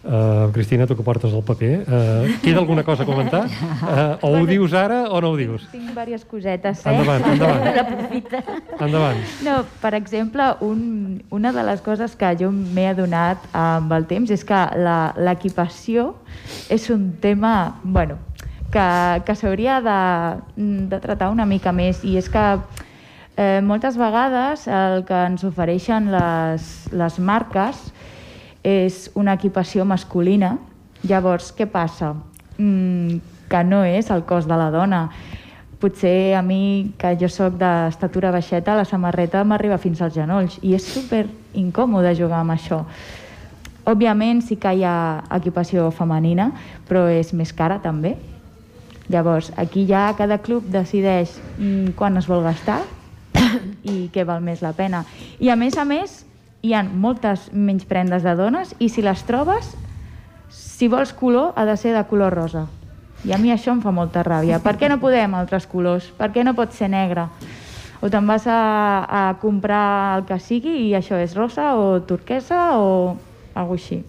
Uh, 0.05 0.51
Cristina, 0.53 0.85
tu 0.85 0.93
que 0.93 1.01
portes 1.01 1.31
el 1.33 1.41
paper, 1.41 1.79
uh, 1.81 2.27
queda 2.43 2.59
alguna 2.61 2.83
cosa 2.85 3.01
a 3.01 3.05
comentar? 3.07 3.39
Uh, 3.49 4.19
o 4.21 4.29
ho 4.37 4.43
dius 4.45 4.75
ara 4.77 5.07
o 5.09 5.17
no 5.19 5.31
ho 5.33 5.37
dius? 5.39 5.63
Tinc 5.71 5.87
diverses 5.89 6.21
cosetes, 6.29 6.83
eh? 6.85 6.91
Endavant, 6.93 7.25
endavant. 7.31 8.29
Endavant. 8.85 9.23
No, 9.41 9.55
per 9.81 9.95
exemple, 9.97 10.45
un, 10.61 11.23
una 11.33 11.49
de 11.57 11.63
les 11.65 11.81
coses 11.81 12.13
que 12.21 12.29
jo 12.37 12.51
m'he 12.53 12.85
adonat 12.91 13.49
amb 13.57 13.97
el 13.97 14.05
temps 14.05 14.29
és 14.29 14.45
que 14.45 14.61
la- 14.77 15.15
l'equipació 15.17 16.11
és 16.69 16.85
un 16.93 17.15
tema, 17.17 17.55
bueno, 17.81 18.19
que, 18.75 19.23
que 19.23 19.35
s'hauria 19.39 19.79
de, 19.79 19.99
de 20.91 20.99
tratar 20.99 21.31
una 21.31 21.47
mica 21.47 21.71
més 21.71 22.03
i 22.03 22.17
és 22.19 22.27
que 22.31 22.43
eh, 23.37 23.61
moltes 23.63 23.95
vegades 23.95 24.67
el 24.67 25.05
que 25.07 25.21
ens 25.29 25.45
ofereixen 25.47 26.11
les, 26.11 26.67
les 26.91 27.19
marques 27.19 27.79
és 28.65 29.05
una 29.15 29.37
equipació 29.37 29.85
masculina. 29.87 30.55
Llavors, 31.05 31.51
què 31.55 31.69
passa? 31.69 32.15
Mm, 32.57 33.21
que 33.47 33.63
no 33.63 33.83
és 33.85 34.09
el 34.11 34.25
cos 34.27 34.49
de 34.49 34.57
la 34.59 34.71
dona. 34.73 35.05
Potser 35.79 36.33
a 36.35 36.41
mi, 36.41 36.91
que 36.97 37.13
jo 37.19 37.29
sóc 37.29 37.59
d'estatura 37.61 38.33
baixeta, 38.33 38.75
la 38.75 38.87
samarreta 38.89 39.43
m'arriba 39.45 39.77
fins 39.77 40.01
als 40.01 40.15
genolls 40.17 40.57
i 40.63 40.73
és 40.75 40.87
super 40.87 41.27
incòmode 41.53 42.15
jugar 42.17 42.41
amb 42.41 42.55
això. 42.55 42.83
Òbviament 43.85 44.41
sí 44.41 44.57
que 44.57 44.71
hi 44.73 44.83
ha 44.83 45.21
equipació 45.37 45.91
femenina, 45.93 46.49
però 46.89 47.05
és 47.11 47.35
més 47.37 47.53
cara 47.53 47.77
també. 47.83 48.15
Llavors, 49.09 49.51
aquí 49.57 49.85
ja 49.85 50.07
cada 50.17 50.39
club 50.41 50.65
decideix 50.73 51.35
mm, 51.59 51.93
quan 51.97 52.17
es 52.17 52.25
vol 52.29 52.41
gastar 52.45 52.81
i 53.85 54.07
què 54.13 54.25
val 54.25 54.41
més 54.41 54.63
la 54.65 54.73
pena. 54.73 55.03
I 55.39 55.51
a 55.53 55.57
més 55.59 55.77
a 55.77 55.85
més, 55.85 56.23
hi 56.65 56.73
ha 56.73 56.81
moltes 56.83 57.51
menys 57.53 57.85
prendes 57.85 58.25
de 58.25 58.33
dones 58.37 58.73
i 58.79 58.89
si 58.89 59.03
les 59.05 59.21
trobes, 59.27 59.75
si 60.49 60.89
vols 60.89 61.13
color, 61.13 61.53
ha 61.55 61.65
de 61.69 61.77
ser 61.77 61.93
de 61.93 62.03
color 62.09 62.33
rosa. 62.33 62.65
I 63.25 63.33
a 63.33 63.39
mi 63.41 63.53
això 63.53 63.73
em 63.73 63.81
fa 63.81 63.93
molta 63.93 64.23
ràbia. 64.25 64.59
Per 64.61 64.75
què 64.77 64.89
no 64.89 64.99
podem 65.01 65.37
altres 65.37 65.65
colors? 65.69 66.09
Per 66.17 66.31
què 66.33 66.43
no 66.45 66.55
pot 66.57 66.73
ser 66.73 66.89
negre? 66.93 67.27
O 68.01 68.09
te'n 68.13 68.25
vas 68.27 68.45
a, 68.49 68.59
a 69.05 69.21
comprar 69.41 70.17
el 70.17 70.25
que 70.29 70.37
sigui 70.41 70.75
i 70.89 70.91
això 70.97 71.17
és 71.21 71.37
rosa 71.37 71.73
o 71.77 72.01
turquesa 72.05 72.75
o 72.77 73.15
alguna 73.55 73.79
així. 73.79 74.03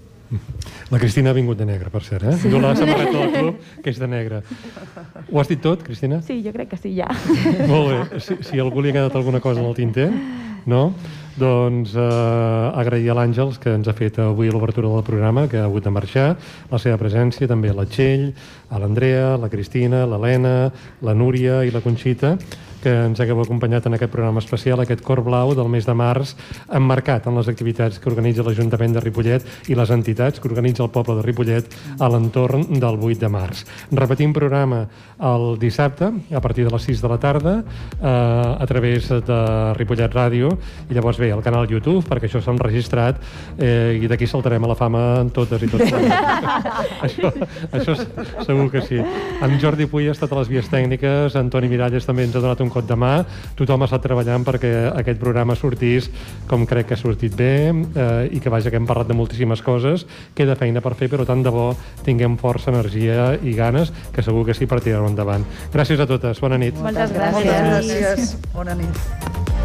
La 0.91 0.99
Cristina 0.99 1.31
ha 1.31 1.37
vingut 1.37 1.59
de 1.59 1.67
negre, 1.67 1.91
per 1.91 2.03
cert, 2.07 2.25
eh? 2.27 2.35
Sí. 2.41 2.51
Du 2.51 2.61
la 2.63 2.75
samarreta 2.79 3.19
del 3.19 3.33
club, 3.35 3.61
que 3.83 3.93
és 3.93 4.01
de 4.03 4.09
negre. 4.11 4.43
Ho 5.31 5.41
has 5.41 5.51
dit 5.51 5.61
tot, 5.63 5.83
Cristina? 5.87 6.21
Sí, 6.27 6.41
jo 6.45 6.55
crec 6.55 6.73
que 6.75 6.81
sí, 6.81 6.95
ja. 6.99 7.11
Molt 7.71 7.93
bé. 7.93 8.21
Si, 8.23 8.39
si 8.51 8.63
algú 8.63 8.83
li 8.83 8.91
ha 8.93 8.99
quedat 9.01 9.17
alguna 9.19 9.41
cosa 9.45 9.63
en 9.63 9.71
el 9.71 9.79
tinter, 9.79 10.11
no? 10.67 10.89
Doncs 11.37 11.93
eh, 12.01 12.81
agrair 12.81 13.11
a 13.13 13.17
l'Àngels 13.19 13.59
que 13.61 13.75
ens 13.77 13.89
ha 13.91 13.95
fet 13.97 14.19
avui 14.25 14.49
l'obertura 14.49 14.89
del 14.89 15.05
programa, 15.05 15.45
que 15.53 15.61
ha 15.61 15.67
hagut 15.69 15.85
de 15.85 15.93
marxar, 15.93 16.31
la 16.71 16.81
seva 16.81 16.97
presència, 17.01 17.49
també 17.51 17.71
a 17.71 17.77
la 17.77 17.85
Txell, 17.85 18.31
a 18.73 18.81
l'Andrea, 18.81 19.35
la 19.41 19.51
Cristina, 19.53 20.07
l'Helena, 20.09 20.71
la 21.05 21.15
Núria 21.15 21.61
i 21.67 21.75
la 21.75 21.85
Conxita, 21.85 22.37
que 22.83 22.93
ens 23.07 23.21
hagueu 23.21 23.41
acompanyat 23.43 23.87
en 23.87 23.97
aquest 23.97 24.13
programa 24.13 24.43
especial, 24.43 24.81
aquest 24.81 25.03
cor 25.07 25.23
blau 25.27 25.55
del 25.57 25.71
mes 25.73 25.87
de 25.87 25.95
març, 25.97 26.35
emmarcat 26.69 27.27
en 27.27 27.37
les 27.39 27.49
activitats 27.49 28.01
que 28.01 28.11
organitza 28.11 28.45
l'Ajuntament 28.47 28.97
de 28.97 29.03
Ripollet 29.05 29.47
i 29.71 29.77
les 29.79 29.93
entitats 29.95 30.41
que 30.41 30.49
organitza 30.51 30.85
el 30.85 30.93
poble 30.95 31.17
de 31.19 31.27
Ripollet 31.27 31.77
a 32.01 32.11
l'entorn 32.13 32.67
del 32.81 33.01
8 33.01 33.21
de 33.23 33.31
març. 33.33 33.65
Repetim 33.93 34.35
programa 34.37 34.85
el 35.17 35.59
dissabte, 35.59 36.11
a 36.35 36.41
partir 36.41 36.67
de 36.67 36.71
les 36.75 36.83
6 36.83 37.03
de 37.03 37.09
la 37.09 37.19
tarda, 37.19 37.55
eh, 38.03 38.07
a 38.07 38.67
través 38.67 39.09
de 39.09 39.39
Ripollet 39.79 40.13
Ràdio, 40.13 40.51
i 40.91 40.95
llavors 40.95 41.19
bé, 41.19 41.31
al 41.33 41.43
canal 41.43 41.69
YouTube, 41.69 42.05
perquè 42.07 42.29
això 42.29 42.43
s'ha 42.43 42.53
enregistrat, 42.53 43.21
eh, 43.59 43.99
i 44.03 44.09
d'aquí 44.09 44.27
saltarem 44.27 44.65
a 44.65 44.69
la 44.69 44.77
fama 44.77 45.21
en 45.21 45.31
totes 45.31 45.63
i 45.63 45.71
tots. 45.73 45.93
això, 47.07 47.33
això 47.73 47.97
segur 48.45 48.71
que 48.71 48.83
sí. 48.83 49.01
En 49.43 49.59
Jordi 49.61 49.87
Puy 49.87 50.09
ha 50.09 50.13
estat 50.17 50.33
a 50.33 50.41
les 50.41 50.49
vies 50.53 50.69
tècniques, 50.69 51.37
Antoni 51.37 51.69
Miralles 51.69 52.07
també 52.07 52.27
ens 52.27 52.37
ha 52.37 52.45
donat 52.45 52.61
un 52.61 52.66
cop 52.73 52.87
de 52.89 52.97
mà. 52.99 53.13
Tothom 53.59 53.87
està 53.87 54.01
treballant 54.03 54.45
perquè 54.47 54.73
aquest 54.93 55.21
programa 55.23 55.57
sortís 55.59 56.11
com 56.51 56.67
crec 56.69 56.91
que 56.91 56.97
ha 56.97 57.01
sortit 57.01 57.37
bé 57.37 57.53
eh, 57.73 58.29
i 58.31 58.41
que 58.43 58.53
vaja, 58.53 58.71
que 58.71 58.81
hem 58.81 58.89
parlat 58.89 59.11
de 59.11 59.19
moltíssimes 59.19 59.63
coses. 59.67 60.07
Queda 60.37 60.59
feina 60.59 60.83
per 60.85 60.95
fer, 60.99 61.11
però 61.13 61.27
tant 61.29 61.45
de 61.45 61.53
bo 61.55 61.73
tinguem 62.07 62.39
força, 62.41 62.71
energia 62.75 63.35
i 63.43 63.57
ganes, 63.57 63.93
que 64.13 64.25
segur 64.25 64.47
que 64.47 64.57
sí 64.57 64.69
per 64.71 64.81
tirar-ho 64.85 65.11
endavant. 65.11 65.47
Gràcies 65.75 66.01
a 66.01 66.09
totes. 66.09 66.41
Bona 66.43 66.61
nit. 66.61 66.79
Moltes 66.83 67.15
gràcies. 67.17 67.53
Moltes 67.53 67.93
gràcies. 67.93 68.35
Bona 68.55 68.79
nit. 68.79 69.56